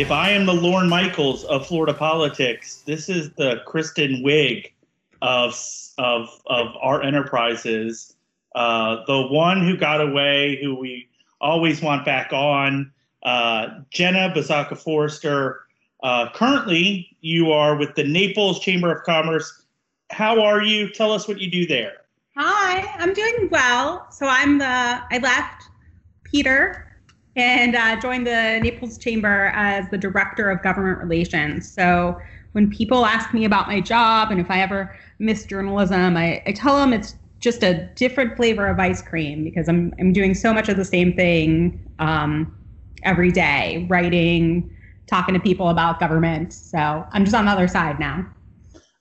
if 0.00 0.10
I 0.10 0.30
am 0.30 0.46
the 0.46 0.54
Lorne 0.54 0.88
Michaels 0.88 1.44
of 1.44 1.66
Florida 1.66 1.92
politics, 1.92 2.82
this 2.86 3.10
is 3.10 3.32
the 3.32 3.60
Kristen 3.66 4.22
Wiig 4.24 4.72
of 5.20 5.54
of 5.98 6.40
of 6.46 6.68
our 6.80 7.02
enterprises. 7.02 8.16
Uh, 8.54 9.04
the 9.06 9.26
one 9.26 9.62
who 9.62 9.76
got 9.76 10.00
away, 10.00 10.58
who 10.62 10.74
we 10.74 11.06
always 11.42 11.82
want 11.82 12.06
back 12.06 12.32
on, 12.32 12.90
uh, 13.24 13.80
Jenna 13.90 14.32
Buzzacco-Foerster. 14.34 15.60
Uh, 16.02 16.30
currently, 16.30 17.14
you 17.20 17.52
are 17.52 17.76
with 17.76 17.94
the 17.94 18.04
Naples 18.04 18.58
Chamber 18.58 18.90
of 18.90 19.02
Commerce. 19.02 19.66
How 20.08 20.40
are 20.40 20.62
you? 20.62 20.88
Tell 20.88 21.12
us 21.12 21.28
what 21.28 21.38
you 21.38 21.50
do 21.50 21.66
there. 21.66 21.92
Hi, 22.38 22.90
I'm 22.98 23.12
doing 23.12 23.50
well. 23.50 24.06
So 24.10 24.26
I'm 24.26 24.56
the 24.56 24.64
I 24.64 25.18
left 25.22 25.64
Peter 26.24 26.89
and 27.40 27.76
uh, 27.76 28.00
joined 28.00 28.26
the 28.26 28.60
Naples 28.62 28.98
Chamber 28.98 29.52
as 29.54 29.88
the 29.90 29.98
director 29.98 30.50
of 30.50 30.62
government 30.62 30.98
relations. 30.98 31.70
So 31.70 32.20
when 32.52 32.70
people 32.70 33.04
ask 33.06 33.32
me 33.32 33.44
about 33.44 33.68
my 33.68 33.80
job 33.80 34.30
and 34.30 34.40
if 34.40 34.50
I 34.50 34.60
ever 34.60 34.96
miss 35.18 35.44
journalism, 35.44 36.16
I, 36.16 36.42
I 36.46 36.52
tell 36.52 36.76
them 36.76 36.92
it's 36.92 37.16
just 37.38 37.62
a 37.62 37.86
different 37.94 38.36
flavor 38.36 38.66
of 38.66 38.78
ice 38.78 39.02
cream 39.02 39.44
because 39.44 39.68
I'm 39.68 39.94
I'm 39.98 40.12
doing 40.12 40.34
so 40.34 40.52
much 40.52 40.68
of 40.68 40.76
the 40.76 40.84
same 40.84 41.14
thing 41.14 41.80
um, 41.98 42.54
every 43.02 43.32
day, 43.32 43.86
writing, 43.88 44.70
talking 45.06 45.34
to 45.34 45.40
people 45.40 45.68
about 45.68 45.98
government. 46.00 46.52
So 46.52 47.06
I'm 47.12 47.24
just 47.24 47.34
on 47.34 47.46
the 47.46 47.50
other 47.50 47.68
side 47.68 47.98
now. 47.98 48.26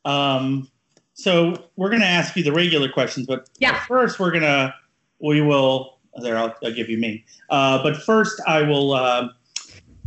Um, 0.06 0.70
so 1.14 1.70
we're 1.76 1.90
going 1.90 2.02
to 2.02 2.08
ask 2.08 2.36
you 2.38 2.44
the 2.44 2.54
regular 2.54 2.90
questions, 2.90 3.28
but 3.28 3.50
yeah. 3.60 3.84
first 3.86 4.20
we're 4.20 4.32
going 4.32 4.44
to 4.44 4.74
we 5.20 5.42
will 5.42 5.99
there, 6.20 6.38
I'll, 6.38 6.56
I'll 6.64 6.74
give 6.74 6.90
you 6.90 6.98
me. 6.98 7.26
Uh, 7.50 7.82
but 7.82 7.98
first, 7.98 8.42
I 8.48 8.62
will. 8.62 8.94
Uh, 8.94 9.30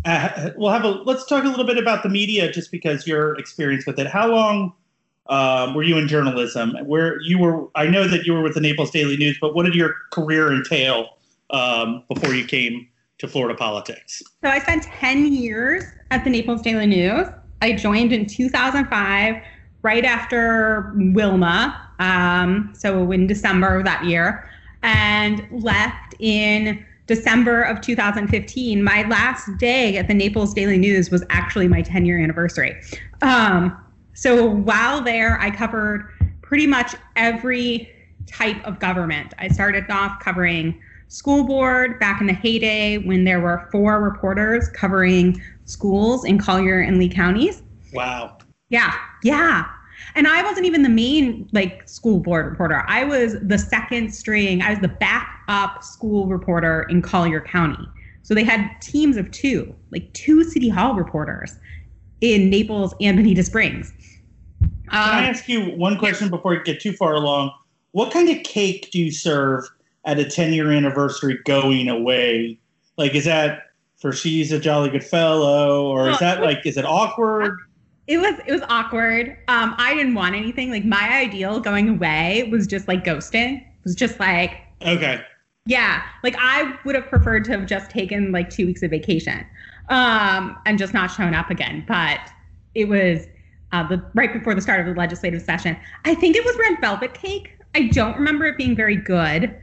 uh, 0.04 0.50
we'll 0.56 0.70
have 0.70 0.84
a. 0.84 0.90
Let's 0.90 1.24
talk 1.26 1.44
a 1.44 1.48
little 1.48 1.64
bit 1.64 1.78
about 1.78 2.02
the 2.02 2.08
media, 2.08 2.50
just 2.52 2.70
because 2.70 3.06
your 3.06 3.38
experience 3.38 3.86
with 3.86 3.98
it. 3.98 4.06
How 4.06 4.28
long 4.28 4.72
um, 5.26 5.74
were 5.74 5.82
you 5.82 5.96
in 5.98 6.08
journalism? 6.08 6.76
Where 6.84 7.20
you 7.22 7.38
were? 7.38 7.68
I 7.74 7.86
know 7.86 8.08
that 8.08 8.26
you 8.26 8.32
were 8.32 8.42
with 8.42 8.54
the 8.54 8.60
Naples 8.60 8.90
Daily 8.90 9.16
News, 9.16 9.38
but 9.40 9.54
what 9.54 9.64
did 9.64 9.74
your 9.74 9.94
career 10.10 10.52
entail 10.52 11.18
um, 11.50 12.04
before 12.12 12.34
you 12.34 12.44
came 12.44 12.88
to 13.18 13.28
Florida 13.28 13.56
politics? 13.56 14.22
So 14.42 14.50
I 14.50 14.58
spent 14.58 14.84
ten 14.84 15.32
years 15.32 15.84
at 16.10 16.24
the 16.24 16.30
Naples 16.30 16.62
Daily 16.62 16.86
News. 16.86 17.28
I 17.60 17.72
joined 17.72 18.12
in 18.12 18.26
2005, 18.26 19.36
right 19.82 20.04
after 20.04 20.92
Wilma. 20.96 21.90
Um, 22.00 22.72
so 22.74 23.12
in 23.12 23.28
December 23.28 23.78
of 23.78 23.84
that 23.84 24.04
year 24.04 24.48
and 24.82 25.46
left 25.50 26.14
in 26.18 26.84
December 27.06 27.62
of 27.62 27.80
2015. 27.80 28.82
My 28.82 29.02
last 29.08 29.48
day 29.58 29.96
at 29.96 30.08
the 30.08 30.14
Naples 30.14 30.54
Daily 30.54 30.78
News 30.78 31.10
was 31.10 31.24
actually 31.30 31.68
my 31.68 31.82
10 31.82 32.06
year 32.06 32.18
anniversary. 32.18 32.80
Um, 33.22 33.76
so 34.14 34.46
while 34.46 35.02
there, 35.02 35.38
I 35.40 35.50
covered 35.50 36.08
pretty 36.42 36.66
much 36.66 36.94
every 37.16 37.90
type 38.26 38.64
of 38.64 38.78
government. 38.78 39.34
I 39.38 39.48
started 39.48 39.90
off 39.90 40.20
covering 40.20 40.80
school 41.08 41.44
board 41.44 41.98
back 41.98 42.20
in 42.20 42.26
the 42.26 42.32
heyday 42.32 42.98
when 42.98 43.24
there 43.24 43.40
were 43.40 43.68
four 43.70 44.00
reporters 44.00 44.68
covering 44.68 45.42
schools 45.64 46.24
in 46.24 46.38
Collier 46.38 46.80
and 46.80 46.98
Lee 46.98 47.08
counties. 47.08 47.62
Wow. 47.92 48.38
Yeah. 48.70 48.94
Yeah. 49.22 49.66
And 50.14 50.26
I 50.26 50.42
wasn't 50.42 50.66
even 50.66 50.82
the 50.82 50.88
main 50.88 51.48
like 51.52 51.88
school 51.88 52.20
board 52.20 52.46
reporter. 52.46 52.84
I 52.86 53.04
was 53.04 53.36
the 53.42 53.58
second 53.58 54.12
string. 54.14 54.62
I 54.62 54.70
was 54.70 54.80
the 54.80 54.88
backup 54.88 55.82
school 55.82 56.26
reporter 56.26 56.82
in 56.84 57.02
Collier 57.02 57.40
County. 57.40 57.86
So 58.22 58.34
they 58.34 58.44
had 58.44 58.70
teams 58.80 59.16
of 59.16 59.30
two, 59.30 59.74
like 59.90 60.12
two 60.12 60.44
city 60.44 60.68
hall 60.68 60.94
reporters 60.94 61.56
in 62.20 62.50
Naples 62.50 62.94
and 63.00 63.16
Bonita 63.16 63.42
Springs. 63.42 63.92
Can 64.60 64.70
I 64.90 65.26
uh, 65.26 65.30
ask 65.30 65.48
you 65.48 65.70
one 65.76 65.98
question 65.98 66.28
before 66.28 66.52
we 66.52 66.62
get 66.62 66.80
too 66.80 66.92
far 66.92 67.14
along? 67.14 67.52
What 67.92 68.12
kind 68.12 68.28
of 68.28 68.42
cake 68.44 68.90
do 68.92 69.00
you 69.00 69.10
serve 69.10 69.64
at 70.04 70.18
a 70.18 70.24
10 70.24 70.52
year 70.52 70.70
anniversary 70.70 71.38
going 71.44 71.88
away? 71.88 72.58
Like, 72.96 73.14
is 73.14 73.24
that 73.24 73.64
for 73.96 74.12
she's 74.12 74.52
a 74.52 74.58
jolly 74.58 74.90
good 74.90 75.04
fellow, 75.04 75.86
or 75.86 76.10
is 76.10 76.18
that 76.18 76.42
like, 76.42 76.66
is 76.66 76.76
it 76.76 76.84
awkward? 76.84 77.56
It 78.06 78.18
was 78.18 78.34
it 78.46 78.52
was 78.52 78.62
awkward. 78.68 79.38
Um, 79.48 79.74
I 79.78 79.94
didn't 79.94 80.14
want 80.14 80.34
anything. 80.34 80.70
Like 80.70 80.84
my 80.84 81.08
ideal 81.18 81.60
going 81.60 81.88
away 81.88 82.48
was 82.50 82.66
just 82.66 82.88
like 82.88 83.04
ghosting. 83.04 83.60
It 83.60 83.84
was 83.84 83.94
just 83.94 84.18
like 84.18 84.60
okay. 84.82 85.22
Yeah, 85.64 86.02
like 86.24 86.34
I 86.38 86.76
would 86.84 86.96
have 86.96 87.06
preferred 87.06 87.44
to 87.44 87.52
have 87.52 87.66
just 87.66 87.90
taken 87.90 88.32
like 88.32 88.50
two 88.50 88.66
weeks 88.66 88.82
of 88.82 88.90
vacation, 88.90 89.46
um, 89.90 90.58
and 90.66 90.78
just 90.78 90.92
not 90.92 91.08
shown 91.08 91.34
up 91.34 91.50
again. 91.50 91.84
But 91.86 92.20
it 92.74 92.88
was 92.88 93.26
uh, 93.70 93.86
the 93.86 94.04
right 94.14 94.32
before 94.32 94.54
the 94.54 94.60
start 94.60 94.80
of 94.80 94.86
the 94.86 94.94
legislative 94.98 95.42
session. 95.42 95.76
I 96.04 96.14
think 96.14 96.34
it 96.34 96.44
was 96.44 96.56
red 96.58 96.80
velvet 96.80 97.14
cake. 97.14 97.56
I 97.74 97.88
don't 97.88 98.16
remember 98.16 98.46
it 98.46 98.56
being 98.56 98.74
very 98.74 98.96
good. 98.96 99.54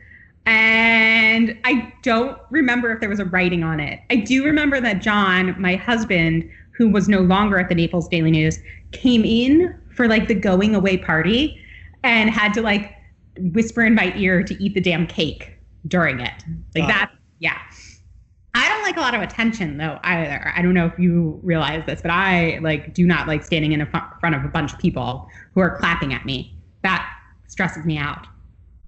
And 0.45 1.59
I 1.63 1.93
don't 2.01 2.39
remember 2.49 2.91
if 2.91 3.01
there 3.01 3.09
was 3.09 3.19
a 3.19 3.25
writing 3.25 3.63
on 3.63 3.79
it. 3.79 3.99
I 4.09 4.15
do 4.15 4.43
remember 4.43 4.81
that 4.81 4.99
John, 4.99 5.55
my 5.61 5.75
husband, 5.75 6.49
who 6.79 6.87
was 6.87 7.09
no 7.09 7.19
longer 7.19 7.59
at 7.59 7.67
the 7.67 7.75
Naples 7.75 8.07
Daily 8.07 8.31
News, 8.31 8.57
came 8.93 9.25
in 9.25 9.77
for 9.93 10.07
like 10.07 10.29
the 10.29 10.33
going 10.33 10.73
away 10.73 10.97
party 10.97 11.61
and 12.03 12.29
had 12.29 12.53
to 12.53 12.61
like 12.61 12.95
whisper 13.37 13.83
in 13.83 13.93
my 13.93 14.13
ear 14.15 14.41
to 14.43 14.63
eat 14.63 14.73
the 14.73 14.81
damn 14.81 15.05
cake 15.05 15.57
during 15.89 16.21
it. 16.21 16.43
Like 16.73 16.87
that, 16.87 17.11
yeah. 17.39 17.57
I 18.55 18.69
don't 18.69 18.81
like 18.81 18.95
a 18.95 19.01
lot 19.01 19.13
of 19.13 19.21
attention 19.21 19.77
though 19.77 19.99
either. 20.03 20.53
I 20.55 20.61
don't 20.61 20.73
know 20.73 20.85
if 20.85 20.97
you 20.97 21.37
realize 21.43 21.85
this, 21.85 22.01
but 22.01 22.11
I 22.11 22.59
like 22.59 22.93
do 22.93 23.05
not 23.05 23.27
like 23.27 23.43
standing 23.43 23.73
in 23.73 23.85
front 23.85 24.33
of 24.33 24.45
a 24.45 24.47
bunch 24.47 24.71
of 24.71 24.79
people 24.79 25.27
who 25.53 25.59
are 25.59 25.77
clapping 25.77 26.13
at 26.13 26.25
me. 26.25 26.57
That 26.83 27.05
stresses 27.49 27.85
me 27.85 27.97
out. 27.97 28.25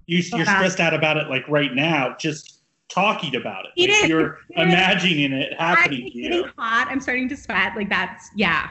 You, 0.06 0.20
are 0.34 0.44
stressed 0.44 0.80
out 0.80 0.94
about 0.94 1.18
it 1.18 1.28
like 1.28 1.46
right 1.46 1.74
now. 1.74 2.16
Just 2.18 2.61
talking 2.92 3.36
about 3.36 3.64
it. 3.66 3.90
Like 3.90 4.08
you're 4.08 4.38
imagining 4.56 5.32
it 5.32 5.58
happening 5.58 6.10
you. 6.12 6.22
Getting 6.22 6.50
hot. 6.56 6.88
I'm 6.90 7.00
starting 7.00 7.28
to 7.30 7.36
sweat. 7.36 7.74
Like 7.76 7.88
that's 7.88 8.30
yeah. 8.36 8.68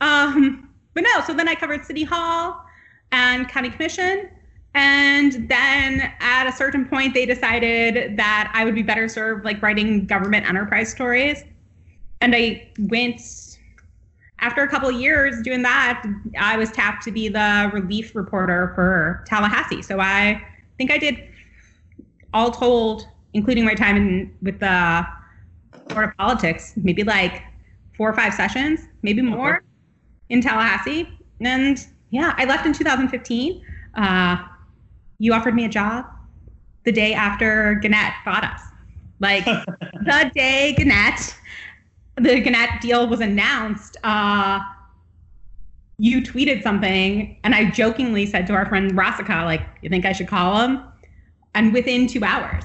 Um, 0.00 0.70
but 0.94 1.02
no. 1.02 1.20
So 1.26 1.34
then 1.34 1.48
I 1.48 1.54
covered 1.54 1.84
City 1.84 2.04
Hall 2.04 2.64
and 3.12 3.48
County 3.48 3.70
Commission, 3.70 4.28
and 4.74 5.48
then 5.48 6.12
at 6.20 6.46
a 6.46 6.52
certain 6.52 6.86
point 6.86 7.14
they 7.14 7.26
decided 7.26 8.16
that 8.16 8.50
I 8.54 8.64
would 8.64 8.74
be 8.74 8.82
better 8.82 9.08
served 9.08 9.44
like 9.44 9.60
writing 9.62 10.06
government 10.06 10.48
enterprise 10.48 10.90
stories, 10.90 11.44
and 12.20 12.34
I 12.34 12.68
went. 12.78 13.20
After 14.40 14.62
a 14.62 14.68
couple 14.68 14.90
years 14.90 15.40
doing 15.42 15.62
that, 15.62 16.04
I 16.38 16.58
was 16.58 16.70
tapped 16.70 17.02
to 17.04 17.12
be 17.12 17.28
the 17.28 17.70
relief 17.72 18.14
reporter 18.14 18.72
for 18.74 19.24
Tallahassee. 19.26 19.80
So 19.80 20.00
I 20.00 20.44
think 20.76 20.90
I 20.90 20.98
did 20.98 21.22
all 22.34 22.50
told 22.50 23.08
including 23.34 23.64
my 23.64 23.74
time 23.74 23.96
in 23.96 24.34
with 24.42 24.60
the 24.60 25.06
Florida 25.88 26.12
politics, 26.18 26.72
maybe 26.76 27.04
like 27.04 27.42
four 27.96 28.08
or 28.08 28.14
five 28.14 28.32
sessions, 28.32 28.80
maybe 29.02 29.22
more 29.22 29.56
okay. 29.56 29.66
in 30.30 30.40
Tallahassee. 30.40 31.08
And 31.40 31.84
yeah, 32.10 32.34
I 32.36 32.44
left 32.44 32.64
in 32.64 32.72
2015. 32.72 33.62
Uh, 33.94 34.36
you 35.18 35.32
offered 35.32 35.54
me 35.54 35.64
a 35.64 35.68
job 35.68 36.06
the 36.84 36.92
day 36.92 37.14
after 37.14 37.74
Gannett 37.82 38.14
bought 38.24 38.44
us. 38.44 38.60
Like 39.20 39.44
the 39.44 40.30
day 40.34 40.74
Gannett, 40.76 41.34
the 42.16 42.40
Gannett 42.40 42.80
deal 42.80 43.08
was 43.08 43.20
announced, 43.20 43.96
uh, 44.04 44.60
you 45.98 46.20
tweeted 46.22 46.62
something, 46.62 47.36
and 47.44 47.54
I 47.54 47.70
jokingly 47.70 48.26
said 48.26 48.46
to 48.48 48.52
our 48.52 48.66
friend 48.66 48.92
Bzroska, 48.92 49.44
like, 49.44 49.62
you 49.80 49.88
think 49.88 50.04
I 50.04 50.12
should 50.12 50.26
call 50.26 50.60
him? 50.60 50.82
And 51.54 51.72
within 51.72 52.08
two 52.08 52.24
hours, 52.24 52.64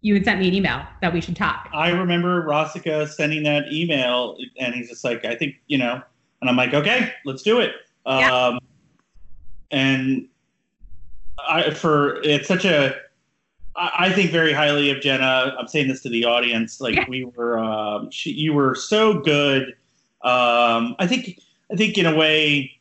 you 0.00 0.14
had 0.14 0.24
sent 0.24 0.40
me 0.40 0.48
an 0.48 0.54
email 0.54 0.82
that 1.00 1.12
we 1.12 1.20
should 1.20 1.36
talk. 1.36 1.68
I 1.72 1.90
remember 1.90 2.44
Bzroska 2.46 3.08
sending 3.08 3.42
that 3.44 3.72
email, 3.72 4.36
and 4.58 4.74
he's 4.74 4.88
just 4.88 5.04
like, 5.04 5.24
I 5.24 5.34
think, 5.34 5.56
you 5.66 5.78
know, 5.78 6.00
and 6.40 6.48
I'm 6.48 6.56
like, 6.56 6.72
okay, 6.74 7.12
let's 7.24 7.42
do 7.42 7.58
it. 7.60 7.72
Yeah. 8.06 8.32
Um, 8.32 8.60
and 9.70 10.28
I, 11.48 11.70
for 11.70 12.22
it's 12.22 12.48
such 12.48 12.64
a, 12.64 12.94
I 13.76 14.12
think 14.12 14.30
very 14.30 14.52
highly 14.52 14.90
of 14.90 15.00
Jenna. 15.00 15.54
I'm 15.58 15.68
saying 15.68 15.88
this 15.88 16.02
to 16.02 16.08
the 16.08 16.24
audience. 16.24 16.80
Like 16.80 16.94
yeah. 16.94 17.04
we 17.08 17.24
were, 17.24 17.58
um, 17.58 18.10
she, 18.10 18.30
you 18.30 18.52
were 18.52 18.74
so 18.74 19.20
good. 19.20 19.76
Um, 20.22 20.96
I 20.98 21.06
think, 21.06 21.40
I 21.70 21.76
think 21.76 21.98
in 21.98 22.06
a 22.06 22.14
way, 22.14 22.77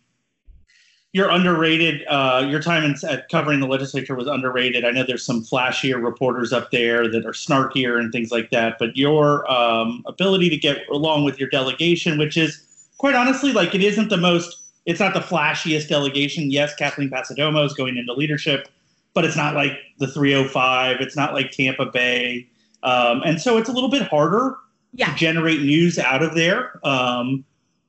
you're 1.18 1.30
underrated. 1.30 2.06
Uh, 2.08 2.46
your 2.48 2.62
time 2.62 2.84
in, 2.84 2.96
at 3.10 3.28
covering 3.30 3.60
the 3.60 3.66
legislature 3.68 4.14
was 4.16 4.28
underrated. 4.28 4.86
I 4.86 4.92
know 4.92 5.04
there's 5.04 5.26
some 5.26 5.42
flashier 5.44 6.02
reporters 6.02 6.54
up 6.54 6.70
there 6.70 7.10
that 7.10 7.26
are 7.26 7.32
snarkier 7.32 8.00
and 8.00 8.12
things 8.12 8.32
like 8.32 8.52
that, 8.52 8.78
but 8.78 8.96
your 8.96 9.50
um, 9.52 10.04
ability 10.06 10.50
to 10.52 10.58
get 10.58 10.88
along 10.92 11.24
with 11.26 11.40
your 11.40 11.50
delegation, 11.50 12.20
which 12.20 12.38
is 12.38 12.64
quite 13.00 13.16
honestly 13.16 13.52
like 13.52 13.74
it 13.74 13.82
isn't 13.82 14.10
the 14.10 14.18
most, 14.18 14.62
it's 14.86 15.00
not 15.00 15.16
the 15.16 15.20
flashiest 15.20 15.88
delegation. 15.88 16.52
Yes, 16.52 16.76
Kathleen 16.76 17.10
Passidomo 17.10 17.66
is 17.66 17.74
going 17.74 17.98
into 17.98 18.14
leadership, 18.14 18.68
but 19.16 19.26
it's 19.26 19.36
not 19.36 19.56
like 19.56 19.72
the 19.98 20.08
305. 20.08 20.98
It's 21.02 21.16
not 21.16 21.34
like 21.34 21.50
Tampa 21.50 21.88
Bay, 21.88 22.48
um, 22.84 23.24
and 23.26 23.42
so 23.42 23.58
it's 23.58 23.70
a 23.70 23.74
little 23.74 23.90
bit 23.90 24.04
harder 24.04 24.56
Yeah. 24.94 25.08
to 25.12 25.16
generate 25.16 25.62
news 25.62 25.98
out 25.98 26.22
of 26.22 26.36
there. 26.36 26.80
Um, 26.86 27.44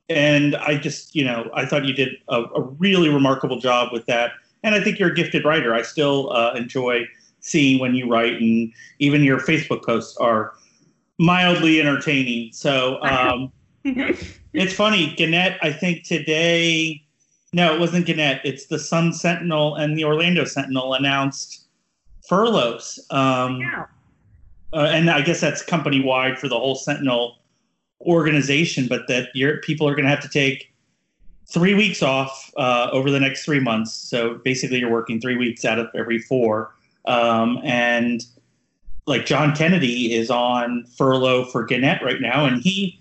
and 0.09 0.55
I 0.55 0.75
just, 0.77 1.15
you 1.15 1.23
know, 1.23 1.49
I 1.53 1.65
thought 1.65 1.85
you 1.85 1.93
did 1.93 2.15
a, 2.27 2.41
a, 2.43 2.61
really 2.61 3.09
remarkable 3.09 3.59
job 3.59 3.93
with 3.93 4.05
that. 4.07 4.31
And 4.63 4.73
I 4.73 4.83
think 4.83 4.99
you're 4.99 5.11
a 5.11 5.15
gifted 5.15 5.45
writer. 5.45 5.73
I 5.73 5.83
still 5.83 6.31
uh, 6.33 6.53
enjoy 6.53 7.07
seeing 7.39 7.79
when 7.79 7.95
you 7.95 8.09
write, 8.09 8.41
and 8.41 8.73
even 8.97 9.23
your 9.23 9.39
Facebook 9.39 9.85
posts 9.85 10.17
are 10.17 10.53
mildly 11.19 11.79
entertaining. 11.79 12.51
So 12.51 13.01
um, 13.03 13.51
it's 14.53 14.73
funny. 14.73 15.13
Gannett, 15.15 15.57
I 15.61 15.71
think 15.71 16.03
today, 16.03 17.01
no, 17.53 17.73
it 17.73 17.79
wasn't 17.79 18.05
Gannett. 18.05 18.41
It's 18.43 18.65
the 18.65 18.79
Sun 18.79 19.13
Sentinel 19.13 19.75
and 19.75 19.97
the 19.97 20.03
Orlando 20.03 20.43
Sentinel 20.43 20.95
announced 20.95 21.67
furloughs. 22.27 22.99
Um, 23.11 23.61
Yeah. 23.61 23.85
uh, 24.73 24.87
and 24.91 25.09
I 25.09 25.21
guess 25.21 25.39
that's 25.39 25.63
company 25.63 26.01
wide 26.01 26.37
for 26.37 26.47
the 26.47 26.57
whole 26.57 26.75
Sentinel 26.75 27.38
organization, 28.01 28.87
but 28.87 29.07
that 29.07 29.29
your 29.33 29.57
people 29.57 29.87
are 29.87 29.93
going 29.93 30.05
to 30.05 30.09
have 30.09 30.21
to 30.21 30.29
take 30.29 30.73
three 31.47 31.73
weeks 31.73 32.03
off 32.03 32.51
uh, 32.57 32.89
over 32.91 33.09
the 33.09 33.19
next 33.19 33.43
three 33.43 33.59
months. 33.59 33.93
So 33.93 34.35
basically, 34.45 34.79
you're 34.79 34.91
working 34.91 35.19
three 35.19 35.35
weeks 35.35 35.65
out 35.65 35.79
of 35.79 35.87
every 35.95 36.19
four. 36.19 36.73
Um, 37.05 37.59
and 37.63 38.23
like 39.07 39.25
John 39.25 39.55
Kennedy 39.55 40.13
is 40.13 40.29
on 40.29 40.85
furlough 40.95 41.45
for 41.45 41.63
Gannett 41.65 42.03
right 42.03 42.21
now, 42.21 42.45
and 42.45 42.61
he, 42.61 42.99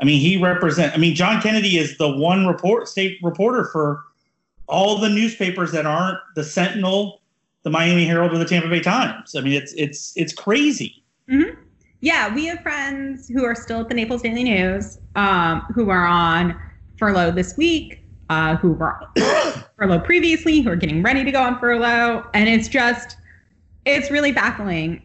I 0.00 0.04
mean, 0.04 0.20
he 0.20 0.36
represent. 0.36 0.94
I 0.94 0.96
mean, 0.96 1.14
John 1.14 1.42
Kennedy 1.42 1.76
is 1.78 1.98
the 1.98 2.08
one 2.08 2.46
report 2.46 2.88
state 2.88 3.18
reporter 3.22 3.64
for 3.72 4.04
all 4.68 4.98
the 4.98 5.08
newspapers 5.08 5.72
that 5.72 5.84
aren't 5.84 6.18
the 6.36 6.44
Sentinel, 6.44 7.20
the 7.64 7.70
Miami 7.70 8.06
Herald, 8.06 8.32
or 8.32 8.38
the 8.38 8.44
Tampa 8.44 8.68
Bay 8.68 8.80
Times. 8.80 9.34
I 9.34 9.40
mean, 9.40 9.54
it's 9.54 9.72
it's 9.72 10.12
it's 10.16 10.32
crazy. 10.32 11.02
Mm-hmm. 11.28 11.60
Yeah, 12.00 12.34
we 12.34 12.46
have 12.46 12.60
friends 12.60 13.28
who 13.28 13.44
are 13.44 13.54
still 13.54 13.80
at 13.80 13.88
the 13.88 13.94
Naples 13.94 14.22
Daily 14.22 14.44
News, 14.44 14.98
um, 15.16 15.60
who 15.74 15.90
are 15.90 16.06
on 16.06 16.58
furlough 16.98 17.30
this 17.30 17.56
week, 17.58 18.02
uh, 18.30 18.56
who 18.56 18.72
were 18.72 18.98
furlough 19.76 20.00
previously, 20.00 20.60
who 20.60 20.70
are 20.70 20.76
getting 20.76 21.02
ready 21.02 21.24
to 21.24 21.30
go 21.30 21.42
on 21.42 21.58
furlough, 21.58 22.24
and 22.32 22.48
it's 22.48 22.68
just, 22.68 23.16
it's 23.84 24.10
really 24.10 24.32
baffling 24.32 25.02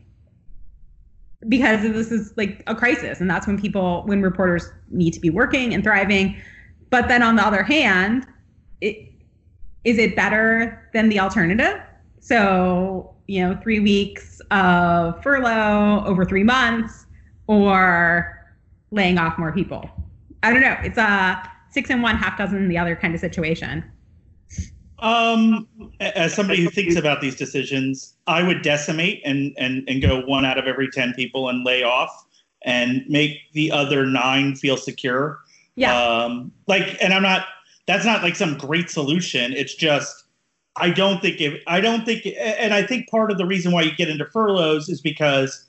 because 1.49 1.81
this 1.81 2.11
is 2.11 2.33
like 2.37 2.63
a 2.67 2.75
crisis, 2.75 3.19
and 3.19 3.29
that's 3.29 3.45
when 3.45 3.59
people, 3.59 4.03
when 4.05 4.21
reporters 4.21 4.71
need 4.89 5.11
to 5.11 5.19
be 5.19 5.29
working 5.29 5.73
and 5.73 5.83
thriving. 5.83 6.35
But 6.91 7.09
then 7.09 7.21
on 7.21 7.35
the 7.35 7.45
other 7.45 7.63
hand, 7.63 8.25
it, 8.79 9.11
is 9.83 9.97
it 9.97 10.15
better 10.15 10.89
than 10.93 11.09
the 11.09 11.19
alternative? 11.19 11.81
So 12.21 13.15
you 13.27 13.41
know, 13.41 13.57
three 13.61 13.79
weeks 13.79 14.34
of 14.51 15.21
furlough 15.23 16.03
over 16.05 16.25
three 16.25 16.43
months 16.43 17.05
or 17.47 18.55
laying 18.91 19.17
off 19.17 19.37
more 19.37 19.51
people. 19.51 19.89
I 20.43 20.51
don't 20.51 20.61
know. 20.61 20.77
It's 20.83 20.97
a 20.97 21.51
six 21.69 21.89
and 21.89 22.01
one, 22.01 22.15
half 22.15 22.37
dozen 22.37 22.67
the 22.67 22.77
other 22.77 22.95
kind 22.95 23.13
of 23.13 23.19
situation. 23.19 23.83
Um, 24.99 25.67
as 25.99 26.33
somebody 26.33 26.63
who 26.63 26.69
thinks 26.69 26.95
about 26.95 27.19
these 27.19 27.35
decisions, 27.35 28.15
I 28.27 28.43
would 28.43 28.61
decimate 28.61 29.21
and, 29.25 29.53
and, 29.57 29.83
and 29.89 30.01
go 30.01 30.21
one 30.21 30.45
out 30.45 30.57
of 30.57 30.65
every 30.65 30.89
10 30.89 31.13
people 31.13 31.49
and 31.49 31.65
lay 31.65 31.83
off 31.83 32.25
and 32.63 33.03
make 33.07 33.37
the 33.53 33.71
other 33.71 34.05
nine 34.05 34.55
feel 34.55 34.77
secure. 34.77 35.39
Yeah. 35.75 35.95
Um, 35.97 36.51
like, 36.67 36.97
and 37.01 37.13
I'm 37.13 37.23
not, 37.23 37.45
that's 37.87 38.05
not 38.05 38.23
like 38.23 38.35
some 38.35 38.57
great 38.57 38.89
solution. 38.89 39.51
It's 39.53 39.75
just, 39.75 40.24
I 40.77 40.89
don't 40.89 41.21
think 41.21 41.39
if 41.39 41.61
I 41.67 41.79
don't 41.79 42.05
think, 42.05 42.27
and 42.37 42.73
I 42.73 42.83
think 42.83 43.09
part 43.09 43.31
of 43.31 43.37
the 43.37 43.45
reason 43.45 43.71
why 43.71 43.83
you 43.83 43.95
get 43.95 44.09
into 44.09 44.25
furloughs 44.25 44.89
is 44.89 45.01
because 45.01 45.67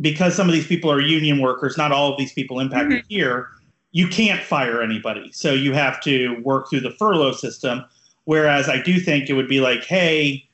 because 0.00 0.34
some 0.34 0.48
of 0.48 0.52
these 0.52 0.66
people 0.66 0.90
are 0.90 1.00
union 1.00 1.40
workers. 1.40 1.76
Not 1.76 1.92
all 1.92 2.12
of 2.12 2.18
these 2.18 2.32
people 2.32 2.60
impacted 2.60 2.98
mm-hmm. 2.98 3.08
here. 3.08 3.48
You 3.92 4.08
can't 4.08 4.42
fire 4.42 4.82
anybody, 4.82 5.30
so 5.32 5.52
you 5.52 5.72
have 5.72 6.00
to 6.02 6.40
work 6.42 6.68
through 6.68 6.80
the 6.80 6.90
furlough 6.92 7.32
system. 7.32 7.84
Whereas 8.24 8.68
I 8.68 8.80
do 8.80 8.98
think 8.98 9.28
it 9.28 9.34
would 9.34 9.48
be 9.48 9.60
like, 9.60 9.84
hey, 9.84 10.48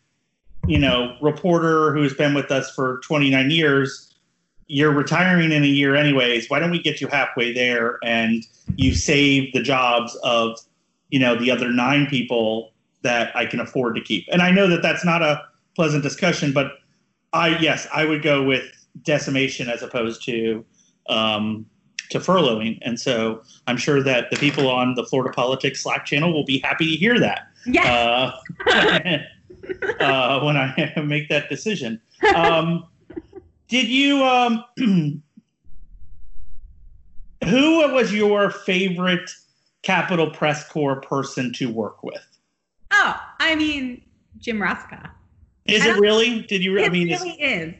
you 0.67 0.79
know, 0.79 1.17
reporter 1.21 1.93
who's 1.95 2.15
been 2.15 2.35
with 2.35 2.51
us 2.51 2.71
for 2.75 3.01
29 3.05 3.51
years, 3.51 4.15
you're 4.67 4.93
retiring 4.93 5.53
in 5.53 5.62
a 5.62 5.67
year 5.67 5.97
anyways. 5.97 6.51
Why 6.51 6.59
don't 6.59 6.71
we 6.71 6.83
get 6.83 7.01
you 7.01 7.07
halfway 7.07 7.53
there 7.53 7.99
and 8.05 8.45
you 8.77 8.95
save 8.95 9.53
the 9.53 9.62
jobs 9.62 10.17
of, 10.23 10.59
you 11.11 11.19
know, 11.19 11.35
the 11.35 11.51
other 11.51 11.73
nine 11.73 12.07
people 12.07 12.73
that 13.02 13.35
I 13.37 13.47
can 13.47 13.61
afford 13.61 13.94
to 13.97 14.00
keep. 14.00 14.26
And 14.31 14.43
I 14.43 14.50
know 14.50 14.67
that 14.69 14.82
that's 14.82 15.05
not 15.05 15.23
a 15.23 15.43
pleasant 15.75 16.02
discussion, 16.02 16.52
but 16.52 16.73
I 17.32 17.58
yes, 17.58 17.87
I 17.93 18.05
would 18.05 18.23
go 18.23 18.43
with 18.43 18.64
decimation 19.02 19.69
as 19.69 19.82
opposed 19.82 20.25
to 20.25 20.64
um, 21.08 21.67
to 22.11 22.19
furloughing. 22.19 22.79
And 22.82 23.00
so 23.00 23.43
I'm 23.67 23.76
sure 23.76 24.02
that 24.02 24.31
the 24.31 24.37
people 24.37 24.69
on 24.69 24.94
the 24.94 25.05
Florida 25.05 25.32
Politics 25.35 25.82
Slack 25.82 26.05
channel 26.05 26.32
will 26.32 26.44
be 26.44 26.58
happy 26.58 26.87
to 26.93 26.97
hear 26.97 27.19
that. 27.20 27.49
Yeah. 27.67 28.32
Uh, 28.67 29.19
uh, 30.00 30.41
when 30.41 30.56
I 30.56 30.93
make 31.05 31.29
that 31.29 31.49
decision. 31.49 32.00
Um, 32.35 32.87
did 33.69 33.88
you? 33.88 34.25
Um, 34.25 34.64
who 37.44 37.93
was 37.93 38.12
your 38.12 38.50
favorite 38.50 39.31
Capitol 39.82 40.31
Press 40.31 40.69
Corps 40.69 41.00
person 41.00 41.52
to 41.55 41.73
work 41.73 42.02
with? 42.02 42.26
Oh, 43.02 43.19
I 43.38 43.55
mean, 43.55 44.02
Jim 44.38 44.58
Rosica. 44.58 45.11
Is 45.64 45.87
it 45.87 45.99
really? 45.99 46.43
Did 46.43 46.62
you? 46.62 46.76
It 46.76 46.85
I 46.85 46.88
mean, 46.91 47.08
really 47.08 47.41
is. 47.41 47.75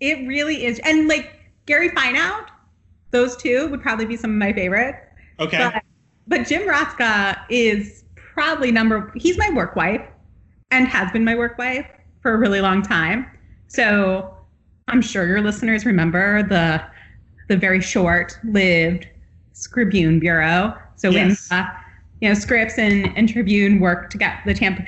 It 0.00 0.28
really 0.28 0.66
is. 0.66 0.78
And 0.80 1.08
like 1.08 1.40
Gary 1.64 1.88
Fineout, 1.90 2.48
those 3.10 3.34
two 3.36 3.68
would 3.68 3.80
probably 3.80 4.04
be 4.04 4.16
some 4.16 4.30
of 4.30 4.36
my 4.36 4.52
favorites. 4.52 4.98
Okay. 5.40 5.56
But, 5.56 5.82
but 6.26 6.46
Jim 6.46 6.68
Rosica 6.68 7.38
is 7.48 8.04
probably 8.14 8.70
number. 8.70 9.10
He's 9.16 9.38
my 9.38 9.48
work 9.54 9.74
wife, 9.74 10.02
and 10.70 10.86
has 10.86 11.10
been 11.12 11.24
my 11.24 11.34
work 11.34 11.56
wife 11.56 11.86
for 12.20 12.34
a 12.34 12.36
really 12.36 12.60
long 12.60 12.82
time. 12.82 13.26
So 13.68 14.34
I'm 14.88 15.00
sure 15.00 15.26
your 15.26 15.40
listeners 15.40 15.86
remember 15.86 16.42
the 16.42 16.82
the 17.48 17.56
very 17.56 17.80
short-lived 17.80 19.08
Scribune 19.54 20.20
Bureau. 20.20 20.76
So 20.96 21.08
yes. 21.08 21.48
when 21.50 21.60
uh, 21.60 21.70
you 22.20 22.28
know 22.28 22.34
Scripps 22.34 22.78
and, 22.78 23.16
and 23.16 23.28
Tribune 23.28 23.80
worked 23.80 24.12
to 24.12 24.18
get 24.18 24.40
the 24.44 24.54
Tampa 24.54 24.82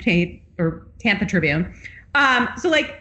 or 0.57 0.87
Tampa 0.99 1.25
Tribune. 1.25 1.73
Um, 2.15 2.49
so 2.57 2.69
like 2.69 2.99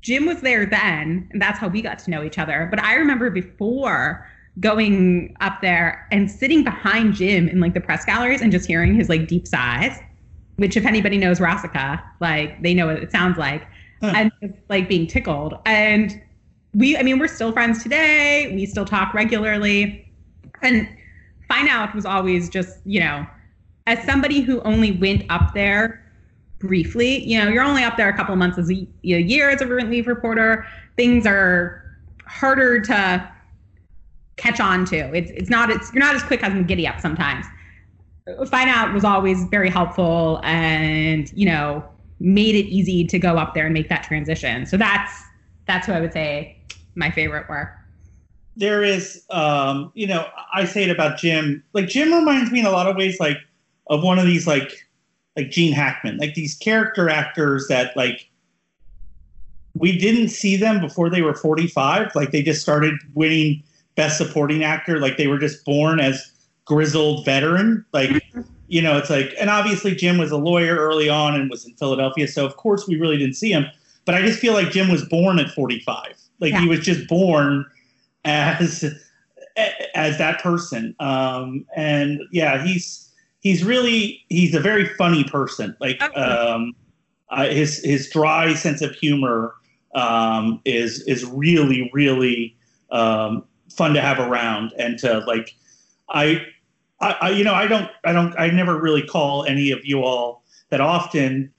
Jim 0.00 0.26
was 0.26 0.40
there 0.40 0.66
then, 0.66 1.28
and 1.32 1.40
that's 1.40 1.58
how 1.58 1.68
we 1.68 1.82
got 1.82 1.98
to 2.00 2.10
know 2.10 2.22
each 2.22 2.38
other. 2.38 2.68
But 2.70 2.82
I 2.82 2.94
remember 2.94 3.30
before 3.30 4.28
going 4.60 5.34
up 5.40 5.60
there 5.60 6.06
and 6.12 6.30
sitting 6.30 6.62
behind 6.62 7.14
Jim 7.14 7.48
in 7.48 7.60
like 7.60 7.74
the 7.74 7.80
press 7.80 8.04
galleries 8.04 8.40
and 8.40 8.52
just 8.52 8.66
hearing 8.66 8.94
his 8.94 9.08
like 9.08 9.26
deep 9.26 9.48
sighs, 9.48 9.98
which 10.56 10.76
if 10.76 10.86
anybody 10.86 11.18
knows 11.18 11.40
Rosica, 11.40 12.02
like 12.20 12.62
they 12.62 12.74
know 12.74 12.86
what 12.86 12.96
it 12.96 13.10
sounds 13.10 13.38
like, 13.38 13.66
huh. 14.00 14.12
and 14.14 14.54
like 14.68 14.88
being 14.88 15.06
tickled. 15.06 15.54
And 15.66 16.20
we, 16.74 16.96
I 16.96 17.02
mean, 17.02 17.18
we're 17.18 17.28
still 17.28 17.52
friends 17.52 17.82
today. 17.82 18.52
We 18.54 18.66
still 18.66 18.84
talk 18.84 19.14
regularly, 19.14 20.12
and 20.62 20.88
Fineout 21.50 21.94
was 21.94 22.04
always 22.04 22.48
just, 22.48 22.78
you 22.84 23.00
know, 23.00 23.26
as 23.86 24.02
somebody 24.04 24.40
who 24.40 24.60
only 24.62 24.92
went 24.92 25.24
up 25.30 25.54
there 25.54 26.02
briefly, 26.58 27.24
you 27.24 27.38
know, 27.38 27.48
you're 27.48 27.62
only 27.62 27.82
up 27.82 27.96
there 27.96 28.08
a 28.08 28.16
couple 28.16 28.32
of 28.32 28.38
months 28.38 28.58
as 28.58 28.70
a, 28.70 28.86
a 29.04 29.20
year 29.20 29.50
as 29.50 29.60
a 29.60 29.66
relief 29.66 30.06
reporter. 30.06 30.66
Things 30.96 31.26
are 31.26 31.82
harder 32.26 32.80
to 32.80 33.30
catch 34.36 34.60
on 34.60 34.84
to. 34.86 35.14
It's 35.14 35.30
it's 35.32 35.50
not 35.50 35.70
it's 35.70 35.92
you're 35.92 36.02
not 36.02 36.14
as 36.14 36.22
quick 36.22 36.42
as 36.42 36.52
in 36.52 36.64
giddy 36.64 36.86
up 36.86 37.00
sometimes. 37.00 37.46
Fineout 38.26 38.94
was 38.94 39.04
always 39.04 39.44
very 39.44 39.68
helpful 39.68 40.40
and 40.44 41.30
you 41.34 41.46
know 41.46 41.84
made 42.20 42.54
it 42.54 42.66
easy 42.66 43.04
to 43.04 43.18
go 43.18 43.36
up 43.36 43.54
there 43.54 43.66
and 43.66 43.74
make 43.74 43.88
that 43.90 44.02
transition. 44.02 44.64
So 44.64 44.76
that's 44.76 45.12
that's 45.66 45.86
who 45.86 45.92
I 45.92 46.00
would 46.00 46.12
say 46.12 46.58
my 46.94 47.10
favorite 47.10 47.48
were 47.48 47.76
there 48.56 48.82
is 48.82 49.24
um 49.30 49.90
you 49.94 50.06
know 50.06 50.26
i 50.52 50.64
say 50.64 50.84
it 50.84 50.90
about 50.90 51.18
jim 51.18 51.62
like 51.72 51.88
jim 51.88 52.12
reminds 52.12 52.50
me 52.52 52.60
in 52.60 52.66
a 52.66 52.70
lot 52.70 52.86
of 52.86 52.96
ways 52.96 53.18
like 53.18 53.38
of 53.88 54.02
one 54.02 54.18
of 54.18 54.26
these 54.26 54.46
like 54.46 54.86
like 55.36 55.50
gene 55.50 55.72
hackman 55.72 56.16
like 56.18 56.34
these 56.34 56.54
character 56.54 57.08
actors 57.08 57.66
that 57.68 57.96
like 57.96 58.28
we 59.74 59.98
didn't 59.98 60.28
see 60.28 60.56
them 60.56 60.80
before 60.80 61.10
they 61.10 61.22
were 61.22 61.34
45 61.34 62.14
like 62.14 62.30
they 62.30 62.42
just 62.42 62.62
started 62.62 62.94
winning 63.14 63.62
best 63.94 64.18
supporting 64.18 64.64
actor. 64.64 64.98
Like 64.98 65.16
they 65.16 65.26
were 65.26 65.38
just 65.38 65.64
born 65.64 66.00
as 66.00 66.32
grizzled 66.64 67.24
veteran. 67.24 67.84
Like 67.92 68.22
you 68.66 68.80
know 68.80 68.96
it's 68.96 69.10
like 69.10 69.34
and 69.38 69.50
obviously 69.50 69.94
jim 69.94 70.16
was 70.16 70.30
a 70.30 70.38
lawyer 70.38 70.76
early 70.76 71.08
on 71.08 71.38
and 71.38 71.50
was 71.50 71.66
in 71.66 71.74
philadelphia 71.74 72.26
so 72.26 72.46
of 72.46 72.56
course 72.56 72.88
we 72.88 72.96
really 72.98 73.18
didn't 73.18 73.36
see 73.36 73.52
him. 73.52 73.66
But 74.06 74.14
i 74.14 74.22
just 74.22 74.38
feel 74.38 74.54
like 74.54 74.70
jim 74.70 74.90
was 74.90 75.04
born 75.04 75.38
at 75.38 75.50
45 75.50 76.14
like 76.40 76.52
yeah. 76.52 76.60
he 76.60 76.68
was 76.68 76.80
just 76.80 77.06
born 77.08 77.66
as 78.24 78.84
as 79.94 80.18
that 80.18 80.42
person. 80.42 80.96
Um, 80.98 81.64
and 81.76 82.22
yeah, 82.32 82.64
he's 82.64 83.10
he's 83.44 83.62
really 83.62 84.24
he's 84.28 84.54
a 84.54 84.60
very 84.60 84.86
funny 84.96 85.22
person. 85.22 85.76
Like 85.78 86.02
um, 86.16 86.74
uh, 87.28 87.46
his 87.46 87.78
his 87.84 88.10
dry 88.10 88.54
sense 88.54 88.82
of 88.82 88.92
humor 88.96 89.54
um, 89.94 90.60
is 90.64 91.02
is 91.02 91.24
really 91.26 91.88
really 91.94 92.56
um, 92.90 93.44
fun 93.70 93.94
to 93.94 94.00
have 94.00 94.18
around 94.18 94.72
and 94.76 94.98
to 94.98 95.20
like 95.20 95.54
I, 96.08 96.44
I, 97.00 97.16
I 97.20 97.30
you 97.30 97.44
know 97.44 97.54
I 97.54 97.68
don't 97.68 97.88
I 98.04 98.12
don't 98.12 98.34
I 98.36 98.50
never 98.50 98.80
really 98.80 99.02
call 99.02 99.44
any 99.44 99.70
of 99.70 99.84
you 99.84 100.02
all 100.02 100.42
that 100.70 100.80
often 100.80 101.52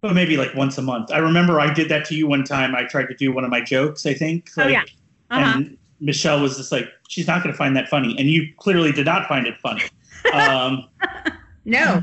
but 0.00 0.14
maybe 0.14 0.36
like 0.36 0.54
once 0.54 0.78
a 0.78 0.82
month. 0.82 1.10
I 1.10 1.18
remember 1.18 1.58
I 1.58 1.72
did 1.72 1.88
that 1.88 2.04
to 2.06 2.14
you 2.14 2.28
one 2.28 2.44
time. 2.44 2.74
I 2.74 2.84
tried 2.84 3.06
to 3.06 3.14
do 3.14 3.32
one 3.32 3.44
of 3.44 3.50
my 3.50 3.60
jokes, 3.60 4.06
I 4.06 4.14
think. 4.14 4.50
Oh, 4.56 4.62
Like, 4.62 4.72
yeah. 4.72 4.82
Uh-huh. 5.30 5.52
And 5.56 5.78
Michelle 6.00 6.40
was 6.40 6.56
just 6.56 6.70
like, 6.70 6.88
she's 7.08 7.26
not 7.26 7.42
going 7.42 7.52
to 7.52 7.56
find 7.56 7.74
that 7.76 7.88
funny. 7.88 8.14
And 8.18 8.28
you 8.28 8.46
clearly 8.58 8.92
did 8.92 9.06
not 9.06 9.26
find 9.26 9.46
it 9.46 9.56
funny. 9.58 9.82
Um, 10.32 10.88
No. 11.66 12.02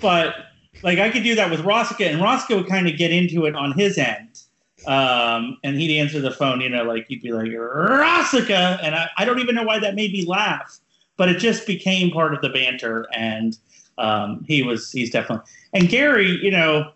but 0.00 0.34
like 0.82 0.98
I 0.98 1.10
could 1.10 1.22
do 1.22 1.34
that 1.34 1.50
with 1.50 1.60
Rosica, 1.60 2.08
and 2.08 2.20
Rosica 2.20 2.56
would 2.56 2.68
kind 2.68 2.86
of 2.86 2.96
get 2.96 3.10
into 3.10 3.46
it 3.46 3.54
on 3.56 3.72
his 3.72 3.98
end. 3.98 4.42
Um, 4.86 5.58
and 5.64 5.76
he'd 5.76 5.98
answer 5.98 6.20
the 6.20 6.30
phone, 6.30 6.60
you 6.60 6.68
know, 6.68 6.84
like 6.84 7.06
he'd 7.08 7.22
be 7.22 7.32
like, 7.32 7.48
Rosica. 7.48 8.78
And 8.82 8.94
I, 8.94 9.08
I 9.16 9.24
don't 9.24 9.40
even 9.40 9.54
know 9.54 9.64
why 9.64 9.78
that 9.80 9.94
made 9.94 10.12
me 10.12 10.24
laugh, 10.24 10.78
but 11.16 11.28
it 11.28 11.38
just 11.38 11.66
became 11.66 12.10
part 12.10 12.32
of 12.32 12.40
the 12.42 12.48
banter. 12.50 13.06
And 13.12 13.56
um, 13.96 14.44
he 14.46 14.62
was, 14.62 14.92
he's 14.92 15.10
definitely, 15.10 15.44
and 15.74 15.88
Gary, 15.88 16.38
you 16.42 16.50
know, 16.50 16.92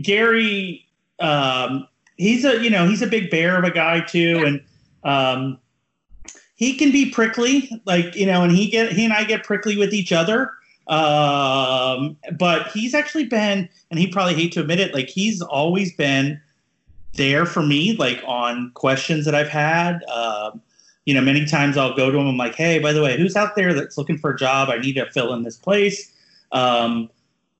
Gary, 0.00 0.86
um, 1.20 1.86
he's 2.16 2.44
a, 2.44 2.62
you 2.62 2.70
know, 2.70 2.86
he's 2.86 3.02
a 3.02 3.06
big 3.06 3.30
bear 3.30 3.58
of 3.58 3.64
a 3.64 3.70
guy 3.70 4.00
too. 4.00 4.44
And, 4.46 4.62
um, 5.04 5.58
he 6.58 6.74
can 6.74 6.90
be 6.90 7.08
prickly, 7.08 7.70
like, 7.86 8.16
you 8.16 8.26
know, 8.26 8.42
and 8.42 8.50
he 8.50 8.68
get, 8.68 8.90
he 8.90 9.04
and 9.04 9.14
I 9.14 9.22
get 9.22 9.44
prickly 9.44 9.76
with 9.76 9.94
each 9.94 10.12
other. 10.12 10.50
Um, 10.88 12.16
but 12.36 12.66
he's 12.72 12.94
actually 12.94 13.26
been, 13.26 13.68
and 13.90 14.00
he 14.00 14.08
probably 14.08 14.34
hate 14.34 14.52
to 14.52 14.60
admit 14.60 14.80
it, 14.80 14.92
like 14.92 15.08
he's 15.08 15.40
always 15.40 15.94
been 15.94 16.40
there 17.14 17.46
for 17.46 17.62
me, 17.62 17.96
like 17.96 18.20
on 18.26 18.72
questions 18.74 19.24
that 19.24 19.36
I've 19.36 19.48
had. 19.48 20.02
Um, 20.04 20.60
you 21.06 21.14
know, 21.14 21.20
many 21.20 21.46
times 21.46 21.76
I'll 21.76 21.94
go 21.94 22.10
to 22.10 22.18
him. 22.18 22.26
I'm 22.26 22.36
like, 22.36 22.56
hey, 22.56 22.80
by 22.80 22.92
the 22.92 23.02
way, 23.02 23.16
who's 23.16 23.36
out 23.36 23.54
there 23.54 23.72
that's 23.72 23.96
looking 23.96 24.18
for 24.18 24.30
a 24.30 24.36
job? 24.36 24.68
I 24.68 24.78
need 24.78 24.94
to 24.94 25.08
fill 25.12 25.32
in 25.34 25.44
this 25.44 25.56
place. 25.56 26.12
Um, 26.50 27.08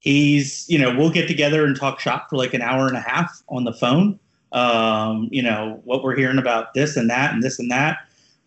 he's, 0.00 0.68
you 0.68 0.78
know, 0.78 0.92
we'll 0.96 1.10
get 1.10 1.28
together 1.28 1.64
and 1.64 1.76
talk 1.76 2.00
shop 2.00 2.28
for 2.28 2.36
like 2.36 2.52
an 2.52 2.62
hour 2.62 2.88
and 2.88 2.96
a 2.96 3.00
half 3.00 3.44
on 3.48 3.62
the 3.62 3.72
phone. 3.72 4.18
Um, 4.50 5.28
you 5.30 5.42
know, 5.42 5.80
what 5.84 6.02
we're 6.02 6.16
hearing 6.16 6.38
about 6.38 6.74
this 6.74 6.96
and 6.96 7.08
that 7.10 7.32
and 7.32 7.44
this 7.44 7.60
and 7.60 7.70
that. 7.70 7.98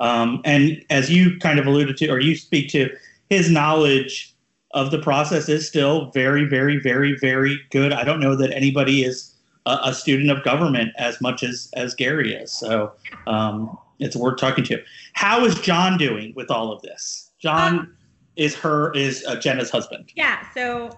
Um, 0.01 0.41
and 0.43 0.84
as 0.89 1.10
you 1.10 1.38
kind 1.39 1.60
of 1.60 1.65
alluded 1.67 1.96
to, 1.98 2.10
or 2.10 2.20
you 2.20 2.36
speak 2.36 2.70
to, 2.72 2.89
his 3.29 3.50
knowledge 3.50 4.36
of 4.72 4.89
the 4.91 5.00
process 5.00 5.48
is 5.48 5.67
still 5.67 6.12
very, 6.12 6.46
very, 6.46 6.77
very, 6.79 7.15
very 7.20 7.60
good. 7.70 7.93
I 7.93 8.03
don't 8.03 8.20
know 8.20 8.36
that 8.36 8.51
anybody 8.51 9.03
is 9.03 9.34
a, 9.65 9.77
a 9.86 9.93
student 9.93 10.31
of 10.31 10.43
government 10.43 10.89
as 10.98 11.22
much 11.22 11.43
as 11.43 11.70
as 11.75 11.93
Gary 11.93 12.34
is. 12.34 12.51
So 12.51 12.91
um, 13.27 13.77
it's 14.00 14.15
worth 14.15 14.39
talking 14.39 14.63
to. 14.65 14.81
How 15.13 15.46
is 15.46 15.55
John 15.62 15.98
doing 15.98 16.34
with 16.36 16.50
all 16.50 16.72
of 16.72 16.81
this? 16.81 17.29
John 17.39 17.79
Um, 17.79 17.98
is 18.38 18.55
her 18.55 18.91
is 18.93 19.24
uh, 19.27 19.36
Jenna's 19.36 19.70
husband. 19.70 20.12
Yeah. 20.15 20.39
So, 20.53 20.98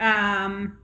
um, 0.00 0.78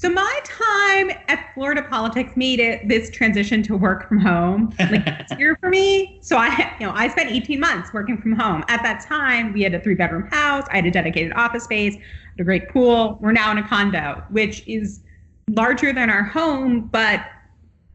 so 0.00 0.08
my 0.08 0.40
time 0.44 1.10
at 1.28 1.52
Florida 1.52 1.82
politics 1.82 2.32
made 2.34 2.58
it 2.58 2.88
this 2.88 3.10
transition 3.10 3.62
to 3.64 3.76
work 3.76 4.08
from 4.08 4.18
home 4.18 4.74
like 4.78 5.06
easier 5.32 5.56
for 5.56 5.68
me. 5.68 6.18
So 6.22 6.38
I, 6.38 6.74
you 6.80 6.86
know, 6.86 6.92
I 6.94 7.06
spent 7.08 7.30
18 7.30 7.60
months 7.60 7.92
working 7.92 8.16
from 8.16 8.32
home. 8.32 8.64
At 8.68 8.82
that 8.82 9.04
time, 9.04 9.52
we 9.52 9.60
had 9.60 9.74
a 9.74 9.80
three 9.80 9.94
bedroom 9.94 10.26
house. 10.30 10.66
I 10.70 10.76
had 10.76 10.86
a 10.86 10.90
dedicated 10.90 11.34
office 11.34 11.64
space, 11.64 11.98
a 12.38 12.44
great 12.44 12.70
pool. 12.70 13.18
We're 13.20 13.32
now 13.32 13.50
in 13.50 13.58
a 13.58 13.68
condo, 13.68 14.24
which 14.30 14.66
is 14.66 15.00
larger 15.50 15.92
than 15.92 16.08
our 16.08 16.22
home, 16.22 16.88
but 16.90 17.22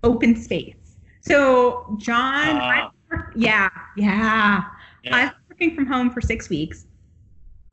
open 0.04 0.36
space. 0.36 0.76
So 1.22 1.98
John, 1.98 2.60
Ah. 2.62 2.92
I, 3.12 3.18
yeah, 3.36 3.68
yeah. 3.98 4.62
Yeah. 5.04 5.16
I've 5.16 5.30
been 5.32 5.40
working 5.50 5.76
from 5.76 5.88
home 5.88 6.12
for 6.12 6.22
six 6.22 6.50
weeks. 6.50 6.86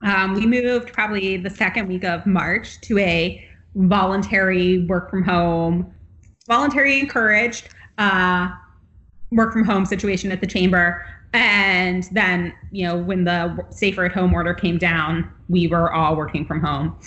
Um, 0.00 0.32
we 0.32 0.46
moved 0.46 0.90
probably 0.94 1.36
the 1.36 1.50
second 1.50 1.86
week 1.86 2.04
of 2.04 2.24
March 2.24 2.80
to 2.80 2.96
a 2.96 3.46
voluntary 3.74 4.86
work 4.86 5.10
from 5.10 5.22
home, 5.22 5.92
voluntary 6.46 6.98
encouraged 7.00 7.68
uh, 7.98 8.48
work 9.30 9.52
from 9.52 9.64
home 9.64 9.86
situation 9.86 10.30
at 10.32 10.40
the 10.40 10.46
chamber. 10.46 11.04
And 11.32 12.04
then, 12.12 12.52
you 12.70 12.86
know, 12.86 12.96
when 12.96 13.24
the 13.24 13.64
safer 13.70 14.04
at 14.04 14.12
home 14.12 14.34
order 14.34 14.52
came 14.52 14.76
down, 14.76 15.30
we 15.48 15.66
were 15.66 15.92
all 15.92 16.14
working 16.14 16.44
from 16.44 16.60
home. 16.60 16.98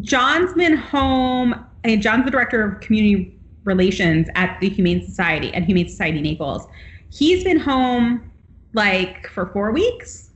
John's 0.00 0.54
been 0.54 0.76
home, 0.76 1.54
and 1.82 2.00
John's 2.00 2.24
the 2.24 2.30
director 2.30 2.62
of 2.62 2.80
community 2.80 3.36
relations 3.64 4.28
at 4.34 4.60
the 4.60 4.68
Humane 4.68 5.04
Society 5.04 5.52
at 5.54 5.64
Humane 5.64 5.88
Society 5.88 6.20
Naples. 6.20 6.66
He's 7.10 7.42
been 7.42 7.58
home 7.58 8.30
like 8.74 9.28
for 9.28 9.46
four 9.46 9.72
weeks. 9.72 10.30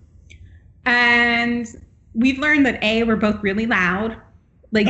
And 0.86 1.68
we've 2.14 2.38
learned 2.38 2.64
that 2.66 2.82
A, 2.82 3.02
we're 3.02 3.16
both 3.16 3.42
really 3.42 3.66
loud, 3.66 4.16
like 4.72 4.86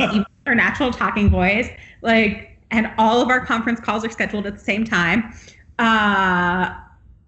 our 0.49 0.55
natural 0.55 0.91
talking 0.91 1.29
voice, 1.29 1.69
like, 2.01 2.57
and 2.71 2.91
all 2.97 3.21
of 3.21 3.29
our 3.29 3.45
conference 3.45 3.79
calls 3.79 4.03
are 4.03 4.09
scheduled 4.09 4.45
at 4.45 4.53
the 4.53 4.63
same 4.63 4.83
time. 4.83 5.33
Uh, 5.77 6.75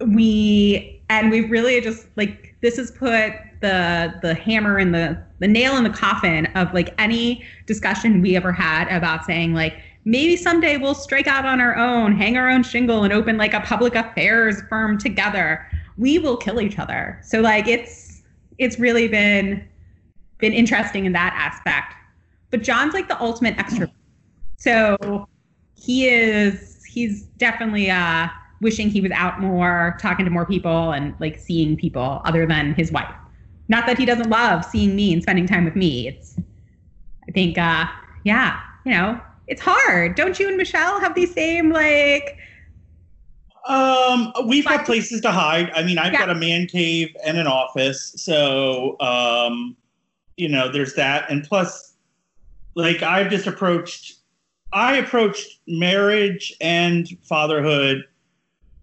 we, 0.06 1.02
and 1.10 1.32
we've 1.32 1.50
really 1.50 1.80
just 1.80 2.08
like, 2.16 2.56
this 2.62 2.78
has 2.78 2.92
put 2.92 3.34
the, 3.62 4.14
the 4.22 4.34
hammer 4.34 4.80
in 4.80 4.92
the, 4.92 5.22
the 5.40 5.48
nail 5.48 5.78
in 5.78 5.84
the 5.84 5.90
coffin 5.90 6.48
of 6.56 6.74
like 6.74 6.94
any 6.98 7.46
discussion 7.66 8.22
we 8.22 8.36
ever 8.36 8.52
had 8.52 8.88
about 8.96 9.26
saying 9.26 9.54
like, 9.54 9.78
maybe 10.04 10.36
someday 10.36 10.78
we'll 10.78 10.96
strike 10.96 11.28
out 11.28 11.46
on 11.46 11.62
our 11.62 11.76
own, 11.78 12.16
hang 12.16 12.38
our 12.38 12.50
own 12.50 12.64
shingle 12.64 13.04
and 13.04 13.14
open 13.14 13.38
like 13.38 13.54
a 13.54 13.62
public 13.62 13.96
affairs 13.96 14.62
firm 14.70 14.98
together. 14.98 15.66
We 15.98 16.18
will 16.18 16.38
kill 16.38 16.60
each 16.60 16.80
other. 16.80 17.20
So 17.24 17.42
like 17.42 17.68
it's 17.68 18.24
it's 18.58 18.80
really 18.80 19.08
been 19.08 19.68
been 20.40 20.54
interesting 20.54 21.06
in 21.06 21.14
that 21.14 21.34
aspect. 21.36 21.96
But 22.52 22.64
John's 22.64 22.94
like 22.94 23.08
the 23.08 23.20
ultimate 23.22 23.58
extrovert. 23.58 23.92
So 24.58 25.28
he 25.76 26.08
is 26.08 26.84
he's 26.86 27.24
definitely 27.38 27.90
uh 27.90 28.28
wishing 28.62 28.90
he 28.90 29.02
was 29.02 29.12
out 29.12 29.40
more, 29.42 29.98
talking 30.00 30.26
to 30.26 30.32
more 30.32 30.46
people 30.46 30.92
and 30.92 31.16
like 31.20 31.40
seeing 31.40 31.76
people 31.76 32.22
other 32.26 32.46
than 32.46 32.74
his 32.76 32.92
wife. 32.92 33.14
Not 33.70 33.88
that 33.88 33.98
he 33.98 34.06
doesn't 34.06 34.30
love 34.30 34.64
seeing 34.66 34.96
me 34.96 35.14
and 35.14 35.22
spending 35.24 35.48
time 35.48 35.66
with 35.66 35.76
me. 35.76 36.08
It's 36.10 36.38
I 37.28 37.32
think 37.32 37.58
uh 37.58 37.86
yeah, 38.24 38.60
you 38.86 38.92
know, 38.92 39.20
it's 39.48 39.62
hard. 39.62 40.16
Don't 40.16 40.40
you 40.40 40.48
and 40.48 40.58
Michelle 40.58 41.00
have 41.00 41.16
these 41.16 41.34
same 41.34 41.72
like 41.72 42.38
Um, 43.68 44.34
we've 44.48 44.66
got 44.66 44.86
places 44.86 45.22
to 45.22 45.32
hide. 45.32 45.72
I 45.72 45.84
mean, 45.84 45.98
I've 45.98 46.14
Yeah. 46.14 46.20
got 46.20 46.30
a 46.32 46.36
man 46.36 46.66
cave 46.68 47.16
and 47.24 47.38
an 47.38 47.48
office, 47.48 48.14
so 48.18 49.00
um, 49.00 49.78
you 50.38 50.50
know, 50.50 50.72
there's 50.72 50.96
that. 50.96 51.30
And 51.30 51.44
plus, 51.44 51.91
like, 52.76 53.02
I've 53.04 53.30
just 53.30 53.48
approached, 53.48 54.16
I 54.74 54.98
approached 54.98 55.60
marriage 55.68 56.54
and 56.62 57.08
fatherhood 57.24 58.04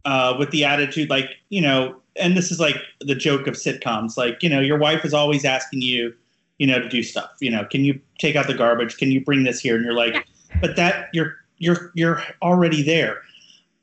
uh, 0.04 0.37
with 0.38 0.50
the 0.50 0.64
attitude, 0.64 1.11
like, 1.11 1.30
you 1.49 1.61
know, 1.61 1.97
and 2.16 2.37
this 2.37 2.50
is 2.50 2.59
like 2.59 2.76
the 3.00 3.14
joke 3.14 3.47
of 3.47 3.54
sitcoms, 3.54 4.16
like, 4.16 4.42
you 4.42 4.49
know, 4.49 4.61
your 4.61 4.78
wife 4.78 5.04
is 5.04 5.14
always 5.14 5.45
asking 5.45 5.83
you, 5.83 6.12
you 6.59 6.66
know, 6.66 6.80
to 6.80 6.88
do 6.88 7.02
stuff. 7.02 7.30
You 7.40 7.50
know, 7.50 7.64
can 7.64 7.85
you 7.85 8.00
take 8.18 8.37
out 8.37 8.47
the 8.47 8.54
garbage? 8.54 8.97
Can 8.97 9.11
you 9.11 9.25
bring 9.25 9.45
this 9.45 9.61
here? 9.61 9.76
And 9.76 9.85
you're 9.85 9.95
like, 9.95 10.26
but 10.61 10.76
that 10.76 11.09
you're 11.12 11.37
you're 11.59 11.92
you're 11.95 12.23
already 12.42 12.83
there. 12.83 13.23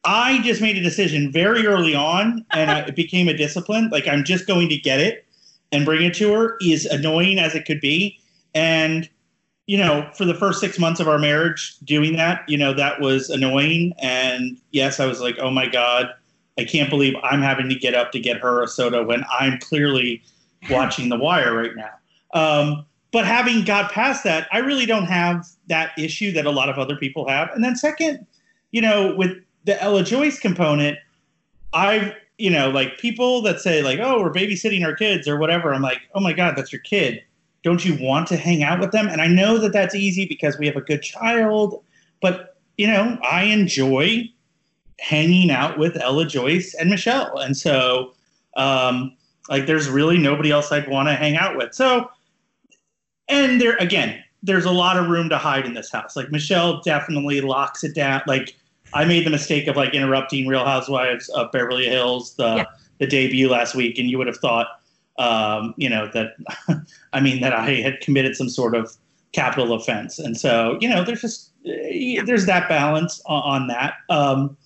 I 0.04 0.42
just 0.42 0.62
made 0.62 0.78
a 0.78 0.82
decision 0.82 1.32
very 1.32 1.66
early 1.66 1.96
on, 1.96 2.46
and 2.52 2.70
I, 2.70 2.80
it 2.82 2.96
became 2.96 3.28
a 3.28 3.34
discipline. 3.34 3.90
Like 3.92 4.08
I'm 4.08 4.24
just 4.24 4.46
going 4.46 4.70
to 4.70 4.78
get 4.78 5.00
it 5.00 5.26
and 5.72 5.86
bring 5.86 6.04
it 6.04 6.14
to 6.16 6.32
her. 6.34 6.58
Is 6.62 6.86
annoying 6.86 7.40
as 7.40 7.56
it 7.56 7.66
could 7.66 7.82
be, 7.82 8.20
and 8.54 9.10
you 9.68 9.78
know, 9.78 10.10
for 10.14 10.26
the 10.26 10.34
first 10.34 10.60
six 10.60 10.78
months 10.78 11.00
of 11.00 11.08
our 11.08 11.18
marriage, 11.18 11.78
doing 11.80 12.16
that, 12.18 12.48
you 12.48 12.58
know, 12.58 12.74
that 12.74 13.02
was 13.02 13.30
annoying. 13.30 13.94
And 14.00 14.58
yes, 14.72 15.00
I 15.00 15.06
was 15.06 15.22
like, 15.22 15.38
oh 15.40 15.50
my 15.50 15.68
god, 15.68 16.10
I 16.58 16.66
can't 16.66 16.90
believe 16.90 17.16
I'm 17.24 17.42
having 17.42 17.70
to 17.70 17.76
get 17.76 17.96
up 17.96 18.12
to 18.12 18.20
get 18.20 18.38
her 18.38 18.62
a 18.62 18.68
soda 18.68 19.04
when 19.04 19.24
I'm 19.32 19.60
clearly 19.60 20.24
watching 20.70 21.10
The 21.10 21.18
Wire 21.18 21.56
right 21.56 21.76
now. 21.76 21.92
Um, 22.34 22.86
but 23.12 23.26
having 23.26 23.64
got 23.64 23.92
past 23.92 24.24
that, 24.26 24.48
I 24.52 24.58
really 24.60 24.86
don't 24.86 25.06
have 25.06 25.48
that 25.68 25.92
issue 25.98 26.32
that 26.34 26.46
a 26.46 26.52
lot 26.52 26.70
of 26.70 26.78
other 26.78 26.98
people 26.98 27.28
have. 27.28 27.50
And 27.52 27.64
then 27.64 27.76
second, 27.76 28.26
you 28.72 28.82
know, 28.82 29.16
with 29.16 29.38
the 29.64 29.82
Ella 29.82 30.04
Joyce 30.04 30.40
component, 30.40 30.98
I've 31.74 32.14
you 32.38 32.50
know 32.50 32.70
like 32.70 32.98
people 32.98 33.42
that 33.44 33.62
say 33.62 33.82
like, 33.82 34.00
oh, 34.00 34.22
we're 34.22 34.34
babysitting 34.34 34.86
our 34.86 34.96
kids 34.96 35.28
or 35.28 35.38
whatever. 35.38 35.74
I'm 35.74 35.82
like, 35.82 36.02
oh 36.14 36.20
my 36.20 36.34
god, 36.34 36.56
that's 36.58 36.72
your 36.72 36.82
kid. 36.82 37.24
Don't 37.66 37.84
you 37.84 37.98
want 38.00 38.28
to 38.28 38.38
hang 38.38 38.62
out 38.64 38.80
with 38.80 38.92
them? 38.92 39.08
And 39.10 39.20
I 39.22 39.28
know 39.28 39.58
that 39.58 39.74
that's 39.74 39.96
easy 39.96 40.26
because 40.26 40.58
we 40.60 40.68
have 40.68 40.76
a 40.76 40.82
good 40.82 41.02
child, 41.02 41.84
but 42.22 42.56
you 42.78 42.86
know, 42.86 43.18
I 43.28 43.44
enjoy 43.46 44.30
hanging 45.00 45.50
out 45.50 45.78
with 45.78 45.98
Ella 45.98 46.26
Joyce 46.28 46.76
and 46.76 46.90
Michelle, 46.92 47.40
and 47.40 47.58
so 47.58 48.14
um, 48.56 49.18
like 49.50 49.66
there's 49.66 49.90
really 49.90 50.18
nobody 50.20 50.52
else 50.52 50.72
I'd 50.72 50.88
want 50.88 51.10
to 51.10 51.16
hang 51.16 51.38
out 51.38 51.58
with. 51.58 51.74
So, 51.74 52.10
and 53.28 53.60
there 53.60 53.76
again, 53.78 54.24
there's 54.44 54.66
a 54.66 54.72
lot 54.72 54.98
of 54.98 55.08
room 55.10 55.28
to 55.30 55.38
hide 55.38 55.66
in 55.66 55.74
this 55.74 55.92
house. 55.92 56.16
Like 56.16 56.32
Michelle 56.32 56.82
definitely 56.82 57.42
locks 57.42 57.84
it 57.84 57.96
down. 57.96 58.22
Like 58.28 58.56
I 58.94 59.06
made 59.06 59.26
the 59.26 59.32
mistake 59.32 59.68
of 59.68 59.76
like 59.76 59.96
interrupting 59.96 60.46
Real 60.48 60.66
Housewives 60.66 61.30
of 61.30 61.52
Beverly 61.52 61.86
Hills, 61.86 62.36
the 62.36 62.58
Yeah. 62.58 62.66
the 63.00 63.08
debut 63.08 63.50
last 63.50 63.74
week, 63.74 63.98
and 63.98 64.10
you 64.10 64.18
would 64.20 64.28
have 64.28 64.38
thought, 64.38 64.68
um, 65.18 65.74
you 65.78 65.90
know, 65.90 66.10
that 66.14 66.34
I 67.14 67.20
mean 67.22 67.42
that 67.42 67.54
I 67.54 67.76
had 67.76 68.00
committed 68.02 68.36
some 68.36 68.50
sort 68.50 68.76
of 68.76 68.92
capital 69.32 69.74
offense, 69.74 70.20
and 70.20 70.38
so 70.38 70.78
you 70.82 70.90
know, 70.90 71.04
there's 71.04 71.22
just 71.22 71.52
eh, 71.66 72.22
there's 72.26 72.46
that 72.46 72.68
balance 72.70 73.22
on, 73.26 73.62
on 73.62 73.68
that. 73.68 73.96
Um, 74.10 74.58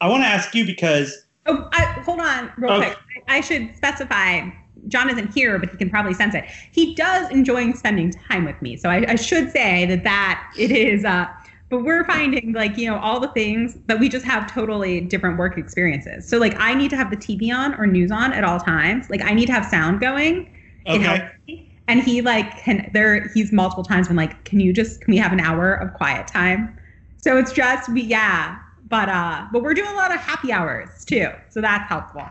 I 0.00 0.08
want 0.08 0.22
to 0.22 0.28
ask 0.28 0.54
you 0.54 0.64
because 0.66 1.22
Oh, 1.48 1.68
I, 1.72 1.84
hold 2.04 2.18
on, 2.20 2.50
real 2.58 2.72
Oh. 2.72 2.76
quick. 2.78 2.96
I, 3.28 3.36
I 3.36 3.40
should 3.40 3.74
specify. 3.76 4.48
John 4.88 5.08
isn't 5.10 5.32
here, 5.32 5.58
but 5.58 5.70
he 5.70 5.76
can 5.76 5.88
probably 5.90 6.12
sense 6.14 6.34
it. 6.34 6.44
He 6.72 6.94
does 6.94 7.30
enjoy 7.30 7.72
spending 7.72 8.12
time 8.12 8.44
with 8.44 8.60
me, 8.62 8.76
so 8.76 8.88
I, 8.90 9.04
I 9.08 9.14
should 9.16 9.50
say 9.52 9.86
that 9.86 10.04
that 10.04 10.48
it 10.58 10.70
is. 10.72 11.04
Uh, 11.04 11.26
but 11.68 11.82
we're 11.82 12.04
finding 12.04 12.52
like 12.52 12.76
you 12.76 12.88
know 12.88 12.98
all 12.98 13.18
the 13.20 13.28
things 13.28 13.76
that 13.86 13.98
we 13.98 14.08
just 14.08 14.24
have 14.24 14.50
totally 14.52 15.00
different 15.00 15.38
work 15.38 15.58
experiences. 15.58 16.28
So 16.28 16.38
like 16.38 16.54
I 16.58 16.74
need 16.74 16.90
to 16.90 16.96
have 16.96 17.10
the 17.10 17.16
TV 17.16 17.54
on 17.54 17.74
or 17.74 17.86
news 17.86 18.10
on 18.10 18.32
at 18.32 18.44
all 18.44 18.60
times. 18.60 19.10
Like 19.10 19.22
I 19.22 19.32
need 19.32 19.46
to 19.46 19.52
have 19.52 19.66
sound 19.66 20.00
going. 20.00 20.52
It 20.86 20.96
okay, 20.96 21.02
helps 21.02 21.34
me. 21.48 21.72
And 21.88 22.02
he 22.02 22.20
like 22.20 22.58
can 22.58 22.88
there. 22.92 23.28
He's 23.34 23.52
multiple 23.52 23.84
times 23.84 24.08
been 24.08 24.16
like, 24.16 24.44
can 24.44 24.60
you 24.60 24.72
just 24.72 25.00
can 25.00 25.12
we 25.12 25.18
have 25.18 25.32
an 25.32 25.40
hour 25.40 25.74
of 25.74 25.92
quiet 25.94 26.26
time? 26.26 26.76
So 27.16 27.36
it's 27.36 27.52
just 27.52 27.88
we 27.88 28.02
yeah. 28.02 28.58
But 28.88 29.08
uh, 29.08 29.46
but 29.52 29.62
we're 29.62 29.74
doing 29.74 29.90
a 29.90 29.94
lot 29.94 30.14
of 30.14 30.20
happy 30.20 30.52
hours 30.52 31.04
too, 31.04 31.28
so 31.48 31.60
that's 31.60 31.88
helpful. 31.88 32.24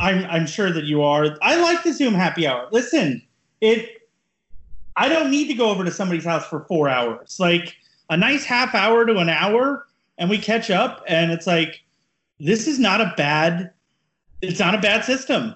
I'm 0.00 0.24
I'm 0.24 0.46
sure 0.46 0.72
that 0.72 0.84
you 0.84 1.02
are. 1.02 1.36
I 1.42 1.54
like 1.56 1.84
the 1.84 1.92
Zoom 1.92 2.14
happy 2.14 2.46
hour. 2.48 2.66
Listen, 2.72 3.22
it. 3.60 3.88
I 4.96 5.08
don't 5.08 5.30
need 5.30 5.46
to 5.46 5.54
go 5.54 5.70
over 5.70 5.84
to 5.84 5.90
somebody's 5.92 6.24
house 6.24 6.44
for 6.46 6.64
four 6.64 6.88
hours. 6.88 7.38
Like 7.38 7.76
a 8.10 8.16
nice 8.16 8.44
half 8.44 8.74
hour 8.74 9.06
to 9.06 9.16
an 9.16 9.30
hour, 9.30 9.86
and 10.18 10.28
we 10.28 10.36
catch 10.36 10.70
up, 10.70 11.02
and 11.06 11.32
it's 11.32 11.46
like 11.46 11.80
this 12.38 12.66
is 12.66 12.78
not 12.78 13.00
a 13.00 13.14
bad. 13.16 13.72
It's 14.42 14.58
not 14.58 14.74
a 14.74 14.78
bad 14.78 15.04
system. 15.04 15.54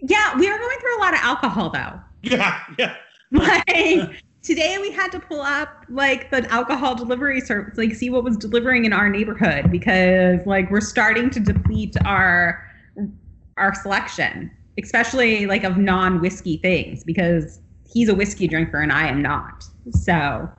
Yeah, 0.00 0.36
we 0.36 0.48
are 0.48 0.58
going 0.58 0.78
through 0.78 0.98
a 0.98 1.00
lot 1.00 1.14
of 1.14 1.20
alcohol 1.22 1.70
though. 1.70 2.00
Yeah, 2.22 2.60
yeah. 2.78 2.94
Like 3.32 4.24
today 4.42 4.78
we 4.80 4.90
had 4.90 5.12
to 5.12 5.20
pull 5.20 5.40
up 5.40 5.84
like 5.88 6.32
the 6.32 6.44
alcohol 6.50 6.96
delivery 6.96 7.40
service, 7.40 7.78
like 7.78 7.94
see 7.94 8.10
what 8.10 8.24
was 8.24 8.36
delivering 8.36 8.84
in 8.84 8.92
our 8.92 9.08
neighborhood 9.08 9.70
because 9.70 10.40
like 10.46 10.68
we're 10.68 10.80
starting 10.80 11.30
to 11.30 11.38
deplete 11.38 11.96
our 12.04 12.60
our 13.56 13.72
selection, 13.72 14.50
especially 14.82 15.46
like 15.46 15.62
of 15.62 15.76
non-whiskey 15.76 16.56
things 16.56 17.04
because 17.04 17.60
he's 17.88 18.08
a 18.08 18.14
whiskey 18.16 18.48
drinker 18.48 18.80
and 18.80 18.90
I 18.90 19.06
am 19.06 19.22
not. 19.22 19.64
So 19.92 20.50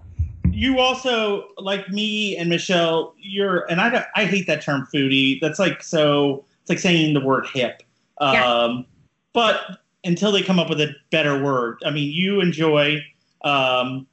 You 0.51 0.79
also 0.79 1.49
like 1.57 1.89
me 1.89 2.35
and 2.37 2.49
Michelle. 2.49 3.15
You're 3.17 3.69
and 3.69 3.81
I 3.81 3.89
don't, 3.89 4.05
I 4.15 4.25
hate 4.25 4.47
that 4.47 4.61
term 4.61 4.87
foodie. 4.93 5.39
That's 5.41 5.59
like 5.59 5.81
so. 5.81 6.45
It's 6.61 6.69
like 6.69 6.79
saying 6.79 7.13
the 7.13 7.21
word 7.21 7.47
hip. 7.53 7.83
Um, 8.19 8.33
Yeah. 8.33 8.81
But 9.33 9.61
until 10.03 10.31
they 10.31 10.43
come 10.43 10.59
up 10.59 10.69
with 10.69 10.81
a 10.81 10.93
better 11.09 11.41
word, 11.41 11.77
I 11.85 11.91
mean, 11.91 12.11
you 12.11 12.41
enjoy 12.41 13.01
um, 13.43 14.05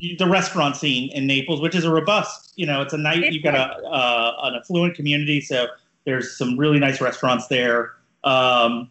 the 0.00 0.26
restaurant 0.26 0.76
scene 0.76 1.10
in 1.12 1.26
Naples, 1.26 1.60
which 1.60 1.74
is 1.74 1.84
a 1.84 1.90
robust. 1.90 2.52
You 2.56 2.66
know, 2.66 2.82
it's 2.82 2.92
a 2.92 2.98
nice. 2.98 3.32
You've 3.32 3.42
got 3.42 3.54
a 3.54 3.86
uh, 3.86 4.36
an 4.42 4.54
affluent 4.56 4.94
community, 4.94 5.40
so 5.40 5.68
there's 6.04 6.36
some 6.36 6.58
really 6.58 6.78
nice 6.78 7.00
restaurants 7.00 7.46
there. 7.48 7.92
Um, 8.24 8.90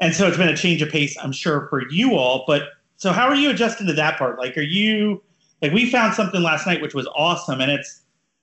and 0.00 0.14
so 0.14 0.26
it's 0.26 0.36
been 0.36 0.48
a 0.48 0.56
change 0.56 0.82
of 0.82 0.88
pace, 0.88 1.16
I'm 1.22 1.32
sure, 1.32 1.66
for 1.68 1.88
you 1.90 2.16
all. 2.16 2.44
But 2.46 2.70
so, 2.96 3.12
how 3.12 3.28
are 3.28 3.34
you 3.34 3.50
adjusting 3.50 3.86
to 3.86 3.92
that 3.94 4.18
part? 4.18 4.38
Like, 4.38 4.56
are 4.56 4.62
you 4.62 5.22
like 5.62 5.72
we 5.72 5.88
found 5.88 6.14
something 6.14 6.42
last 6.42 6.66
night 6.66 6.82
which 6.82 6.94
was 6.94 7.08
awesome, 7.14 7.60
and 7.60 7.70
it's 7.70 8.02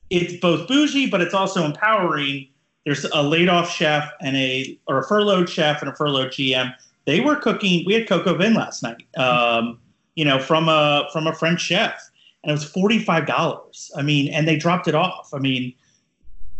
it's 0.10 0.34
both 0.38 0.68
bougie, 0.68 1.10
but 1.10 1.22
it's 1.22 1.34
also 1.34 1.66
empowering. 1.66 2.48
There's 2.86 3.04
a 3.06 3.22
laid 3.22 3.50
off 3.50 3.70
chef 3.70 4.10
and 4.22 4.36
a 4.36 4.80
or 4.88 5.00
a 5.00 5.08
furloughed 5.08 5.50
chef 5.50 5.82
and 5.82 5.92
a 5.92 5.96
furloughed 5.96 6.32
GM. 6.32 6.74
They 7.06 7.20
were 7.20 7.36
cooking. 7.36 7.84
We 7.86 7.94
had 7.94 8.08
coq 8.08 8.26
au 8.26 8.36
vin 8.36 8.54
last 8.54 8.82
night. 8.82 9.06
Um, 9.18 9.80
you 10.16 10.26
know, 10.26 10.40
from 10.40 10.70
a 10.70 11.08
from 11.12 11.28
a 11.28 11.34
French 11.34 11.62
chef, 11.62 12.10
and 12.44 12.50
it 12.50 12.54
was 12.54 12.64
forty 12.64 13.00
five 13.00 13.28
dollars. 13.28 13.92
I 13.96 14.02
mean, 14.02 14.34
and 14.34 14.48
they 14.48 14.56
dropped 14.56 14.88
it 14.88 14.96
off. 14.96 15.30
I 15.34 15.40
mean, 15.40 15.74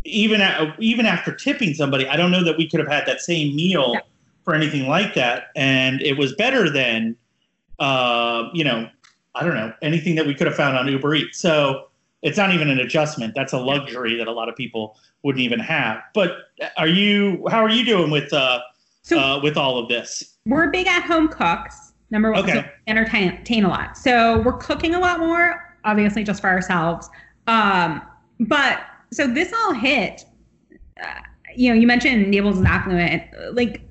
even 0.04 0.42
at, 0.42 0.80
even 0.80 1.06
after 1.06 1.34
tipping 1.34 1.74
somebody, 1.74 2.08
I 2.08 2.16
don't 2.16 2.32
know 2.32 2.44
that 2.44 2.58
we 2.58 2.68
could 2.68 2.80
have 2.80 2.90
had 2.90 3.06
that 3.06 3.22
same 3.22 3.56
meal 3.56 3.96
for 4.44 4.54
anything 4.54 4.88
like 4.88 5.14
that, 5.16 5.48
and 5.56 6.02
it 6.02 6.18
was 6.18 6.34
better 6.36 6.70
than, 6.70 7.16
uh, 7.80 8.50
you 8.54 8.64
know, 8.64 8.90
I 9.40 9.44
don't 9.44 9.56
know 9.56 9.74
anything 9.82 10.16
that 10.16 10.26
we 10.28 10.34
could 10.36 10.48
have 10.48 10.56
found 10.56 10.78
on 10.78 10.88
Uber 10.88 11.16
Eats. 11.16 11.40
So 11.40 11.88
it's 12.22 12.38
not 12.38 12.52
even 12.54 12.70
an 12.70 12.80
adjustment. 12.80 13.34
That's 13.36 13.54
a 13.54 13.58
luxury 13.60 14.18
that 14.18 14.28
a 14.28 14.32
lot 14.32 14.50
of 14.50 14.56
people 14.56 14.98
wouldn't 15.24 15.42
even 15.42 15.60
have. 15.60 16.02
But 16.14 16.32
are 16.78 16.88
you? 16.88 17.46
How 17.50 17.64
are 17.64 17.70
you 17.70 17.86
doing 17.86 18.12
with 18.12 18.32
uh, 18.34 18.60
so 19.04 19.20
uh 19.20 19.42
with 19.42 19.58
all 19.58 19.78
of 19.78 19.88
this? 19.88 20.36
we're 20.46 20.70
big 20.72 20.88
at 20.88 21.04
home 21.04 21.28
cooks. 21.28 21.94
Number 22.12 22.32
one, 22.32 22.44
Okay. 22.44 22.54
so 22.54 22.66
entertain, 22.88 23.64
a 23.64 23.68
lot. 23.70 23.96
So 23.96 24.42
we're 24.42 24.58
cooking 24.58 24.96
a 24.96 25.00
lot 25.00 25.20
more, 25.20 25.78
obviously 25.86 26.24
just 26.24 26.42
for 26.42 26.48
ourselves. 26.48 27.08
Um, 27.46 28.02
but 28.40 28.80
so 29.14 29.28
this 29.28 29.54
all 29.54 29.74
hit. 29.74 30.26
Uh, 31.02 31.06
you 31.56 31.70
know, 31.70 31.76
you 31.80 31.86
mentioned 31.86 32.30
Naples 32.32 32.58
is 32.58 32.66
affluent. 32.66 33.24
Like 33.54 33.82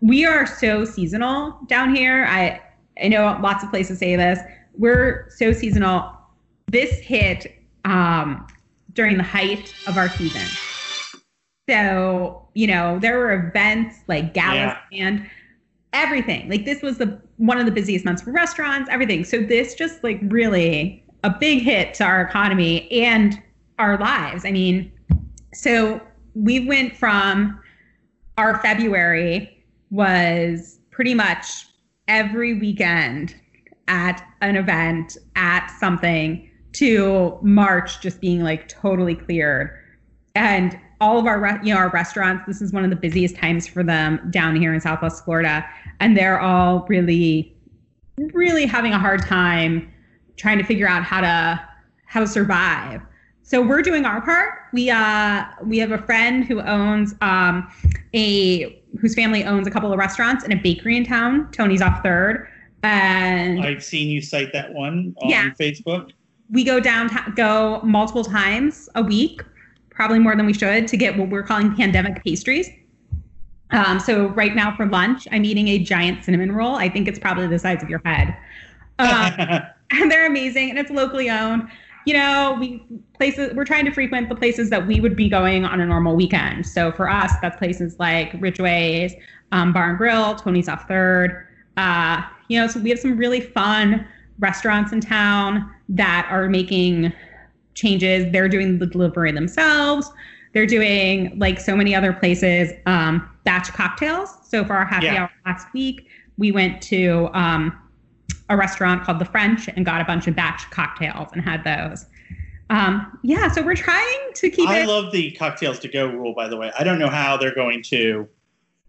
we 0.00 0.24
are 0.26 0.44
so 0.44 0.84
seasonal 0.84 1.58
down 1.68 1.94
here. 1.94 2.26
I 2.28 2.60
I 3.02 3.08
know 3.08 3.38
lots 3.42 3.62
of 3.64 3.70
places 3.70 3.98
say 3.98 4.16
this. 4.16 4.38
We're 4.76 5.28
so 5.36 5.52
seasonal. 5.52 6.12
This 6.66 6.98
hit 6.98 7.58
um, 7.84 8.46
during 8.92 9.16
the 9.16 9.22
height 9.22 9.74
of 9.86 9.96
our 9.96 10.08
season. 10.08 10.46
So, 11.68 12.48
you 12.54 12.66
know, 12.66 12.98
there 12.98 13.18
were 13.18 13.32
events 13.32 13.96
like 14.08 14.34
galas 14.34 14.76
and 14.92 15.28
everything. 15.92 16.48
Like 16.48 16.64
this 16.64 16.82
was 16.82 16.98
the 16.98 17.20
one 17.36 17.58
of 17.58 17.66
the 17.66 17.72
busiest 17.72 18.04
months 18.04 18.22
for 18.22 18.32
restaurants, 18.32 18.88
everything. 18.90 19.24
So 19.24 19.40
this 19.40 19.74
just 19.74 20.02
like 20.02 20.18
really 20.22 21.04
a 21.24 21.30
big 21.30 21.62
hit 21.62 21.94
to 21.94 22.04
our 22.04 22.20
economy 22.22 22.90
and 22.90 23.40
our 23.78 23.98
lives. 23.98 24.44
I 24.44 24.50
mean, 24.50 24.92
so 25.52 26.00
we 26.34 26.66
went 26.66 26.96
from 26.96 27.60
our 28.38 28.60
February 28.60 29.64
was 29.90 30.80
pretty 30.90 31.14
much 31.14 31.66
every 32.08 32.54
weekend 32.54 33.34
at 33.92 34.26
an 34.40 34.56
event 34.56 35.18
at 35.36 35.68
something 35.78 36.50
to 36.72 37.38
March 37.42 38.00
just 38.00 38.22
being 38.22 38.42
like 38.42 38.66
totally 38.66 39.14
cleared. 39.14 39.78
And 40.34 40.78
all 41.02 41.18
of 41.18 41.26
our 41.26 41.38
re- 41.38 41.58
you 41.62 41.74
know 41.74 41.78
our 41.78 41.90
restaurants 41.90 42.44
this 42.46 42.62
is 42.62 42.72
one 42.72 42.84
of 42.84 42.90
the 42.90 42.96
busiest 42.96 43.36
times 43.36 43.66
for 43.66 43.82
them 43.82 44.20
down 44.30 44.56
here 44.56 44.72
in 44.72 44.80
Southwest 44.80 45.24
Florida 45.24 45.66
and 46.00 46.16
they're 46.16 46.40
all 46.40 46.86
really 46.88 47.54
really 48.32 48.64
having 48.64 48.92
a 48.92 48.98
hard 48.98 49.20
time 49.20 49.92
trying 50.36 50.58
to 50.58 50.64
figure 50.64 50.88
out 50.88 51.02
how 51.02 51.20
to 51.20 51.68
how 52.06 52.20
to 52.20 52.26
survive. 52.26 53.02
So 53.42 53.60
we're 53.60 53.82
doing 53.82 54.06
our 54.06 54.22
part. 54.22 54.54
We 54.72 54.90
uh 54.90 55.44
we 55.64 55.76
have 55.78 55.90
a 55.90 55.98
friend 55.98 56.44
who 56.44 56.62
owns 56.62 57.14
um 57.20 57.70
a 58.14 58.80
whose 59.00 59.14
family 59.14 59.44
owns 59.44 59.66
a 59.66 59.70
couple 59.70 59.92
of 59.92 59.98
restaurants 59.98 60.44
and 60.44 60.52
a 60.52 60.56
bakery 60.56 60.96
in 60.96 61.04
town. 61.04 61.50
Tony's 61.50 61.82
off 61.82 62.02
third. 62.02 62.48
And 62.82 63.64
I've 63.64 63.84
seen 63.84 64.08
you 64.08 64.20
cite 64.20 64.52
that 64.52 64.72
one 64.72 65.14
on 65.18 65.30
Yeah. 65.30 65.50
Facebook. 65.58 66.10
we 66.50 66.64
go 66.64 66.80
down 66.80 67.08
go 67.34 67.80
multiple 67.82 68.24
times 68.24 68.88
a 68.94 69.02
week 69.02 69.42
probably 69.90 70.18
more 70.18 70.34
than 70.36 70.44
we 70.46 70.52
should 70.52 70.86
to 70.88 70.96
get 70.96 71.16
what 71.16 71.28
we're 71.28 71.42
calling 71.42 71.74
pandemic 71.74 72.22
pastries. 72.24 72.68
Um, 73.70 73.98
so 73.98 74.26
right 74.28 74.54
now 74.54 74.74
for 74.76 74.84
lunch 74.86 75.26
i'm 75.30 75.46
eating 75.46 75.68
a 75.68 75.78
giant 75.78 76.24
cinnamon 76.24 76.52
roll. 76.52 76.74
I 76.74 76.88
think 76.88 77.08
it's 77.08 77.18
probably 77.18 77.46
the 77.46 77.58
size 77.58 77.82
of 77.82 77.88
your 77.88 78.02
head. 78.04 78.36
Um, 78.98 79.32
and 79.92 80.10
they're 80.10 80.26
amazing 80.26 80.70
and 80.70 80.78
it's 80.78 80.90
locally 80.90 81.30
owned. 81.30 81.68
You 82.04 82.14
know 82.14 82.56
we 82.58 82.84
places 83.14 83.54
we're 83.54 83.64
trying 83.64 83.84
to 83.84 83.92
frequent 83.92 84.28
the 84.28 84.34
places 84.34 84.68
that 84.70 84.86
we 84.86 85.00
would 85.00 85.14
be 85.14 85.28
going 85.28 85.64
on 85.64 85.80
a 85.80 85.86
normal 85.86 86.16
weekend. 86.16 86.66
So 86.66 86.90
for 86.92 87.08
us 87.08 87.32
that's 87.40 87.56
places 87.56 87.98
like 88.00 88.32
ridgway's 88.40 89.14
um, 89.52 89.72
bar 89.72 89.90
and 89.90 89.98
grill 89.98 90.34
tony's 90.34 90.68
off 90.68 90.88
third 90.88 91.46
uh, 91.76 92.22
you 92.48 92.60
know 92.60 92.66
so 92.66 92.80
we 92.80 92.90
have 92.90 92.98
some 92.98 93.16
really 93.16 93.40
fun 93.40 94.06
restaurants 94.38 94.92
in 94.92 95.00
town 95.00 95.70
that 95.88 96.26
are 96.30 96.48
making 96.48 97.12
changes 97.74 98.30
they're 98.32 98.48
doing 98.48 98.78
the 98.78 98.86
delivery 98.86 99.32
themselves 99.32 100.10
they're 100.52 100.66
doing 100.66 101.38
like 101.38 101.58
so 101.58 101.74
many 101.74 101.94
other 101.94 102.12
places 102.12 102.72
um, 102.86 103.28
batch 103.44 103.68
cocktails 103.72 104.36
so 104.46 104.64
for 104.64 104.74
our 104.74 104.84
happy 104.84 105.06
Yeah. 105.06 105.22
hour 105.22 105.30
last 105.46 105.66
week 105.72 106.08
we 106.38 106.52
went 106.52 106.82
to 106.82 107.30
um, 107.32 107.78
a 108.48 108.56
restaurant 108.56 109.04
called 109.04 109.18
the 109.18 109.24
French 109.24 109.68
and 109.68 109.84
got 109.84 110.00
a 110.00 110.04
bunch 110.04 110.26
of 110.26 110.36
batch 110.36 110.68
cocktails 110.70 111.28
and 111.32 111.42
had 111.42 111.64
those. 111.64 112.06
Um, 112.70 113.18
yeah, 113.22 113.50
so 113.50 113.62
we're 113.62 113.76
trying 113.76 114.32
to 114.34 114.50
keep 114.50 114.68
I 114.68 114.80
it 114.80 114.88
love 114.88 115.12
the 115.12 115.32
cocktails 115.32 115.78
to 115.80 115.88
go 115.88 116.06
rule. 116.06 116.34
By 116.34 116.48
the 116.48 116.56
way, 116.56 116.72
I 116.78 116.84
don't 116.84 116.98
know 116.98 117.08
how 117.08 117.36
they're 117.36 117.54
going 117.54 117.82
to 117.84 118.28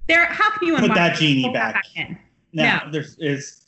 there. 0.07 0.25
How 0.25 0.51
can 0.51 0.67
you 0.67 0.77
put 0.77 0.93
that 0.93 1.17
genie 1.17 1.51
that 1.53 1.73
back. 1.75 1.85
in? 1.95 2.17
Now, 2.53 2.87
there's 2.91 3.17
is 3.19 3.61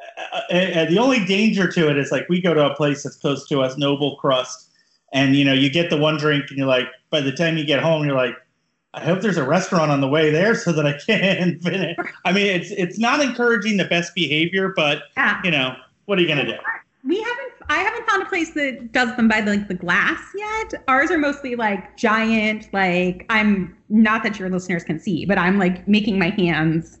uh, 0.00 0.40
uh, 0.50 0.56
uh, 0.56 0.84
the 0.86 0.98
only 0.98 1.24
danger 1.24 1.70
to 1.70 1.90
it 1.90 1.98
is 1.98 2.10
like 2.10 2.28
we 2.28 2.40
go 2.40 2.54
to 2.54 2.66
a 2.70 2.74
place 2.74 3.02
that's 3.02 3.16
close 3.16 3.46
to 3.48 3.60
us, 3.60 3.76
Noble 3.76 4.16
Crust, 4.16 4.70
and 5.12 5.36
you 5.36 5.44
know 5.44 5.52
you 5.52 5.70
get 5.70 5.90
the 5.90 5.96
one 5.98 6.16
drink 6.16 6.46
and 6.48 6.58
you're 6.58 6.66
like, 6.66 6.86
by 7.10 7.20
the 7.20 7.32
time 7.32 7.56
you 7.58 7.64
get 7.64 7.82
home, 7.82 8.04
you're 8.06 8.16
like, 8.16 8.34
I 8.94 9.00
hope 9.04 9.20
there's 9.20 9.36
a 9.36 9.46
restaurant 9.46 9.90
on 9.90 10.00
the 10.00 10.08
way 10.08 10.30
there 10.30 10.54
so 10.54 10.72
that 10.72 10.86
I 10.86 10.98
can 10.98 11.58
finish. 11.62 11.96
I 12.24 12.32
mean, 12.32 12.46
it's 12.46 12.70
it's 12.70 12.98
not 12.98 13.20
encouraging 13.20 13.76
the 13.76 13.84
best 13.84 14.14
behavior, 14.14 14.72
but 14.74 15.02
Yeah. 15.16 15.40
you 15.44 15.50
know, 15.50 15.76
what 16.06 16.18
are 16.18 16.22
you 16.22 16.28
gonna 16.28 16.46
do? 16.46 16.56
We 17.04 17.16
haven't. 17.20 17.52
I 17.68 17.78
haven't 17.78 18.08
found 18.08 18.22
a 18.22 18.26
place 18.26 18.50
that 18.54 18.90
does 18.90 19.14
them 19.16 19.28
by 19.28 19.40
the, 19.40 19.52
like 19.52 19.68
the 19.68 19.74
glass 19.74 20.20
yet. 20.36 20.82
Ours 20.88 21.10
are 21.12 21.18
mostly 21.18 21.54
like 21.54 21.96
giant. 21.96 22.68
Like 22.72 23.26
I'm 23.30 23.76
not 23.88 24.22
that 24.24 24.38
your 24.38 24.50
listeners 24.50 24.82
can 24.82 24.98
see, 24.98 25.24
but 25.24 25.38
I'm 25.38 25.56
like 25.58 25.86
making 25.86 26.18
my 26.18 26.30
hands 26.30 26.98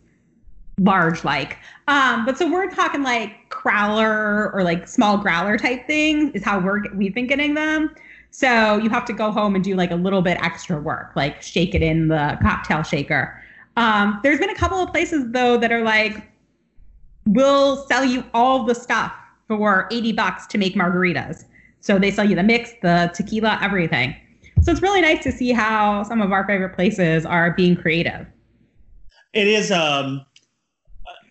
large. 0.80 1.22
Like, 1.24 1.58
um, 1.86 2.24
but 2.24 2.36
so 2.36 2.50
we're 2.50 2.70
talking 2.70 3.02
like 3.02 3.48
crowler 3.50 4.52
or 4.52 4.62
like 4.64 4.88
small 4.88 5.18
growler 5.18 5.58
type 5.58 5.86
things 5.86 6.32
is 6.34 6.42
how 6.42 6.58
we're 6.58 6.82
we've 6.94 7.14
been 7.14 7.26
getting 7.26 7.54
them. 7.54 7.94
So 8.30 8.78
you 8.78 8.88
have 8.90 9.04
to 9.06 9.12
go 9.12 9.30
home 9.30 9.54
and 9.54 9.62
do 9.62 9.76
like 9.76 9.90
a 9.90 9.96
little 9.96 10.22
bit 10.22 10.38
extra 10.42 10.80
work, 10.80 11.12
like 11.14 11.42
shake 11.42 11.74
it 11.74 11.82
in 11.82 12.08
the 12.08 12.38
cocktail 12.42 12.82
shaker. 12.82 13.40
Um, 13.76 14.20
there's 14.22 14.38
been 14.38 14.50
a 14.50 14.54
couple 14.54 14.78
of 14.78 14.90
places 14.90 15.24
though 15.28 15.56
that 15.58 15.70
are 15.70 15.82
like, 15.82 16.30
we'll 17.26 17.84
sell 17.86 18.04
you 18.04 18.24
all 18.32 18.64
the 18.64 18.74
stuff 18.74 19.12
for 19.48 19.88
80 19.90 20.12
bucks 20.12 20.46
to 20.48 20.58
make 20.58 20.74
margaritas. 20.74 21.44
So 21.80 21.98
they 21.98 22.10
sell 22.10 22.28
you 22.28 22.36
the 22.36 22.42
mix, 22.42 22.72
the 22.82 23.10
tequila, 23.14 23.58
everything. 23.60 24.14
So 24.62 24.70
it's 24.70 24.82
really 24.82 25.00
nice 25.00 25.22
to 25.24 25.32
see 25.32 25.52
how 25.52 26.02
some 26.04 26.20
of 26.20 26.32
our 26.32 26.46
favorite 26.46 26.74
places 26.74 27.24
are 27.26 27.52
being 27.52 27.74
creative. 27.74 28.26
It 29.32 29.46
is 29.46 29.70
um 29.70 30.24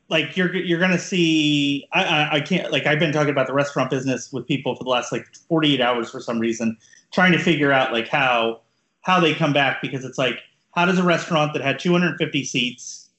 like 0.10 0.36
you're 0.36 0.56
you're 0.56 0.80
gonna 0.80 1.00
see. 1.00 1.88
I, 1.94 2.04
I 2.04 2.36
I 2.36 2.42
can't 2.42 2.72
like 2.72 2.86
I've 2.86 3.00
been 3.00 3.14
talking 3.14 3.30
about 3.30 3.48
the 3.48 3.54
restaurant 3.54 3.90
business 3.90 4.34
with 4.34 4.48
people 4.48 4.76
for 4.76 4.84
the 4.84 4.90
last 4.90 5.12
like 5.12 5.28
48 5.48 5.80
hours 5.82 6.10
for 6.10 6.20
some 6.20 6.40
reason, 6.40 6.78
trying 7.12 7.32
to 7.32 7.40
figure 7.40 7.72
out 7.72 7.94
like 7.94 8.08
how 8.08 8.62
how 9.02 9.20
they 9.20 9.34
come 9.34 9.54
back 9.54 9.82
because 9.82 10.04
it's 10.04 10.18
like 10.18 10.40
how 10.76 10.86
does 10.86 10.98
a 10.98 11.04
restaurant 11.04 11.54
that 11.54 11.62
had 11.62 11.80
250 11.80 12.44
seats, 12.44 13.10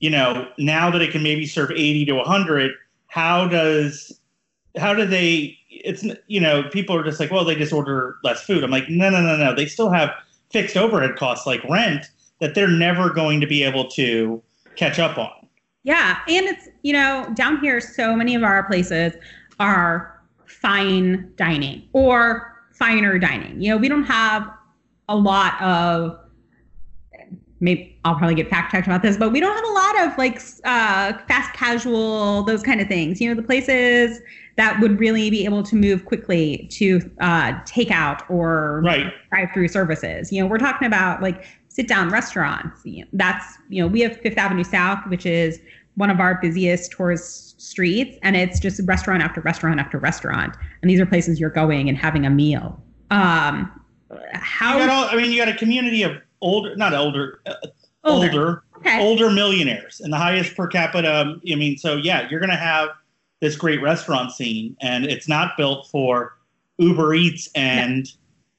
you 0.00 0.10
know, 0.10 0.48
now 0.58 0.90
that 0.90 1.02
it 1.02 1.10
can 1.10 1.22
maybe 1.22 1.46
serve 1.46 1.70
80 1.70 2.06
to 2.06 2.14
100, 2.14 2.72
how 3.06 3.46
does 3.46 4.18
how 4.76 4.94
do 4.94 5.04
they 5.04 5.56
it's 5.70 6.04
you 6.26 6.40
know 6.40 6.64
people 6.64 6.96
are 6.96 7.04
just 7.04 7.20
like 7.20 7.30
well 7.30 7.44
they 7.44 7.54
just 7.54 7.72
order 7.72 8.16
less 8.24 8.42
food 8.42 8.64
i'm 8.64 8.70
like 8.70 8.88
no 8.88 9.10
no 9.10 9.20
no 9.20 9.36
no 9.36 9.54
they 9.54 9.66
still 9.66 9.90
have 9.90 10.10
fixed 10.50 10.76
overhead 10.76 11.16
costs 11.16 11.46
like 11.46 11.62
rent 11.64 12.06
that 12.40 12.54
they're 12.54 12.68
never 12.68 13.10
going 13.10 13.40
to 13.40 13.46
be 13.46 13.62
able 13.62 13.86
to 13.86 14.42
catch 14.76 14.98
up 14.98 15.18
on 15.18 15.41
Yeah, 15.84 16.18
and 16.28 16.46
it's 16.46 16.68
you 16.82 16.92
know 16.92 17.30
down 17.34 17.60
here, 17.60 17.80
so 17.80 18.14
many 18.14 18.34
of 18.34 18.42
our 18.42 18.62
places 18.64 19.14
are 19.58 20.20
fine 20.46 21.32
dining 21.36 21.88
or 21.92 22.52
finer 22.72 23.18
dining. 23.18 23.60
You 23.60 23.70
know, 23.70 23.76
we 23.76 23.88
don't 23.88 24.04
have 24.04 24.50
a 25.08 25.16
lot 25.16 25.60
of. 25.60 26.18
Maybe 27.60 27.96
I'll 28.04 28.16
probably 28.16 28.34
get 28.34 28.50
fact 28.50 28.72
checked 28.72 28.88
about 28.88 29.02
this, 29.02 29.16
but 29.16 29.30
we 29.30 29.38
don't 29.38 29.54
have 29.54 29.64
a 29.64 29.72
lot 29.72 30.08
of 30.08 30.18
like 30.18 30.40
uh, 30.64 31.12
fast 31.28 31.52
casual, 31.54 32.42
those 32.42 32.60
kind 32.60 32.80
of 32.80 32.88
things. 32.88 33.20
You 33.20 33.28
know, 33.28 33.40
the 33.40 33.46
places 33.46 34.20
that 34.56 34.80
would 34.80 34.98
really 34.98 35.30
be 35.30 35.44
able 35.44 35.62
to 35.62 35.76
move 35.76 36.04
quickly 36.04 36.68
to 36.72 37.00
uh, 37.20 37.52
takeout 37.62 38.28
or 38.28 38.82
right 38.84 39.12
drive-through 39.30 39.68
services. 39.68 40.32
You 40.32 40.42
know, 40.42 40.48
we're 40.48 40.58
talking 40.58 40.86
about 40.86 41.22
like 41.22 41.44
sit-down 41.72 42.10
restaurants. 42.10 42.82
That's 43.12 43.58
you 43.68 43.82
know 43.82 43.88
we 43.88 44.00
have 44.00 44.16
Fifth 44.20 44.38
Avenue 44.38 44.64
South, 44.64 44.98
which 45.08 45.26
is 45.26 45.60
one 45.96 46.10
of 46.10 46.20
our 46.20 46.38
busiest 46.40 46.92
tourist 46.92 47.60
streets, 47.60 48.18
and 48.22 48.36
it's 48.36 48.60
just 48.60 48.80
restaurant 48.84 49.22
after 49.22 49.40
restaurant 49.40 49.80
after 49.80 49.98
restaurant. 49.98 50.56
And 50.80 50.90
these 50.90 51.00
are 51.00 51.06
places 51.06 51.40
you're 51.40 51.50
going 51.50 51.88
and 51.88 51.96
having 51.96 52.26
a 52.26 52.30
meal. 52.30 52.82
Um, 53.10 53.70
how 54.34 54.78
you 54.78 54.86
got 54.86 54.90
all, 54.90 55.04
i 55.10 55.20
mean 55.20 55.30
you 55.30 55.38
got 55.38 55.48
a 55.48 55.56
community 55.56 56.02
of 56.02 56.12
older 56.40 56.76
not 56.76 56.94
older 56.94 57.40
uh, 57.46 57.54
older? 58.04 58.26
older 58.26 58.62
Okay. 58.78 59.00
older 59.00 59.30
millionaires 59.30 60.00
and 60.00 60.12
the 60.12 60.16
highest 60.16 60.56
per 60.56 60.66
capita 60.66 61.36
i 61.50 61.54
mean 61.54 61.78
so 61.78 61.94
yeah 61.94 62.28
you're 62.28 62.40
going 62.40 62.50
to 62.50 62.56
have 62.56 62.88
this 63.40 63.54
great 63.54 63.80
restaurant 63.80 64.32
scene 64.32 64.76
and 64.80 65.04
it's 65.04 65.28
not 65.28 65.56
built 65.56 65.88
for 65.88 66.36
uber 66.78 67.14
eats 67.14 67.48
and 67.54 68.08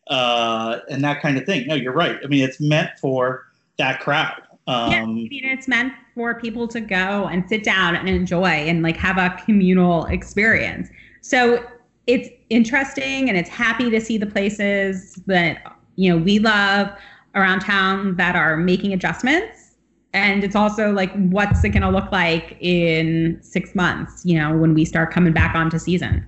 uh 0.08 0.80
and 0.90 1.04
that 1.04 1.22
kind 1.22 1.38
of 1.38 1.46
thing 1.46 1.66
no 1.68 1.76
you're 1.76 1.94
right 1.94 2.18
i 2.24 2.28
mean 2.28 2.44
it's 2.44 2.60
meant 2.60 2.90
for 3.00 3.46
that 3.78 4.00
crowd 4.00 4.42
um 4.68 4.92
yeah, 4.92 5.02
I 5.02 5.06
mean, 5.06 5.30
it's 5.46 5.68
meant 5.68 5.94
for 6.16 6.36
people 6.40 6.68
to 6.70 6.80
go 6.80 7.28
and 7.28 7.48
sit 7.50 7.64
down 7.64 7.96
and 7.96 8.08
enjoy 8.08 8.46
and 8.48 8.82
like 8.82 8.96
have 8.98 9.18
a 9.18 9.36
communal 9.44 10.06
experience. 10.06 10.90
So 11.22 11.66
it's 12.08 12.30
interesting 12.50 13.28
and 13.28 13.38
it's 13.38 13.50
happy 13.50 13.90
to 13.90 14.00
see 14.00 14.18
the 14.18 14.26
places 14.26 15.16
that 15.28 15.76
you 15.96 16.10
know 16.10 16.24
we 16.24 16.40
love 16.40 16.90
around 17.36 17.60
town 17.62 18.16
that 18.18 18.36
are 18.38 18.56
making 18.56 18.94
adjustments. 18.94 19.76
And 20.14 20.44
it's 20.44 20.56
also 20.56 20.92
like, 20.94 21.12
what's 21.14 21.64
it 21.64 21.70
going 21.70 21.82
to 21.82 21.90
look 21.90 22.12
like 22.12 22.56
in 22.62 23.40
six 23.42 23.74
months? 23.76 24.24
You 24.24 24.38
know, 24.40 24.56
when 24.56 24.74
we 24.76 24.86
start 24.86 25.12
coming 25.12 25.34
back 25.34 25.56
onto 25.56 25.80
season. 25.80 26.26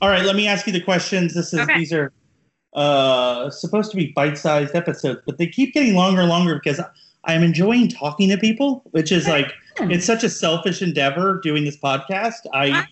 all 0.00 0.08
right 0.08 0.24
let 0.24 0.34
me 0.34 0.48
ask 0.48 0.66
you 0.66 0.72
the 0.72 0.80
questions 0.80 1.34
this 1.34 1.52
is 1.52 1.60
Okay. 1.60 1.78
these 1.78 1.92
are 1.92 2.10
uh 2.74 3.48
supposed 3.50 3.90
to 3.90 3.96
be 3.96 4.12
bite-sized 4.16 4.74
episodes 4.74 5.20
but 5.26 5.38
they 5.38 5.46
keep 5.46 5.72
getting 5.74 5.94
longer 5.94 6.20
and 6.20 6.28
longer 6.28 6.54
because 6.56 6.80
i'm 7.24 7.42
enjoying 7.42 7.88
talking 7.88 8.28
to 8.28 8.36
people 8.36 8.82
which 8.90 9.12
is 9.12 9.28
like 9.28 9.52
it's 9.82 10.04
such 10.04 10.24
a 10.24 10.28
selfish 10.28 10.82
endeavor 10.82 11.40
doing 11.42 11.64
this 11.64 11.76
podcast 11.78 12.40
i 12.52 12.84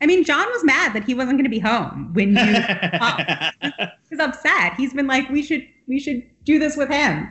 I 0.00 0.06
mean, 0.06 0.22
John 0.22 0.46
was 0.50 0.62
mad 0.62 0.92
that 0.94 1.02
he 1.02 1.12
wasn't 1.14 1.38
going 1.38 1.44
to 1.44 1.50
be 1.50 1.58
home 1.58 2.14
when 2.14 2.36
you 2.36 2.36
He's 4.08 4.20
upset. 4.20 4.74
He's 4.76 4.94
been 4.94 5.08
like, 5.08 5.28
we 5.28 5.42
should 5.42 5.66
we 5.88 5.98
should 5.98 6.22
do 6.44 6.60
this 6.60 6.76
with 6.76 6.88
him. 6.88 7.28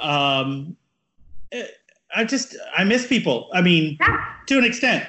um, 0.00 0.76
eh, 1.52 1.66
I 2.16 2.24
just 2.24 2.56
I 2.74 2.84
miss 2.84 3.06
people. 3.06 3.50
I 3.52 3.60
mean, 3.60 3.98
Yeah. 4.00 4.16
to 4.46 4.56
an 4.56 4.64
extent. 4.64 5.06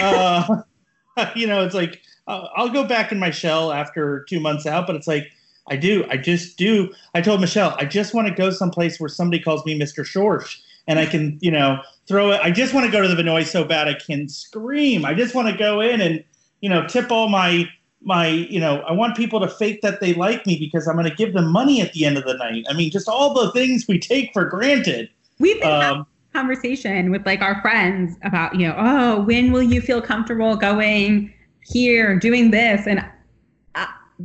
Uh, 0.00 0.62
you 1.34 1.48
know, 1.48 1.64
it's 1.64 1.74
like 1.74 2.00
uh, 2.28 2.46
I'll 2.54 2.68
go 2.68 2.84
back 2.84 3.10
in 3.10 3.18
my 3.18 3.30
shell 3.30 3.72
after 3.72 4.24
two 4.28 4.38
months 4.38 4.64
out, 4.64 4.86
but 4.86 4.94
it's 4.94 5.08
like 5.08 5.24
I 5.68 5.76
do. 5.76 6.04
I 6.10 6.16
just 6.16 6.56
do. 6.58 6.92
I 7.14 7.20
told 7.20 7.40
Michelle 7.40 7.74
I 7.78 7.84
just 7.84 8.14
want 8.14 8.28
to 8.28 8.34
go 8.34 8.50
someplace 8.50 8.98
where 8.98 9.08
somebody 9.08 9.42
calls 9.42 9.64
me 9.64 9.78
Mr. 9.78 10.04
Schorsch, 10.04 10.58
and 10.86 10.98
I 10.98 11.06
can 11.06 11.38
you 11.40 11.50
know 11.50 11.80
throw 12.06 12.32
it. 12.32 12.40
I 12.42 12.50
just 12.50 12.74
want 12.74 12.86
to 12.86 12.92
go 12.92 13.00
to 13.00 13.08
the 13.08 13.20
Vinoy 13.20 13.46
so 13.46 13.64
bad 13.64 13.88
I 13.88 13.94
can 13.94 14.28
scream. 14.28 15.04
I 15.04 15.14
just 15.14 15.34
want 15.34 15.48
to 15.48 15.56
go 15.56 15.80
in 15.80 16.00
and 16.00 16.24
you 16.60 16.68
know 16.68 16.86
tip 16.86 17.10
all 17.10 17.28
my 17.28 17.68
my 18.04 18.26
you 18.26 18.58
know 18.58 18.80
i 18.80 18.90
want 18.90 19.16
people 19.16 19.38
to 19.38 19.46
fake 19.46 19.80
that 19.80 20.00
they 20.00 20.12
like 20.14 20.44
me 20.44 20.58
because 20.58 20.88
i'm 20.88 20.96
going 20.96 21.08
to 21.08 21.14
give 21.14 21.34
them 21.34 21.46
money 21.46 21.80
at 21.80 21.92
the 21.92 22.04
end 22.04 22.18
of 22.18 22.24
the 22.24 22.34
night 22.34 22.64
i 22.68 22.72
mean 22.72 22.90
just 22.90 23.08
all 23.08 23.32
the 23.32 23.52
things 23.52 23.86
we 23.86 23.96
take 23.96 24.32
for 24.32 24.44
granted 24.44 25.08
We've 25.42 25.60
been 25.60 25.68
having 25.68 25.98
um, 25.98 26.06
a 26.32 26.38
conversation 26.38 27.10
with 27.10 27.26
like 27.26 27.42
our 27.42 27.60
friends 27.60 28.16
about, 28.22 28.54
you 28.54 28.68
know, 28.68 28.76
oh, 28.78 29.22
when 29.22 29.50
will 29.50 29.62
you 29.62 29.80
feel 29.80 30.00
comfortable 30.00 30.54
going 30.54 31.34
here, 31.66 32.16
doing 32.16 32.52
this? 32.52 32.86
And 32.86 33.04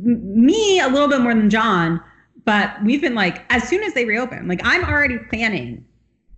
me 0.02 0.80
a 0.80 0.88
little 0.88 1.08
bit 1.08 1.20
more 1.20 1.34
than 1.34 1.50
John, 1.50 2.00
but 2.44 2.82
we've 2.82 3.00
been 3.00 3.14
like, 3.14 3.44
as 3.50 3.68
soon 3.68 3.82
as 3.82 3.94
they 3.94 4.04
reopen, 4.04 4.48
like 4.48 4.60
I'm 4.64 4.84
already 4.84 5.18
planning 5.18 5.84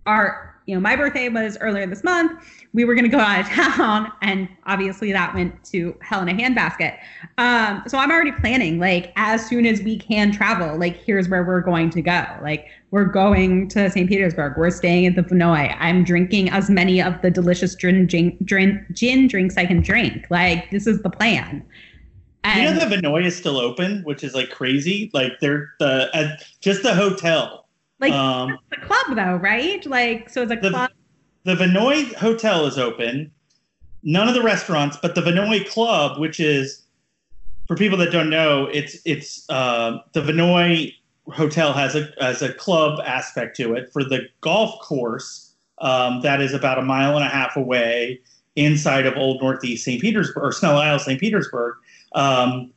our, 0.05 0.59
you 0.65 0.75
know, 0.75 0.81
my 0.81 0.95
birthday 0.95 1.29
was 1.29 1.57
earlier 1.59 1.87
this 1.87 2.03
month. 2.03 2.43
We 2.73 2.85
were 2.85 2.95
going 2.95 3.09
to 3.09 3.09
go 3.09 3.19
out 3.19 3.41
of 3.41 3.47
town, 3.75 4.11
and 4.21 4.47
obviously 4.65 5.11
that 5.11 5.33
went 5.33 5.63
to 5.65 5.95
hell 6.01 6.21
in 6.21 6.29
a 6.29 6.33
handbasket. 6.33 6.97
Um, 7.37 7.83
so 7.87 7.97
I'm 7.97 8.11
already 8.11 8.31
planning, 8.31 8.79
like, 8.79 9.11
as 9.15 9.45
soon 9.45 9.65
as 9.65 9.81
we 9.81 9.97
can 9.97 10.31
travel, 10.31 10.77
like, 10.77 10.97
here's 10.97 11.27
where 11.29 11.43
we're 11.43 11.61
going 11.61 11.89
to 11.91 12.01
go. 12.01 12.25
Like, 12.41 12.67
we're 12.91 13.05
going 13.05 13.67
to 13.69 13.89
St. 13.89 14.07
Petersburg. 14.07 14.57
We're 14.57 14.69
staying 14.69 15.07
at 15.07 15.15
the 15.15 15.23
Vinoy. 15.23 15.75
I'm 15.79 16.03
drinking 16.03 16.49
as 16.49 16.69
many 16.69 17.01
of 17.01 17.21
the 17.21 17.31
delicious 17.31 17.75
gin, 17.75 18.07
gin, 18.07 18.85
gin 18.93 19.27
drinks 19.27 19.57
I 19.57 19.65
can 19.65 19.81
drink. 19.81 20.27
Like, 20.29 20.69
this 20.71 20.87
is 20.87 21.01
the 21.01 21.09
plan. 21.09 21.65
You 22.45 22.63
know 22.63 22.73
the 22.73 22.95
Vinoy 22.95 23.25
is 23.25 23.35
still 23.35 23.57
open 23.57 24.01
which 24.03 24.23
is 24.23 24.33
like 24.33 24.49
crazy 24.49 25.11
like 25.13 25.33
they're 25.39 25.73
the 25.79 26.09
uh, 26.15 26.35
just 26.59 26.83
the 26.83 26.93
hotel 26.93 27.61
like, 27.99 28.13
um 28.13 28.57
the 28.71 28.77
club, 28.77 29.15
though, 29.15 29.35
right? 29.35 29.85
Like, 29.85 30.27
so 30.27 30.41
it's 30.41 30.51
a 30.51 30.55
the, 30.55 30.71
club. 30.71 30.89
the 31.43 31.53
Vinoy 31.53 32.13
hotel 32.15 32.65
is 32.65 32.79
open 32.79 33.31
none 34.03 34.27
of 34.27 34.33
the 34.33 34.41
restaurants 34.41 34.97
but 35.01 35.13
the 35.13 35.21
Vinoy 35.21 35.67
club 35.67 36.19
which 36.19 36.39
is 36.39 36.83
for 37.67 37.75
people 37.75 37.97
that 37.99 38.11
don't 38.11 38.29
know 38.29 38.65
it's 38.73 38.97
it's 39.05 39.47
uh, 39.49 39.99
the 40.13 40.21
Vinoy 40.21 40.93
hotel 41.29 41.73
has 41.73 41.95
a 41.95 42.11
has 42.19 42.41
a 42.41 42.51
club 42.53 42.99
aspect 43.05 43.55
to 43.57 43.75
it 43.75 43.91
for 43.93 44.03
the 44.03 44.27
golf 44.41 44.79
course 44.81 45.53
um, 45.77 46.21
that 46.21 46.41
is 46.41 46.53
about 46.53 46.79
a 46.79 46.81
mile 46.81 47.15
and 47.15 47.25
a 47.25 47.29
half 47.29 47.55
away 47.55 48.19
inside 48.55 49.05
of 49.05 49.15
Old 49.15 49.41
Northeast 49.41 49.85
St. 49.85 50.01
Petersburg 50.01 50.43
or 50.43 50.51
Snell 50.51 50.77
Isle 50.77 50.99
St. 50.99 51.19
Petersburg 51.19 51.75
um, 52.13 52.71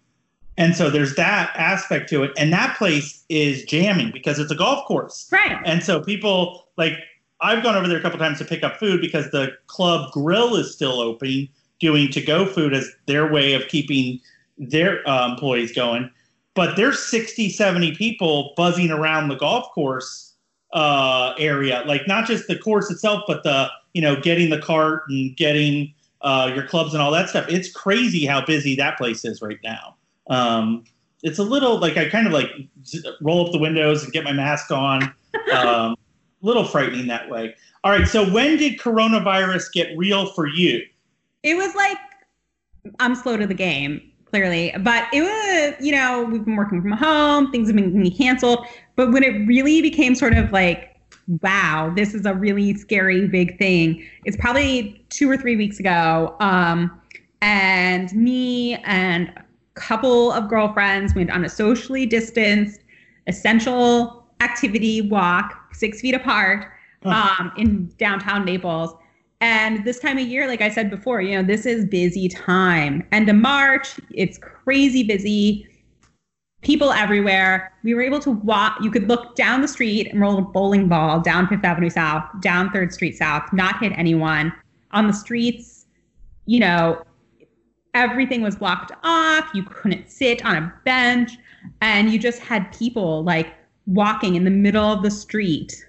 and 0.57 0.77
so 0.77 0.89
there's 0.91 1.15
that 1.17 1.51
aspect 1.57 2.09
to 2.11 2.23
it 2.23 2.31
and 2.37 2.53
that 2.53 2.77
place 2.77 3.25
is 3.29 3.65
jamming 3.65 4.11
because 4.13 4.39
it's 4.39 4.53
a 4.53 4.55
golf 4.55 4.85
course 4.87 5.29
Right. 5.33 5.59
and 5.65 5.83
so 5.83 6.01
people 6.01 6.69
like 6.77 6.95
I've 7.41 7.63
gone 7.63 7.75
over 7.77 7.89
there 7.89 7.99
a 7.99 8.01
couple 8.03 8.19
times 8.19 8.39
to 8.39 8.45
pick 8.45 8.63
up 8.63 8.77
food 8.79 9.01
because 9.01 9.31
the 9.31 9.51
club 9.67 10.13
grill 10.13 10.55
is 10.57 10.73
still 10.73 11.01
open, 11.01 11.49
doing 11.81 12.09
to 12.13 12.21
go 12.23 12.47
food 12.47 12.73
as 12.73 12.89
their 13.07 13.31
way 13.31 13.53
of 13.53 13.67
keeping 13.69 14.21
their 14.57 15.07
uh, 15.09 15.29
employees 15.31 15.73
going. 15.75 16.09
but 16.55 16.77
there's 16.77 17.01
60, 17.01 17.51
70 17.51 17.97
people 17.97 18.55
buzzing 18.57 18.91
around 18.93 19.29
the 19.29 19.35
golf 19.35 19.67
course 19.75 20.33
uh, 20.73 21.35
area, 21.39 21.83
like 21.87 22.07
not 22.07 22.27
just 22.27 22.47
the 22.47 22.57
course 22.59 22.91
itself, 22.91 23.25
but 23.27 23.43
the 23.43 23.69
you 23.93 24.01
know 24.01 24.15
getting 24.21 24.49
the 24.51 24.61
cart 24.61 25.03
and 25.09 25.37
getting 25.37 25.93
uh, 26.25 26.51
your 26.53 26.67
clubs 26.67 26.95
and 26.95 27.03
all 27.03 27.13
that 27.13 27.29
stuff. 27.29 27.47
It's 27.49 27.71
crazy 27.71 28.25
how 28.27 28.45
busy 28.45 28.75
that 28.77 28.97
place 28.97 29.25
is 29.25 29.41
right 29.43 29.59
now. 29.63 29.95
Um, 30.29 30.85
it's 31.23 31.39
a 31.39 31.43
little 31.43 31.79
like 31.79 31.97
I 31.97 32.09
kind 32.09 32.27
of 32.27 32.33
like 32.33 32.51
roll 33.21 33.47
up 33.47 33.53
the 33.53 33.59
windows 33.59 34.03
and 34.03 34.13
get 34.13 34.25
my 34.25 34.33
mask 34.33 34.71
on. 34.73 35.15
Um, 35.53 35.97
little 36.43 36.65
frightening 36.65 37.09
that 37.09 37.29
way. 37.29 37.57
All 37.83 37.91
right, 37.91 38.07
so 38.07 38.25
when 38.33 38.57
did 38.57 38.79
coronavirus 38.79 39.73
get 39.73 39.89
real 39.97 40.27
for 40.27 40.47
you? 40.47 40.81
It 41.43 41.57
was 41.57 41.75
like 41.75 41.99
I'm 43.01 43.17
slow 43.17 43.37
to 43.37 43.47
the 43.47 43.55
game, 43.55 44.01
clearly, 44.27 44.73
but 44.79 45.09
it 45.13 45.23
was 45.23 45.75
you 45.85 45.91
know 45.91 46.23
we've 46.23 46.45
been 46.45 46.55
working 46.55 46.81
from 46.81 46.93
home, 46.93 47.51
things 47.51 47.69
have 47.69 47.75
been 47.75 48.11
canceled, 48.13 48.65
but 48.95 49.11
when 49.11 49.25
it 49.25 49.47
really 49.49 49.83
became 49.83 50.15
sort 50.15 50.35
of 50.35 50.53
like 50.53 50.94
wow, 51.43 51.93
this 51.95 52.15
is 52.15 52.27
a 52.27 52.35
really 52.35 52.75
scary 52.75 53.27
big 53.27 53.59
thing. 53.59 54.05
It's 54.25 54.37
probably 54.37 55.05
two 55.11 55.31
or 55.31 55.37
three 55.37 55.57
weeks 55.57 55.81
ago. 55.81 56.37
Um, 56.41 57.01
and 57.43 58.13
me 58.15 58.75
and 58.85 59.29
a 59.29 59.45
couple 59.75 60.33
of 60.33 60.49
girlfriends 60.49 61.15
went 61.15 61.31
on 61.31 61.45
a 61.45 61.49
socially 61.49 62.07
distanced 62.07 62.81
essential 63.27 64.27
activity 64.41 65.01
walk, 65.03 65.55
six 65.73 66.01
feet 66.01 66.15
apart, 66.15 66.71
um, 67.05 67.53
in 67.57 67.93
downtown 67.99 68.45
Naples. 68.45 68.95
And 69.41 69.85
this 69.85 69.99
time 69.99 70.17
of 70.17 70.27
year, 70.27 70.47
like 70.47 70.63
I 70.63 70.71
said 70.71 70.91
before, 70.91 71.21
you 71.21 71.37
know, 71.37 71.43
this 71.43 71.67
is 71.67 71.85
busy 71.85 72.29
time. 72.29 73.07
End 73.13 73.29
of 73.29 73.37
March, 73.37 74.01
it's 74.11 74.39
crazy 74.39 75.03
busy. 75.03 75.69
People 76.65 76.93
everywhere. 76.93 77.73
We 77.83 77.95
were 77.95 78.03
able 78.03 78.21
to 78.21 78.31
walk. 78.31 78.79
You 78.83 78.91
could 78.91 79.07
look 79.09 79.37
down 79.37 79.61
the 79.61 79.69
street 79.69 80.09
and 80.09 80.21
roll 80.21 80.39
a 80.39 80.43
bowling 80.43 80.89
ball 80.89 81.21
down 81.21 81.47
Fifth 81.47 81.65
Avenue 81.65 81.91
South, 81.91 82.25
down 82.41 82.71
Third 82.71 82.93
Street 82.93 83.17
South, 83.17 83.53
not 83.53 83.79
hit 83.81 83.93
anyone. 83.97 84.53
On 84.93 85.07
the 85.07 85.13
streets, 85.13 85.87
you 86.47 86.61
know, 86.61 87.03
everything 87.95 88.43
was 88.43 88.57
blocked 88.57 88.93
off. 89.03 89.49
You 89.55 89.63
couldn't 89.65 90.11
sit 90.11 90.45
on 90.45 90.57
a 90.57 90.75
bench. 90.85 91.33
And 91.81 92.11
you 92.11 92.19
just 92.19 92.41
had 92.41 92.73
people 92.73 93.23
like 93.25 93.55
walking 93.87 94.35
in 94.35 94.45
the 94.45 94.51
middle 94.51 94.93
of 94.93 95.03
the 95.03 95.11
street 95.11 95.85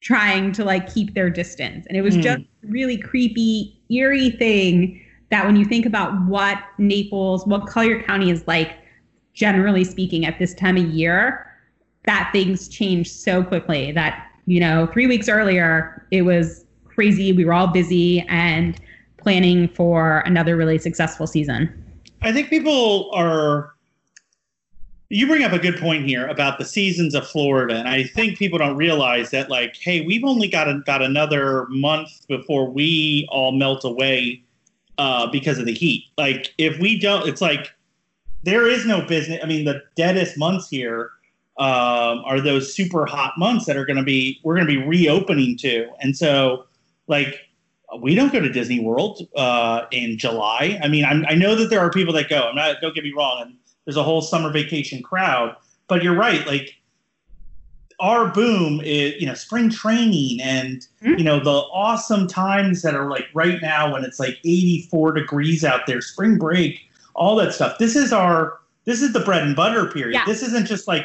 trying 0.00 0.52
to 0.52 0.64
like 0.64 0.92
keep 0.92 1.14
their 1.14 1.30
distance. 1.30 1.86
And 1.86 1.96
it 1.96 2.02
was 2.02 2.16
mm. 2.16 2.22
just 2.22 2.42
really 2.62 2.96
creepy, 2.96 3.78
eerie 3.90 4.30
thing 4.30 5.02
that 5.30 5.46
when 5.46 5.56
you 5.56 5.64
think 5.64 5.86
about 5.86 6.26
what 6.26 6.58
Naples, 6.78 7.46
what 7.46 7.66
Collier 7.66 8.02
County 8.02 8.30
is 8.30 8.46
like, 8.46 8.76
generally 9.40 9.84
speaking, 9.84 10.26
at 10.26 10.38
this 10.38 10.52
time 10.52 10.76
of 10.76 10.84
year, 10.84 11.50
that 12.04 12.28
things 12.30 12.68
change 12.68 13.10
so 13.10 13.42
quickly 13.42 13.90
that, 13.90 14.26
you 14.44 14.60
know, 14.60 14.86
three 14.92 15.06
weeks 15.06 15.30
earlier, 15.30 16.06
it 16.10 16.22
was 16.22 16.66
crazy. 16.84 17.32
We 17.32 17.46
were 17.46 17.54
all 17.54 17.68
busy 17.68 18.20
and 18.28 18.78
planning 19.16 19.66
for 19.68 20.18
another 20.26 20.56
really 20.58 20.76
successful 20.76 21.26
season. 21.26 21.72
I 22.20 22.32
think 22.32 22.50
people 22.50 23.10
are. 23.14 23.72
You 25.08 25.26
bring 25.26 25.42
up 25.42 25.52
a 25.52 25.58
good 25.58 25.78
point 25.78 26.06
here 26.06 26.28
about 26.28 26.58
the 26.58 26.64
seasons 26.64 27.14
of 27.14 27.26
Florida, 27.26 27.74
and 27.74 27.88
I 27.88 28.04
think 28.04 28.38
people 28.38 28.58
don't 28.58 28.76
realize 28.76 29.30
that, 29.30 29.48
like, 29.48 29.74
hey, 29.76 30.02
we've 30.02 30.22
only 30.22 30.48
got 30.48 30.68
a, 30.68 30.82
got 30.86 31.02
another 31.02 31.66
month 31.68 32.28
before 32.28 32.70
we 32.70 33.26
all 33.30 33.52
melt 33.52 33.84
away 33.84 34.44
uh, 34.98 35.26
because 35.28 35.58
of 35.58 35.64
the 35.64 35.72
heat. 35.72 36.04
Like, 36.16 36.52
if 36.58 36.78
we 36.78 36.98
don't, 36.98 37.26
it's 37.26 37.40
like 37.40 37.70
there 38.42 38.66
is 38.66 38.86
no 38.86 39.02
business. 39.02 39.40
I 39.42 39.46
mean, 39.46 39.64
the 39.64 39.82
deadest 39.96 40.38
months 40.38 40.68
here 40.68 41.10
um, 41.58 42.22
are 42.24 42.40
those 42.40 42.72
super 42.72 43.06
hot 43.06 43.34
months 43.36 43.66
that 43.66 43.76
are 43.76 43.84
going 43.84 43.98
to 43.98 44.02
be 44.02 44.40
we're 44.42 44.54
going 44.54 44.66
to 44.66 44.72
be 44.72 44.86
reopening 44.86 45.56
to, 45.58 45.88
and 46.00 46.16
so 46.16 46.66
like 47.06 47.34
we 47.98 48.14
don't 48.14 48.32
go 48.32 48.40
to 48.40 48.48
Disney 48.48 48.80
World 48.80 49.26
uh, 49.36 49.82
in 49.90 50.16
July. 50.16 50.78
I 50.82 50.88
mean, 50.88 51.04
I'm, 51.04 51.26
i 51.28 51.34
know 51.34 51.54
that 51.56 51.70
there 51.70 51.80
are 51.80 51.90
people 51.90 52.14
that 52.14 52.28
go. 52.28 52.48
I'm 52.48 52.54
not. 52.54 52.76
Don't 52.80 52.94
get 52.94 53.04
me 53.04 53.12
wrong. 53.16 53.42
And 53.42 53.56
there's 53.84 53.96
a 53.96 54.02
whole 54.02 54.22
summer 54.22 54.52
vacation 54.52 55.02
crowd. 55.02 55.56
But 55.88 56.02
you're 56.02 56.14
right. 56.14 56.46
Like 56.46 56.76
our 57.98 58.28
boom 58.28 58.80
is, 58.80 59.20
you 59.20 59.26
know, 59.26 59.34
spring 59.34 59.70
training 59.70 60.40
and 60.40 60.86
mm-hmm. 61.02 61.18
you 61.18 61.24
know 61.24 61.40
the 61.40 61.50
awesome 61.50 62.26
times 62.26 62.82
that 62.82 62.94
are 62.94 63.10
like 63.10 63.26
right 63.34 63.60
now 63.60 63.92
when 63.92 64.04
it's 64.04 64.18
like 64.18 64.38
84 64.44 65.12
degrees 65.12 65.64
out 65.64 65.86
there, 65.86 66.00
spring 66.00 66.38
break, 66.38 66.80
all 67.20 67.36
that 67.36 67.54
stuff. 67.54 67.78
This 67.78 67.94
is 67.94 68.12
our. 68.12 68.58
This 68.86 69.02
is 69.02 69.12
the 69.12 69.20
bread 69.20 69.42
and 69.42 69.54
butter 69.54 69.86
period. 69.86 70.14
Yeah. 70.14 70.24
This 70.24 70.42
isn't 70.42 70.66
just 70.66 70.88
like 70.88 71.04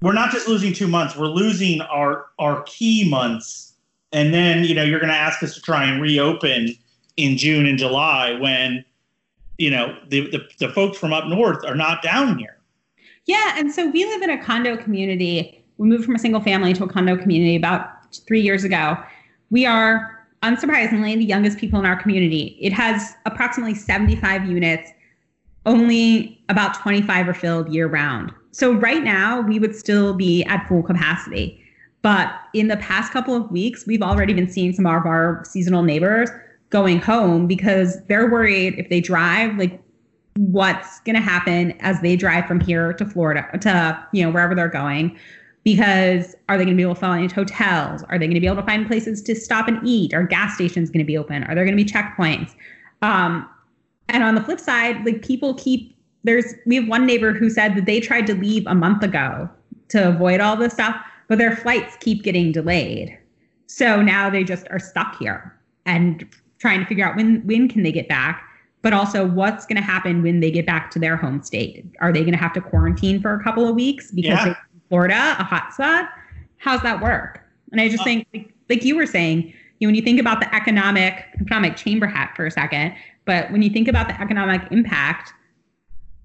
we're 0.00 0.12
not 0.12 0.30
just 0.30 0.48
losing 0.48 0.72
two 0.72 0.88
months. 0.88 1.16
We're 1.16 1.26
losing 1.26 1.82
our 1.82 2.26
our 2.38 2.62
key 2.62 3.10
months 3.10 3.68
and 4.12 4.32
then 4.32 4.64
you 4.64 4.74
know 4.74 4.82
you're 4.82 5.00
going 5.00 5.12
to 5.12 5.16
ask 5.16 5.42
us 5.42 5.54
to 5.54 5.60
try 5.60 5.84
and 5.84 6.00
reopen 6.00 6.74
in 7.16 7.36
June 7.36 7.66
and 7.66 7.78
July 7.78 8.38
when 8.40 8.84
you 9.58 9.70
know 9.70 9.96
the, 10.08 10.30
the, 10.30 10.40
the 10.58 10.68
folks 10.68 10.98
from 10.98 11.12
up 11.12 11.26
north 11.26 11.64
are 11.64 11.74
not 11.74 12.02
down 12.02 12.38
here. 12.38 12.56
Yeah, 13.26 13.54
and 13.56 13.70
so 13.70 13.90
we 13.90 14.04
live 14.04 14.22
in 14.22 14.30
a 14.30 14.42
condo 14.42 14.76
community. 14.76 15.64
We 15.76 15.88
moved 15.88 16.04
from 16.04 16.14
a 16.14 16.18
single 16.18 16.40
family 16.40 16.72
to 16.74 16.84
a 16.84 16.88
condo 16.88 17.16
community 17.16 17.56
about 17.56 18.14
three 18.26 18.40
years 18.40 18.64
ago. 18.64 18.96
We 19.50 19.66
are 19.66 20.26
unsurprisingly 20.42 21.16
the 21.16 21.24
youngest 21.24 21.58
people 21.58 21.78
in 21.78 21.86
our 21.86 22.00
community. 22.00 22.56
It 22.60 22.72
has 22.72 23.14
approximately 23.26 23.74
75 23.74 24.48
units. 24.48 24.90
Only 25.66 26.42
about 26.48 26.80
25 26.80 27.28
are 27.28 27.34
filled 27.34 27.72
year 27.72 27.86
round. 27.86 28.32
So 28.52 28.72
right 28.72 29.02
now 29.02 29.40
we 29.40 29.58
would 29.58 29.76
still 29.76 30.14
be 30.14 30.44
at 30.44 30.66
full 30.66 30.82
capacity. 30.82 31.62
But 32.02 32.32
in 32.54 32.68
the 32.68 32.76
past 32.76 33.12
couple 33.12 33.34
of 33.34 33.50
weeks, 33.50 33.86
we've 33.86 34.02
already 34.02 34.32
been 34.32 34.48
seeing 34.48 34.72
some 34.72 34.86
of 34.86 35.04
our 35.04 35.42
seasonal 35.44 35.82
neighbors 35.82 36.30
going 36.70 37.00
home 37.00 37.46
because 37.46 38.02
they're 38.06 38.30
worried 38.30 38.74
if 38.78 38.88
they 38.88 39.00
drive, 39.00 39.56
like 39.56 39.80
what's 40.36 41.00
going 41.00 41.16
to 41.16 41.22
happen 41.22 41.72
as 41.80 42.00
they 42.00 42.14
drive 42.14 42.46
from 42.46 42.60
here 42.60 42.92
to 42.92 43.04
Florida 43.04 43.46
to, 43.60 44.06
you 44.12 44.22
know, 44.22 44.30
wherever 44.30 44.54
they're 44.54 44.68
going. 44.68 45.18
Because 45.64 46.34
are 46.48 46.56
they 46.56 46.64
going 46.64 46.76
to 46.76 46.80
be 46.80 46.82
able 46.82 46.94
to 46.94 47.00
find 47.00 47.30
hotels? 47.30 48.02
Are 48.04 48.18
they 48.18 48.26
going 48.26 48.34
to 48.34 48.40
be 48.40 48.46
able 48.46 48.56
to 48.56 48.66
find 48.66 48.86
places 48.86 49.20
to 49.22 49.34
stop 49.34 49.68
and 49.68 49.78
eat? 49.86 50.14
Are 50.14 50.22
gas 50.22 50.54
stations 50.54 50.88
going 50.88 51.04
to 51.04 51.06
be 51.06 51.18
open? 51.18 51.42
Are 51.44 51.54
there 51.54 51.64
going 51.64 51.76
to 51.76 51.84
be 51.84 51.90
checkpoints? 51.90 52.54
Um, 53.02 53.48
and 54.08 54.22
on 54.22 54.34
the 54.34 54.42
flip 54.42 54.60
side, 54.60 55.04
like 55.04 55.22
people 55.22 55.54
keep 55.54 55.94
there's 56.24 56.54
we 56.66 56.76
have 56.76 56.88
one 56.88 57.06
neighbor 57.06 57.32
who 57.32 57.48
said 57.48 57.74
that 57.76 57.86
they 57.86 58.00
tried 58.00 58.26
to 58.26 58.34
leave 58.34 58.66
a 58.66 58.74
month 58.74 59.02
ago 59.02 59.48
to 59.88 60.08
avoid 60.08 60.40
all 60.40 60.56
this 60.56 60.72
stuff 60.72 60.96
but 61.28 61.38
their 61.38 61.54
flights 61.54 61.96
keep 62.00 62.22
getting 62.22 62.50
delayed. 62.50 63.16
So 63.66 64.02
now 64.02 64.28
they 64.28 64.42
just 64.42 64.66
are 64.70 64.78
stuck 64.78 65.18
here 65.18 65.54
and 65.86 66.26
trying 66.58 66.80
to 66.80 66.86
figure 66.86 67.06
out 67.06 67.14
when 67.16 67.46
when 67.46 67.68
can 67.68 67.82
they 67.82 67.92
get 67.92 68.08
back, 68.08 68.42
but 68.82 68.92
also 68.92 69.26
what's 69.26 69.66
going 69.66 69.76
to 69.76 69.82
happen 69.82 70.22
when 70.22 70.40
they 70.40 70.50
get 70.50 70.66
back 70.66 70.90
to 70.92 70.98
their 70.98 71.16
home 71.16 71.42
state. 71.42 71.84
Are 72.00 72.12
they 72.12 72.20
going 72.20 72.32
to 72.32 72.38
have 72.38 72.54
to 72.54 72.60
quarantine 72.60 73.20
for 73.20 73.34
a 73.34 73.44
couple 73.44 73.68
of 73.68 73.76
weeks 73.76 74.10
because 74.10 74.46
yeah. 74.46 74.54
Florida, 74.88 75.36
a 75.38 75.44
hot 75.44 75.72
spot? 75.74 76.08
How's 76.56 76.82
that 76.82 77.00
work? 77.00 77.44
And 77.70 77.80
I 77.80 77.88
just 77.88 78.00
uh, 78.00 78.04
think, 78.04 78.26
like, 78.34 78.52
like 78.70 78.84
you 78.84 78.96
were 78.96 79.06
saying, 79.06 79.52
you 79.78 79.86
know, 79.86 79.88
when 79.88 79.94
you 79.94 80.02
think 80.02 80.18
about 80.18 80.40
the 80.40 80.52
economic 80.54 81.26
economic 81.40 81.76
chamber 81.76 82.06
hat 82.06 82.32
for 82.34 82.46
a 82.46 82.50
second, 82.50 82.94
but 83.28 83.52
when 83.52 83.60
you 83.60 83.68
think 83.68 83.88
about 83.88 84.08
the 84.08 84.18
economic 84.18 84.62
impact, 84.72 85.34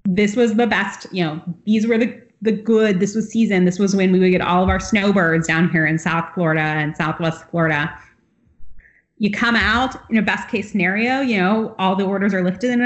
this 0.06 0.36
was 0.36 0.54
the 0.54 0.66
best. 0.66 1.06
You 1.12 1.24
know, 1.24 1.42
these 1.66 1.86
were 1.86 1.98
the 1.98 2.18
the 2.40 2.50
good. 2.50 2.98
This 2.98 3.14
was 3.14 3.28
season. 3.28 3.66
This 3.66 3.78
was 3.78 3.94
when 3.94 4.10
we 4.10 4.18
would 4.18 4.30
get 4.30 4.40
all 4.40 4.62
of 4.62 4.70
our 4.70 4.80
snowbirds 4.80 5.46
down 5.46 5.68
here 5.68 5.84
in 5.84 5.98
South 5.98 6.24
Florida 6.34 6.62
and 6.62 6.96
Southwest 6.96 7.44
Florida. 7.50 7.94
You 9.18 9.30
come 9.30 9.54
out 9.54 9.96
in 10.10 10.16
a 10.16 10.22
best 10.22 10.48
case 10.48 10.70
scenario, 10.70 11.20
you 11.20 11.38
know, 11.38 11.74
all 11.78 11.94
the 11.94 12.04
orders 12.04 12.32
are 12.32 12.42
lifted 12.42 12.78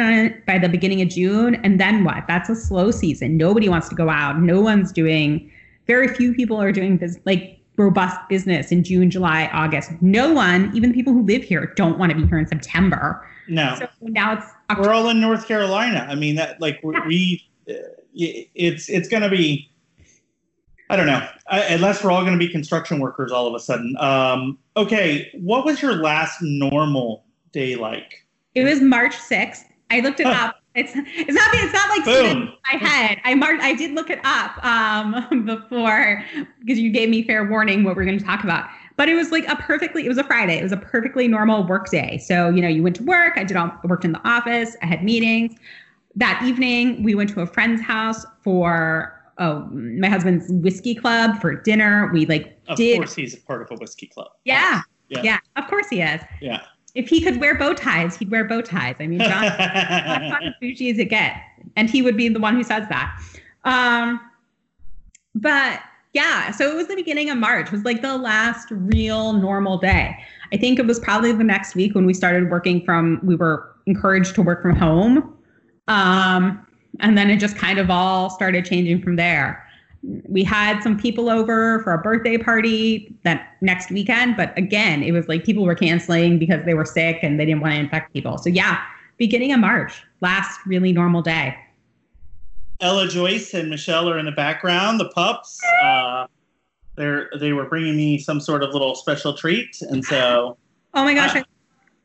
by 0.47 0.59
the 0.59 0.69
beginning 0.69 1.01
of 1.01 1.09
June. 1.09 1.55
And 1.65 1.81
then 1.81 2.03
what? 2.05 2.25
That's 2.27 2.49
a 2.51 2.57
slow 2.57 2.91
season. 2.91 3.37
Nobody 3.37 3.69
wants 3.69 3.89
to 3.89 3.95
go 3.95 4.11
out. 4.11 4.41
No 4.41 4.61
one's 4.61 4.93
doing, 4.93 5.51
very 5.87 6.09
few 6.09 6.35
people 6.35 6.61
are 6.61 6.71
doing 6.71 6.99
this, 6.99 7.19
like 7.25 7.58
robust 7.79 8.17
business 8.29 8.73
in 8.73 8.83
June, 8.85 9.11
July, 9.11 9.49
August. 9.53 9.93
No 10.01 10.33
one, 10.33 10.71
even 10.75 10.91
the 10.91 10.95
people 10.95 11.13
who 11.13 11.23
live 11.23 11.43
here, 11.43 11.73
don't 11.77 11.99
want 11.99 12.11
to 12.11 12.19
be 12.19 12.27
here 12.27 12.39
in 12.39 12.47
September. 12.47 13.27
No. 13.49 13.77
So 13.79 13.89
now 14.03 14.35
it's 14.35 14.47
October. 14.71 14.89
we're 14.89 14.95
all 14.95 15.09
in 15.09 15.21
North 15.21 15.47
Carolina. 15.47 16.07
I 16.09 16.15
mean 16.15 16.35
that 16.35 16.61
like 16.61 16.81
yeah. 16.83 17.07
we 17.07 17.49
it's 18.15 18.89
it's 18.89 19.09
going 19.09 19.23
to 19.23 19.31
be 19.31 19.71
I 20.91 20.97
don't 20.97 21.07
know 21.07 21.27
unless 21.51 22.03
we're 22.03 22.11
all 22.11 22.23
going 22.23 22.33
to 22.33 22.39
be 22.39 22.51
construction 22.51 22.99
workers 22.99 23.31
all 23.33 23.47
of 23.47 23.55
a 23.55 23.61
sudden. 23.61 23.97
Um, 23.99 24.59
okay, 24.77 25.31
what 25.35 25.65
was 25.65 25.81
your 25.83 25.95
last 25.95 26.39
normal 26.41 27.25
day 27.53 27.77
like? 27.77 28.27
It 28.55 28.65
was 28.65 28.81
March 28.81 29.15
sixth. 29.17 29.65
I 29.91 30.01
looked 30.01 30.21
it 30.21 30.27
up. 30.27 30.57
It's 30.79 30.93
it's 30.95 31.35
not 31.35 31.49
it's 31.53 31.73
not 31.73 31.89
like 31.91 32.07
in 32.07 32.53
my 32.73 32.79
head. 32.89 33.19
I 33.25 33.35
marked 33.35 33.63
I 33.63 33.75
did 33.75 33.93
look 33.93 34.11
it 34.11 34.21
up 34.25 34.65
um, 34.65 35.45
before 35.45 36.25
because 36.61 36.79
you 36.79 36.91
gave 36.91 37.09
me 37.09 37.23
fair 37.23 37.45
warning 37.49 37.85
what 37.85 37.97
we're 37.97 38.05
going 38.05 38.19
to 38.19 38.25
talk 38.25 38.45
about. 38.45 38.69
But 38.97 39.09
it 39.09 39.15
was 39.15 39.31
like 39.31 39.47
a 39.49 39.57
perfectly 39.57 40.05
it 40.05 40.09
was 40.09 40.19
a 40.19 40.25
Friday. 40.25 40.59
It 40.59 40.63
was 40.63 40.73
a 40.73 40.77
perfectly 40.77 41.29
normal 41.29 41.67
work 41.67 41.91
day. 41.91 42.19
So 42.19 42.49
you 42.49 42.63
know 42.63 42.69
you 42.69 42.83
went 42.83 42.97
to 42.97 43.03
work. 43.05 43.35
I 43.37 43.45
did 43.45 43.57
all 43.57 43.71
worked 43.85 44.05
in 44.05 44.13
the 44.13 44.27
office. 44.29 44.77
I 44.83 44.87
had 44.87 45.05
meetings 45.05 45.57
that 46.19 46.43
evening, 46.45 47.03
we 47.05 47.15
went 47.15 47.31
to 47.31 47.41
a 47.41 47.47
friend's 47.47 47.81
house 47.81 48.27
for 48.43 49.15
oh, 49.39 49.67
my 49.71 50.09
husband's 50.09 50.47
whiskey 50.51 50.95
club 50.95 51.41
for 51.41 51.55
dinner. 51.55 52.11
We 52.13 52.27
like 52.27 52.61
Of 52.67 52.77
did. 52.77 52.99
course, 52.99 53.15
he's 53.15 53.35
a 53.35 53.41
part 53.41 53.63
of 53.63 53.71
a 53.71 53.77
whiskey 53.77 54.09
club. 54.09 54.29
Yeah, 54.45 54.83
Yeah. 55.09 55.23
yeah. 55.23 55.39
Of 55.55 55.69
course 55.69 55.89
he 55.89 56.03
is. 56.03 56.21
Yeah. 56.41 56.63
If 56.95 57.09
he 57.09 57.21
could 57.21 57.41
wear 57.41 57.57
bow 57.57 57.75
ties, 57.75 58.17
he'd 58.17 58.31
wear 58.31 58.45
bow 58.45 58.63
ties. 58.63 58.97
I 58.99 59.07
mean, 59.07 59.21
John, 59.21 59.45
as 59.45 60.33
fun 60.33 60.43
as 60.45 60.55
bougie 60.61 60.91
as 60.91 60.99
it 60.99 61.07
gets, 61.07 61.39
and 61.77 61.89
he 61.89 62.03
would 62.03 62.17
be 62.17 62.29
the 62.29 62.41
one 62.41 62.57
who 62.57 62.63
says 62.63 62.89
that. 62.89 63.21
Um, 63.65 64.21
but 65.35 65.81
yeah, 66.15 66.51
so 66.51 66.71
it 66.71 66.75
was 66.75 66.89
the 66.89 66.97
beginning 66.97 67.31
of 67.31 67.39
March. 67.39 67.67
It 67.67 67.73
was 67.73 67.85
like 67.85 68.03
the 68.03 68.17
last 68.17 68.69
real 68.71 69.35
normal 69.35 69.79
day. 69.79 70.17
I 70.53 70.57
think 70.57 70.79
it 70.79 70.87
was 70.87 70.99
probably 70.99 71.33
the 71.33 71.45
next 71.45 71.75
week 71.75 71.95
when 71.95 72.07
we 72.07 72.15
started 72.15 72.51
working 72.51 72.85
from. 72.85 73.21
We 73.23 73.37
were 73.37 73.75
encouraged 73.87 74.35
to 74.37 74.43
work 74.43 74.63
from 74.63 74.75
home, 74.75 75.37
um, 75.87 76.67
and 77.01 77.17
then 77.17 77.31
it 77.31 77.39
just 77.39 77.57
kind 77.57 77.79
of 77.79 77.91
all 77.91 78.31
started 78.31 78.65
changing 78.65 79.03
from 79.03 79.17
there. 79.17 79.68
We 80.29 80.43
had 80.43 80.83
some 80.83 80.99
people 80.99 81.29
over 81.29 81.83
for 81.83 81.93
a 81.93 81.99
birthday 81.99 82.39
party 82.39 83.15
that 83.25 83.57
next 83.61 83.91
weekend, 83.91 84.37
but 84.37 84.57
again, 84.57 85.03
it 85.03 85.13
was 85.13 85.29
like 85.29 85.45
people 85.45 85.65
were 85.65 85.75
canceling 85.75 86.39
because 86.39 86.65
they 86.65 86.75
were 86.75 86.85
sick 86.85 87.19
and 87.23 87.39
they 87.39 87.45
didn't 87.45 87.61
want 87.61 87.75
to 87.75 87.81
infect 87.81 88.13
people. 88.15 88.39
So 88.39 88.49
yeah, 88.49 88.81
beginning 89.19 89.53
of 89.53 89.61
March, 89.61 90.03
last 90.21 90.61
really 90.67 90.93
normal 90.93 91.21
day. 91.23 91.55
Ella 92.81 93.09
Joyce 93.09 93.55
and 93.55 93.69
Michelle 93.71 94.09
are 94.09 94.19
in 94.19 94.25
the 94.25 94.33
background. 94.33 95.01
The 95.01 95.09
pups. 95.11 95.59
Uh, 95.83 96.27
they're 96.97 97.29
they 97.39 97.53
were 97.53 97.65
bringing 97.67 97.97
me 97.97 98.19
some 98.19 98.41
sort 98.41 98.63
of 98.63 98.73
little 98.73 98.95
special 98.95 99.35
treat, 99.35 99.77
and 99.83 100.05
so 100.05 100.57
Oh 100.95 101.05
my 101.05 101.15
gosh, 101.15 101.37
Uh, 101.37 101.43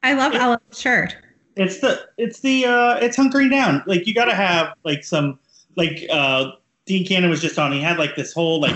I, 0.03 0.11
I 0.11 0.13
love 0.13 0.33
Ella's 0.35 0.59
shirt. 0.79 1.15
it's 1.55 1.79
the 1.79 2.01
it's 2.17 2.41
the 2.41 2.65
uh, 2.65 2.95
it's 2.97 3.15
hunkering 3.17 3.49
down. 3.49 3.83
Like 3.87 4.05
you 4.07 4.13
got 4.13 4.25
to 4.25 4.35
have 4.35 4.73
like 4.83 5.03
some 5.03 5.39
like 5.77 6.05
uh, 6.11 6.51
Dean 6.85 7.05
Cannon 7.05 7.29
was 7.29 7.41
just 7.41 7.57
on. 7.57 7.71
He 7.71 7.81
had 7.81 7.97
like 7.97 8.15
this 8.15 8.33
whole 8.33 8.59
like 8.59 8.75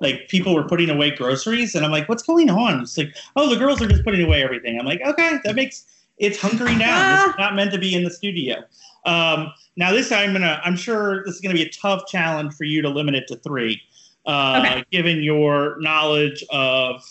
like 0.00 0.28
people 0.28 0.54
were 0.54 0.64
putting 0.64 0.90
away 0.90 1.10
groceries, 1.10 1.74
and 1.74 1.84
I'm 1.84 1.90
like, 1.90 2.08
what's 2.08 2.22
going 2.22 2.50
on? 2.50 2.82
It's 2.82 2.96
like, 2.96 3.16
oh, 3.36 3.48
the 3.50 3.56
girls 3.56 3.82
are 3.82 3.88
just 3.88 4.04
putting 4.04 4.24
away 4.24 4.42
everything. 4.42 4.78
I'm 4.78 4.86
like, 4.86 5.00
okay, 5.04 5.38
that 5.44 5.54
makes 5.56 5.84
it's 6.18 6.38
hunkering 6.38 6.78
down. 6.78 7.28
It's 7.28 7.38
not 7.38 7.54
meant 7.54 7.72
to 7.72 7.78
be 7.78 7.94
in 7.94 8.04
the 8.04 8.10
studio. 8.10 8.56
Um, 9.04 9.52
now 9.76 9.92
this 9.92 10.12
I'm 10.12 10.32
gonna 10.32 10.60
I'm 10.64 10.76
sure 10.76 11.24
this 11.24 11.36
is 11.36 11.40
gonna 11.40 11.54
be 11.54 11.62
a 11.62 11.70
tough 11.70 12.02
challenge 12.08 12.54
for 12.54 12.64
you 12.64 12.82
to 12.82 12.88
limit 12.88 13.14
it 13.14 13.26
to 13.28 13.36
three, 13.36 13.80
uh, 14.26 14.62
Okay. 14.64 14.84
given 14.90 15.22
your 15.22 15.78
knowledge 15.80 16.44
of 16.50 17.02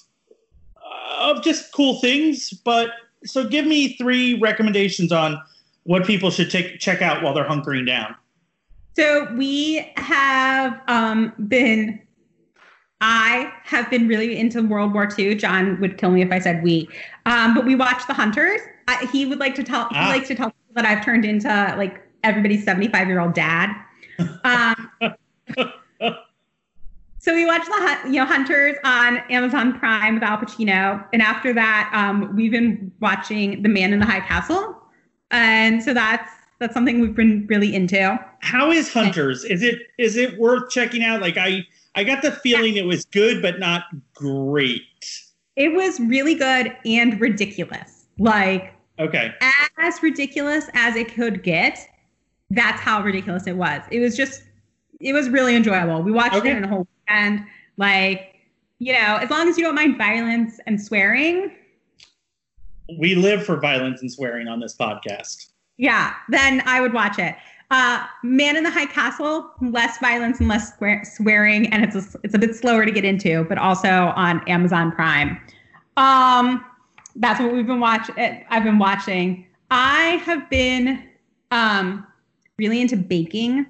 of 1.20 1.44
just 1.44 1.74
cool 1.74 2.00
things. 2.00 2.52
But 2.52 2.92
so 3.26 3.48
give 3.48 3.66
me 3.66 3.98
three 3.98 4.36
recommendations 4.40 5.12
on 5.12 5.42
what 5.84 6.06
people 6.06 6.30
should 6.30 6.52
take 6.52 6.80
check 6.80 7.02
out 7.02 7.24
while 7.24 7.34
they're 7.34 7.46
hunkering 7.48 7.86
down. 7.88 8.16
So 8.98 9.32
we 9.36 9.92
have 9.98 10.82
um, 10.88 11.32
been. 11.48 12.02
I 13.00 13.54
have 13.64 13.92
been 13.92 14.08
really 14.08 14.40
into 14.40 14.64
World 14.64 14.92
War 14.92 15.08
II. 15.16 15.36
John 15.36 15.80
would 15.80 16.00
kill 16.00 16.10
me 16.10 16.24
if 16.24 16.32
I 16.32 16.40
said 16.40 16.64
we, 16.64 16.90
um, 17.28 17.54
but 17.54 17.64
we 17.64 17.76
watched 17.76 18.08
The 18.08 18.16
Hunters. 18.16 18.60
I, 18.88 19.06
he 19.12 19.28
would 19.28 19.38
like 19.38 19.54
to 19.54 19.64
tell. 19.64 19.88
Ah. 19.92 20.06
He 20.06 20.18
likes 20.18 20.28
to 20.30 20.36
tell 20.36 20.50
people 20.50 20.74
that 20.74 20.86
I've 20.86 21.06
turned 21.06 21.26
into 21.26 21.48
like 21.78 22.02
everybody's 22.24 22.66
seventy-five-year-old 22.66 23.36
dad. 23.36 23.70
Um, 24.44 24.90
so 27.20 27.36
we 27.36 27.46
watched 27.46 27.68
the 27.68 28.00
you 28.06 28.14
know 28.14 28.26
Hunters 28.26 28.78
on 28.84 29.18
Amazon 29.30 29.78
Prime 29.78 30.16
with 30.16 30.24
Al 30.24 30.40
Pacino, 30.40 31.06
and 31.14 31.22
after 31.22 31.54
that, 31.54 31.92
um, 31.94 32.36
we've 32.36 32.52
been 32.52 32.92
watching 33.00 33.62
The 33.62 33.70
Man 33.70 33.94
in 33.94 34.00
the 34.00 34.08
High 34.08 34.22
Castle, 34.22 34.76
and 35.30 35.84
so 35.84 35.94
that's 35.94 36.32
that's 36.58 36.74
something 36.74 37.00
we've 37.00 37.16
been 37.16 37.46
really 37.48 37.76
into. 37.76 38.20
How 38.41 38.71
is 38.71 38.91
Hunters? 38.91 39.43
Is 39.43 39.63
it 39.63 39.80
is 39.97 40.15
it 40.17 40.38
worth 40.39 40.69
checking 40.69 41.04
out? 41.04 41.21
Like 41.21 41.38
I 41.38 41.65
I 41.95 42.04
got 42.04 42.21
the 42.21 42.32
feeling 42.32 42.76
it 42.78 42.86
was 42.86 43.06
good 43.06 43.41
but 43.41 43.60
not 43.60 43.84
great. 44.13 44.82
It 45.56 45.73
was 45.73 46.00
really 46.00 46.36
good 46.36 46.76
and 46.86 47.19
ridiculous. 47.19 48.06
Like 48.19 48.73
Okay. 49.00 49.32
as 49.78 50.02
ridiculous 50.02 50.69
as 50.73 50.95
it 50.95 51.13
could 51.13 51.43
get. 51.43 51.80
That's 52.50 52.80
how 52.80 53.02
ridiculous 53.04 53.45
it 53.47 53.58
was. 53.58 53.82
It 53.91 54.00
was 54.00 54.15
just 54.15 54.43
it 55.00 55.13
was 55.13 55.30
really 55.30 55.56
enjoyable. 55.56 56.02
We 56.02 56.12
watched 56.12 56.36
Okay. 56.36 56.52
it 56.52 56.58
in 56.58 56.63
a 56.63 56.67
whole 56.67 56.88
weekend. 57.08 57.45
Like, 57.78 58.36
you 58.80 58.93
know, 58.93 59.17
as 59.21 59.30
long 59.30 59.47
as 59.47 59.58
you 59.58 59.63
don't 59.63 59.76
mind 59.76 59.97
violence 59.97 60.60
and 60.65 60.82
swearing, 60.82 61.52
We 62.97 63.15
live 63.15 63.45
for 63.45 63.60
violence 63.60 64.02
and 64.02 64.12
swearing 64.12 64.47
on 64.47 64.60
this 64.60 64.76
podcast. 64.76 65.47
yeah, 65.78 66.13
then 66.30 66.63
I 66.65 66.82
would 66.82 66.93
watch 66.93 67.19
it. 67.19 67.36
Uh, 67.70 68.06
Man 68.24 68.56
in 68.56 68.64
the 68.64 68.72
High 68.72 68.86
Castle, 68.86 69.52
less 69.62 69.98
violence 70.00 70.40
and 70.40 70.48
less 70.48 70.76
swear- 70.78 71.04
swearing, 71.04 71.68
and 71.74 71.84
it's 71.84 71.96
a, 71.96 72.20
it's 72.24 72.34
a 72.34 72.40
bit 72.40 72.56
slower 72.56 72.86
to 72.86 72.92
get 72.92 73.04
into, 73.04 73.44
but 73.46 73.58
also 73.58 74.14
on 74.16 74.48
Amazon 74.48 74.92
Prime. 74.94 75.38
Um, 75.98 76.64
that's 77.18 77.42
what 77.42 77.52
we've 77.52 77.68
been 77.68 77.82
watching. 77.82 78.16
I've 78.50 78.64
been 78.64 78.80
watching. 78.80 79.48
I 79.70 80.22
have 80.24 80.50
been 80.50 81.10
um, 81.52 82.08
really 82.58 82.80
into 82.80 82.96
baking 82.96 83.66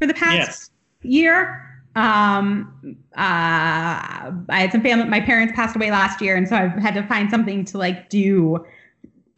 for 0.00 0.06
the 0.06 0.14
past 0.14 0.34
Yes. 0.36 0.70
year. 1.02 1.64
Um, 1.94 2.96
uh, 3.16 3.20
I 3.20 4.34
had 4.48 4.72
some 4.72 4.82
family. 4.82 5.04
My 5.04 5.20
parents 5.20 5.52
passed 5.54 5.76
away 5.76 5.90
last 5.92 6.20
year, 6.20 6.34
and 6.36 6.48
so 6.48 6.56
I've 6.56 6.72
had 6.72 6.94
to 6.94 7.04
find 7.06 7.30
something 7.30 7.64
to 7.66 7.78
like 7.78 8.08
do. 8.08 8.64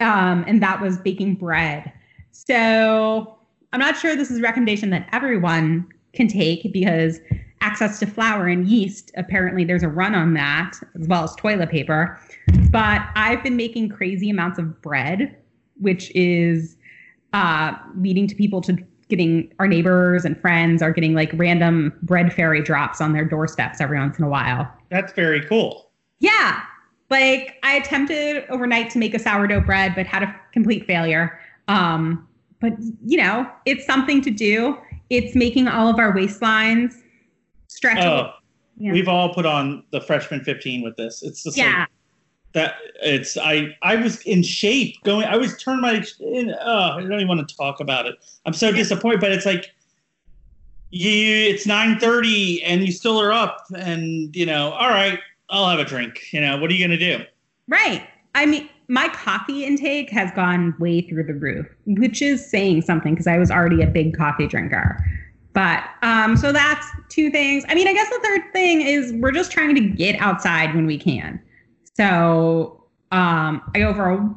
Um, 0.00 0.44
and 0.46 0.62
that 0.62 0.80
was 0.80 0.96
baking 0.98 1.34
bread. 1.34 1.92
So 2.30 3.36
I'm 3.72 3.80
not 3.80 3.96
sure 3.96 4.16
this 4.16 4.30
is 4.30 4.38
a 4.38 4.42
recommendation 4.42 4.90
that 4.90 5.08
everyone 5.12 5.86
can 6.12 6.28
take 6.28 6.72
because 6.72 7.20
access 7.60 7.98
to 8.00 8.06
flour 8.06 8.48
and 8.48 8.66
yeast 8.66 9.12
apparently 9.16 9.64
there's 9.64 9.82
a 9.82 9.88
run 9.88 10.14
on 10.14 10.34
that 10.34 10.72
as 10.98 11.06
well 11.06 11.24
as 11.24 11.34
toilet 11.36 11.70
paper. 11.70 12.18
But 12.70 13.02
I've 13.14 13.42
been 13.42 13.56
making 13.56 13.90
crazy 13.90 14.30
amounts 14.30 14.58
of 14.58 14.80
bread, 14.82 15.36
which 15.80 16.10
is 16.14 16.76
uh, 17.32 17.74
leading 17.96 18.26
to 18.26 18.34
people 18.34 18.60
to 18.62 18.76
getting 19.08 19.52
our 19.58 19.66
neighbors 19.66 20.24
and 20.24 20.40
friends 20.40 20.82
are 20.82 20.92
getting 20.92 21.14
like 21.14 21.30
random 21.34 21.92
bread 22.02 22.32
fairy 22.32 22.62
drops 22.62 23.00
on 23.00 23.12
their 23.12 23.24
doorsteps 23.24 23.80
every 23.80 23.98
once 23.98 24.18
in 24.18 24.24
a 24.24 24.28
while. 24.28 24.72
That's 24.88 25.12
very 25.12 25.44
cool. 25.46 25.90
Yeah. 26.20 26.62
Like 27.10 27.56
I 27.64 27.74
attempted 27.74 28.44
overnight 28.48 28.88
to 28.90 28.98
make 28.98 29.14
a 29.14 29.18
sourdough 29.18 29.62
bread, 29.62 29.94
but 29.96 30.06
had 30.06 30.22
a 30.22 30.34
complete 30.52 30.86
failure. 30.86 31.38
Um, 31.66 32.26
but 32.60 32.72
you 33.04 33.16
know, 33.18 33.50
it's 33.66 33.86
something 33.86 34.20
to 34.22 34.30
do. 34.30 34.76
It's 35.08 35.34
making 35.34 35.68
all 35.68 35.88
of 35.88 35.98
our 35.98 36.12
waistlines 36.12 36.94
stretchable. 37.68 38.04
Oh, 38.04 38.32
Yeah. 38.76 38.92
we've 38.92 39.08
all 39.08 39.34
put 39.34 39.46
on 39.46 39.84
the 39.90 40.00
freshman 40.00 40.44
15 40.44 40.82
with 40.82 40.96
this. 40.96 41.22
It's 41.22 41.42
just 41.42 41.56
yeah. 41.56 41.80
like 41.80 41.88
that 42.52 42.74
it's 43.02 43.36
I 43.36 43.76
I 43.82 43.96
was 43.96 44.20
in 44.22 44.42
shape 44.42 44.96
going 45.04 45.26
I 45.26 45.36
was 45.36 45.56
turned 45.56 45.80
my 45.80 46.04
in 46.20 46.50
uh, 46.50 46.96
I 46.96 47.00
don't 47.00 47.12
even 47.12 47.28
want 47.28 47.48
to 47.48 47.56
talk 47.56 47.80
about 47.80 48.06
it. 48.06 48.16
I'm 48.44 48.52
so 48.52 48.72
disappointed 48.72 49.20
but 49.20 49.30
it's 49.30 49.46
like 49.46 49.72
you 50.90 51.48
it's 51.48 51.66
9:30 51.66 52.62
and 52.64 52.84
you 52.84 52.90
still 52.90 53.20
are 53.20 53.32
up 53.32 53.66
and 53.76 54.34
you 54.34 54.46
know 54.46 54.72
all 54.72 54.88
right 54.88 55.20
I'll 55.50 55.68
have 55.68 55.78
a 55.78 55.84
drink. 55.84 56.32
You 56.32 56.40
know, 56.40 56.58
what 56.58 56.70
are 56.70 56.74
you 56.74 56.86
going 56.86 56.98
to 56.98 57.18
do? 57.18 57.24
Right. 57.68 58.06
I 58.34 58.46
mean, 58.46 58.68
my 58.90 59.06
coffee 59.08 59.64
intake 59.64 60.10
has 60.10 60.32
gone 60.32 60.74
way 60.80 61.00
through 61.00 61.22
the 61.22 61.34
roof, 61.34 61.66
which 61.86 62.20
is 62.20 62.44
saying 62.44 62.82
something 62.82 63.14
because 63.14 63.28
I 63.28 63.38
was 63.38 63.48
already 63.48 63.82
a 63.82 63.86
big 63.86 64.16
coffee 64.16 64.48
drinker. 64.48 64.98
But 65.52 65.84
um, 66.02 66.36
so 66.36 66.50
that's 66.50 66.84
two 67.08 67.30
things. 67.30 67.64
I 67.68 67.74
mean, 67.76 67.86
I 67.86 67.92
guess 67.92 68.08
the 68.08 68.18
third 68.20 68.52
thing 68.52 68.80
is 68.80 69.12
we're 69.12 69.30
just 69.30 69.52
trying 69.52 69.76
to 69.76 69.80
get 69.80 70.20
outside 70.20 70.74
when 70.74 70.86
we 70.86 70.98
can. 70.98 71.40
So 71.96 72.84
um, 73.12 73.62
I 73.76 73.78
go 73.78 73.94
for 73.94 74.10
a, 74.10 74.36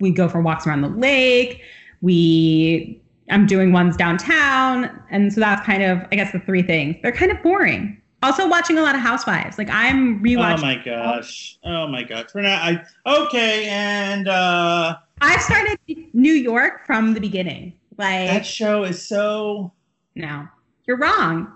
we 0.00 0.10
go 0.10 0.28
for 0.28 0.42
walks 0.42 0.66
around 0.66 0.82
the 0.82 0.88
lake. 0.88 1.62
We 2.02 3.00
I'm 3.30 3.46
doing 3.46 3.72
ones 3.72 3.96
downtown, 3.96 5.02
and 5.10 5.32
so 5.32 5.40
that's 5.40 5.64
kind 5.64 5.82
of 5.82 5.98
I 6.12 6.16
guess 6.16 6.30
the 6.32 6.40
three 6.40 6.62
things. 6.62 6.96
They're 7.02 7.12
kind 7.12 7.32
of 7.32 7.42
boring. 7.42 8.01
Also 8.22 8.48
watching 8.48 8.78
a 8.78 8.82
lot 8.82 8.94
of 8.94 9.00
Housewives. 9.00 9.58
Like 9.58 9.68
I'm 9.70 10.22
rewatching. 10.22 10.58
Oh 10.58 10.62
my 10.62 10.82
gosh. 10.84 11.58
Oh 11.64 11.88
my 11.88 12.02
gosh. 12.04 12.26
We're 12.34 12.42
not 12.42 12.62
I 12.62 12.84
okay 13.06 13.68
and 13.68 14.28
uh 14.28 14.96
I've 15.20 15.40
started 15.42 15.78
New 16.12 16.32
York 16.32 16.86
from 16.86 17.14
the 17.14 17.20
beginning. 17.20 17.74
Like, 17.98 18.28
that 18.28 18.46
show 18.46 18.84
is 18.84 19.06
so 19.06 19.72
no, 20.14 20.48
you're 20.86 20.98
wrong. 20.98 21.52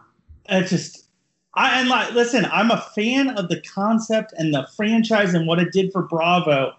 it's 0.49 0.71
just 0.71 1.09
I 1.55 1.81
and 1.81 1.89
like 1.89 2.13
listen, 2.13 2.47
I'm 2.53 2.71
a 2.71 2.85
fan 2.95 3.31
of 3.31 3.49
the 3.49 3.61
concept 3.63 4.35
and 4.37 4.53
the 4.53 4.69
franchise 4.77 5.35
and 5.35 5.47
what 5.47 5.59
it 5.59 5.73
did 5.73 5.91
for 5.93 6.03
Bravo, 6.03 6.75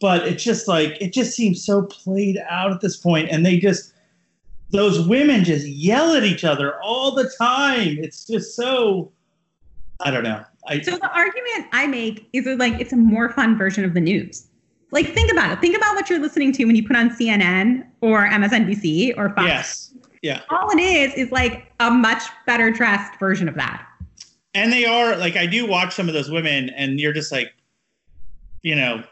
but 0.00 0.26
it's 0.26 0.44
just 0.44 0.68
like 0.68 1.00
it 1.00 1.12
just 1.12 1.34
seems 1.34 1.64
so 1.64 1.82
played 1.82 2.38
out 2.48 2.72
at 2.72 2.80
this 2.80 2.96
point, 2.96 3.30
and 3.30 3.44
they 3.44 3.58
just 3.58 3.94
those 4.70 5.06
women 5.08 5.44
just 5.44 5.66
yell 5.66 6.14
at 6.14 6.24
each 6.24 6.44
other 6.44 6.80
all 6.82 7.14
the 7.14 7.30
time. 7.38 7.96
It's 7.98 8.26
just 8.26 8.54
so 8.54 9.10
I 10.00 10.10
don't 10.10 10.22
know. 10.22 10.44
I 10.66 10.80
So 10.80 10.92
the 10.92 11.10
argument 11.12 11.66
I 11.72 11.86
make 11.86 12.28
is 12.32 12.46
like 12.58 12.80
it's 12.80 12.92
a 12.92 12.96
more 12.96 13.30
fun 13.30 13.56
version 13.56 13.84
of 13.84 13.94
the 13.94 14.00
news. 14.00 14.46
Like 14.90 15.06
think 15.08 15.30
about 15.30 15.52
it. 15.52 15.60
Think 15.60 15.76
about 15.76 15.94
what 15.94 16.08
you're 16.08 16.18
listening 16.18 16.52
to 16.52 16.64
when 16.64 16.76
you 16.76 16.86
put 16.86 16.96
on 16.96 17.10
CNN 17.10 17.86
or 18.00 18.26
MSNBC 18.28 19.14
or 19.16 19.30
Fox. 19.30 19.46
yes. 19.46 19.94
Yeah. 20.22 20.42
All 20.50 20.70
it 20.70 20.80
is 20.80 21.14
is 21.14 21.30
like 21.30 21.70
a 21.80 21.90
much 21.90 22.22
better 22.46 22.70
dressed 22.70 23.18
version 23.20 23.48
of 23.48 23.54
that. 23.54 23.86
And 24.54 24.72
they 24.72 24.84
are 24.84 25.16
like 25.16 25.36
I 25.36 25.46
do 25.46 25.66
watch 25.66 25.94
some 25.94 26.08
of 26.08 26.14
those 26.14 26.30
women, 26.30 26.70
and 26.70 26.98
you're 26.98 27.12
just 27.12 27.30
like, 27.30 27.52
you 28.62 28.74
know, 28.74 29.04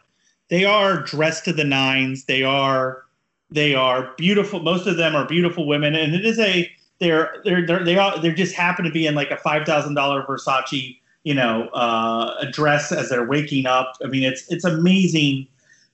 they 0.48 0.64
are 0.64 1.02
dressed 1.02 1.44
to 1.44 1.52
the 1.52 1.64
nines. 1.64 2.24
They 2.24 2.42
are 2.42 3.04
they 3.50 3.74
are 3.74 4.14
beautiful. 4.16 4.60
Most 4.60 4.86
of 4.86 4.96
them 4.96 5.14
are 5.14 5.26
beautiful 5.26 5.66
women, 5.66 5.94
and 5.94 6.14
it 6.14 6.24
is 6.24 6.38
a 6.38 6.70
they're 6.98 7.36
they're, 7.44 7.66
they're 7.66 7.84
they 7.84 7.96
are 7.96 8.18
they 8.18 8.32
just 8.32 8.54
happen 8.54 8.84
to 8.84 8.90
be 8.90 9.06
in 9.06 9.14
like 9.14 9.30
a 9.30 9.36
five 9.36 9.66
thousand 9.66 9.94
dollar 9.94 10.22
Versace 10.24 10.98
you 11.26 11.34
know 11.34 11.68
uh, 11.74 12.36
a 12.40 12.46
dress 12.46 12.92
as 12.92 13.10
they're 13.10 13.26
waking 13.26 13.66
up. 13.66 13.94
I 14.02 14.06
mean, 14.06 14.22
it's 14.22 14.50
it's 14.50 14.64
amazing. 14.64 15.48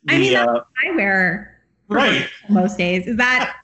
The, 0.05 0.14
I 0.14 0.18
mean, 0.18 0.36
uh, 0.36 0.64
I 0.84 0.94
wear 0.94 1.59
right 1.88 2.28
most 2.50 2.76
days. 2.76 3.07
Is 3.07 3.16
that 3.16 3.57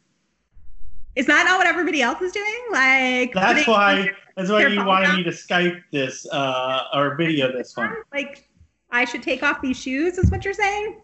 is 1.14 1.26
that 1.26 1.45
not 1.45 1.59
what 1.59 1.66
everybody 1.66 2.01
else 2.01 2.22
is 2.22 2.32
doing? 2.32 2.59
Like 2.72 3.34
that's 3.34 3.66
why 3.66 4.09
that's 4.34 4.49
why 4.51 4.66
you 4.66 4.82
wanted 4.82 5.14
me 5.14 5.22
to 5.24 5.30
Skype 5.30 5.82
this 5.93 6.26
uh, 6.32 6.84
or 6.95 7.16
video 7.16 7.53
this 7.53 7.76
one. 7.76 7.95
Like 8.14 8.49
I 8.91 9.05
should 9.05 9.22
take 9.22 9.43
off 9.43 9.61
these 9.61 9.78
shoes. 9.78 10.16
Is 10.16 10.30
what 10.30 10.47
you're 10.47 10.55
saying? 10.55 11.03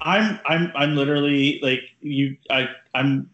I'm 0.00 0.40
I'm 0.46 0.72
I'm 0.74 0.96
literally 0.96 1.60
like 1.62 1.82
you. 2.00 2.34
I 2.50 2.68
I'm 2.94 3.28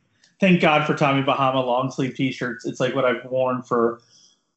thank 0.44 0.60
God 0.60 0.86
for 0.86 0.94
Tommy 0.94 1.22
Bahama 1.22 1.60
long 1.60 1.90
sleeve 1.90 2.14
t-shirts. 2.14 2.66
It's 2.66 2.78
like 2.78 2.94
what 2.94 3.06
I've 3.06 3.24
worn 3.24 3.62
for. 3.62 4.02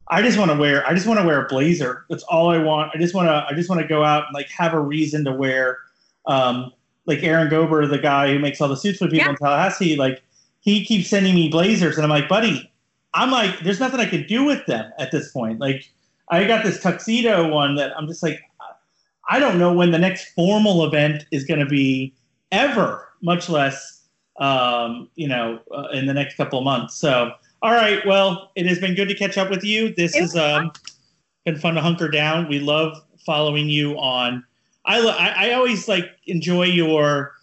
I 0.10 0.22
just 0.22 0.38
want 0.38 0.52
to 0.52 0.58
wear. 0.58 0.86
I 0.86 0.94
just 0.94 1.08
want 1.08 1.20
to 1.20 1.26
wear 1.26 1.46
a 1.46 1.48
blazer. 1.48 2.06
That's 2.10 2.24
all 2.24 2.50
I 2.50 2.58
want. 2.58 2.92
I 2.94 2.98
just 2.98 3.14
want 3.14 3.28
to. 3.28 3.46
I 3.50 3.54
just 3.54 3.70
want 3.70 3.82
to 3.82 3.88
go 3.88 4.04
out 4.04 4.26
and 4.26 4.34
like 4.34 4.50
have 4.50 4.74
a 4.74 4.80
reason 4.80 5.24
to 5.26 5.32
wear. 5.32 5.78
Um, 6.26 6.74
like 7.06 7.24
Aaron 7.24 7.50
Gober, 7.50 7.90
the 7.90 7.98
guy 7.98 8.34
who 8.34 8.40
makes 8.40 8.60
all 8.60 8.68
the 8.68 8.76
suits 8.76 9.00
for 9.00 9.06
people 9.06 9.20
yeah. 9.20 9.30
in 9.30 9.36
Tallahassee, 9.38 9.96
like 9.96 10.22
he 10.60 10.84
keeps 10.84 11.10
sending 11.10 11.36
me 11.36 11.48
blazers, 11.48 11.96
and 11.96 12.04
I'm 12.04 12.10
like, 12.10 12.28
buddy, 12.28 12.70
I'm 13.14 13.32
like, 13.32 13.60
there's 13.62 13.80
nothing 13.80 14.02
I 14.02 14.06
can 14.06 14.28
do 14.28 14.44
with 14.44 14.66
them 14.66 14.92
at 15.00 15.12
this 15.12 15.32
point. 15.32 15.60
Like, 15.60 15.90
I 16.30 16.44
got 16.46 16.66
this 16.66 16.82
tuxedo 16.82 17.48
one 17.48 17.76
that 17.76 17.98
I'm 17.98 18.08
just 18.08 18.22
like, 18.22 18.42
I 19.30 19.40
don't 19.40 19.58
know 19.58 19.72
when 19.72 19.92
the 19.92 20.00
next 20.00 20.34
formal 20.34 20.84
event 20.84 21.26
is 21.32 21.46
going 21.46 21.62
to 21.62 21.66
be 21.66 22.14
ever, 22.52 23.08
much 23.22 23.48
less, 23.50 23.97
um, 24.38 25.10
you 25.16 25.28
know, 25.28 25.60
uh, 25.76 25.88
in 25.94 26.06
the 26.06 26.14
next 26.14 26.36
couple 26.36 26.60
of 26.60 26.66
months. 26.66 26.96
So, 26.96 27.32
all 27.62 27.72
right, 27.72 28.06
well, 28.06 28.52
it 28.56 28.66
has 28.66 28.80
been 28.80 28.96
good 28.96 29.08
to 29.10 29.16
catch 29.16 29.38
up 29.38 29.50
with 29.50 29.64
you. 29.64 29.94
This 29.94 30.16
has 30.16 30.36
um, 30.36 30.72
been 31.46 31.58
fun 31.58 31.76
to 31.76 31.82
hunker 31.82 32.08
down. 32.08 32.48
We 32.48 32.60
love 32.60 32.98
following 33.26 33.70
you 33.70 33.98
on. 33.98 34.44
I, 34.86 35.00
I, 35.02 35.50
I 35.50 35.54
always 35.54 35.88
like 35.88 36.06
enjoy 36.26 36.64
your 36.64 37.34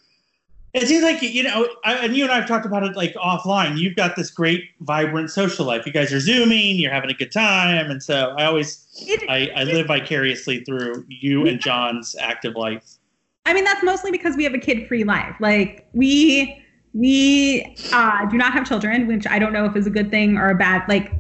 it 0.74 0.88
seems 0.88 1.04
like 1.04 1.22
you 1.22 1.44
know, 1.44 1.68
I, 1.84 1.94
and 1.94 2.16
you 2.16 2.24
and 2.24 2.32
I 2.32 2.36
have 2.36 2.48
talked 2.48 2.66
about 2.66 2.82
it 2.82 2.96
like 2.96 3.14
offline. 3.14 3.78
You've 3.78 3.94
got 3.94 4.16
this 4.16 4.28
great, 4.28 4.70
vibrant 4.80 5.30
social 5.30 5.64
life. 5.64 5.86
You 5.86 5.92
guys 5.92 6.12
are 6.12 6.18
zooming, 6.18 6.76
you're 6.76 6.92
having 6.92 7.10
a 7.10 7.14
good 7.14 7.30
time, 7.30 7.90
and 7.92 8.02
so 8.02 8.34
I 8.36 8.46
always, 8.46 8.84
it, 9.06 9.22
I, 9.30 9.50
I 9.54 9.62
live 9.64 9.86
vicariously 9.86 10.64
through 10.64 11.04
you 11.08 11.46
and 11.46 11.60
John's 11.60 12.16
active 12.18 12.56
life. 12.56 12.98
I 13.46 13.54
mean, 13.54 13.62
that's 13.62 13.84
mostly 13.84 14.10
because 14.10 14.36
we 14.36 14.42
have 14.42 14.54
a 14.54 14.58
kid-free 14.58 15.04
life. 15.04 15.36
Like 15.38 15.86
we, 15.92 16.60
we 16.94 17.76
uh, 17.92 18.24
do 18.26 18.36
not 18.36 18.52
have 18.52 18.66
children, 18.66 19.06
which 19.06 19.26
I 19.26 19.38
don't 19.38 19.52
know 19.52 19.66
if 19.66 19.76
is 19.76 19.86
a 19.86 19.90
good 19.90 20.10
thing 20.10 20.38
or 20.38 20.48
a 20.50 20.54
bad. 20.54 20.88
Like 20.88 21.12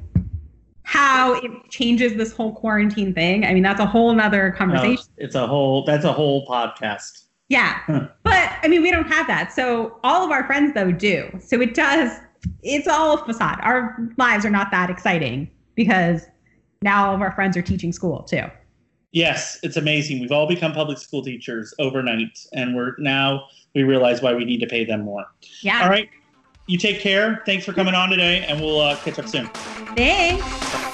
how 0.84 1.34
it 1.34 1.50
changes 1.70 2.14
this 2.14 2.32
whole 2.32 2.54
quarantine 2.54 3.12
thing. 3.12 3.44
I 3.44 3.52
mean, 3.52 3.62
that's 3.62 3.80
a 3.80 3.86
whole 3.86 4.14
nother 4.14 4.52
conversation. 4.52 5.04
it's 5.16 5.34
a 5.34 5.46
whole. 5.46 5.84
That's 5.84 6.04
a 6.04 6.12
whole 6.12 6.46
podcast. 6.46 7.24
Yeah. 7.48 7.80
but 8.22 8.52
I 8.62 8.68
mean, 8.68 8.82
we 8.82 8.90
don't 8.90 9.08
have 9.08 9.26
that. 9.26 9.52
So 9.52 9.98
all 10.04 10.24
of 10.24 10.30
our 10.30 10.46
friends, 10.46 10.72
though, 10.74 10.92
do. 10.92 11.28
So 11.40 11.60
it 11.60 11.74
does, 11.74 12.20
it's 12.62 12.86
all 12.86 13.14
a 13.14 13.24
facade. 13.24 13.58
Our 13.62 14.08
lives 14.16 14.44
are 14.44 14.50
not 14.50 14.70
that 14.70 14.90
exciting 14.90 15.50
because 15.74 16.26
now 16.82 17.08
all 17.08 17.14
of 17.14 17.20
our 17.20 17.32
friends 17.32 17.56
are 17.56 17.62
teaching 17.62 17.92
school, 17.92 18.22
too. 18.22 18.44
Yes, 19.12 19.58
it's 19.62 19.76
amazing. 19.76 20.20
We've 20.20 20.32
all 20.32 20.48
become 20.48 20.72
public 20.72 20.98
school 20.98 21.22
teachers 21.22 21.72
overnight, 21.78 22.36
and 22.52 22.74
we're 22.74 22.94
now 22.98 23.46
we 23.74 23.82
realize 23.82 24.22
why 24.22 24.34
we 24.34 24.44
need 24.44 24.60
to 24.60 24.66
pay 24.66 24.84
them 24.84 25.02
more. 25.02 25.26
Yeah. 25.60 25.82
All 25.82 25.88
right. 25.88 26.08
You 26.66 26.78
take 26.78 27.00
care. 27.00 27.42
Thanks 27.44 27.64
for 27.64 27.72
coming 27.72 27.94
on 27.94 28.08
today, 28.08 28.44
and 28.48 28.60
we'll 28.60 28.80
uh, 28.80 28.96
catch 28.96 29.18
up 29.18 29.28
soon. 29.28 29.46
Thanks. 29.96 30.93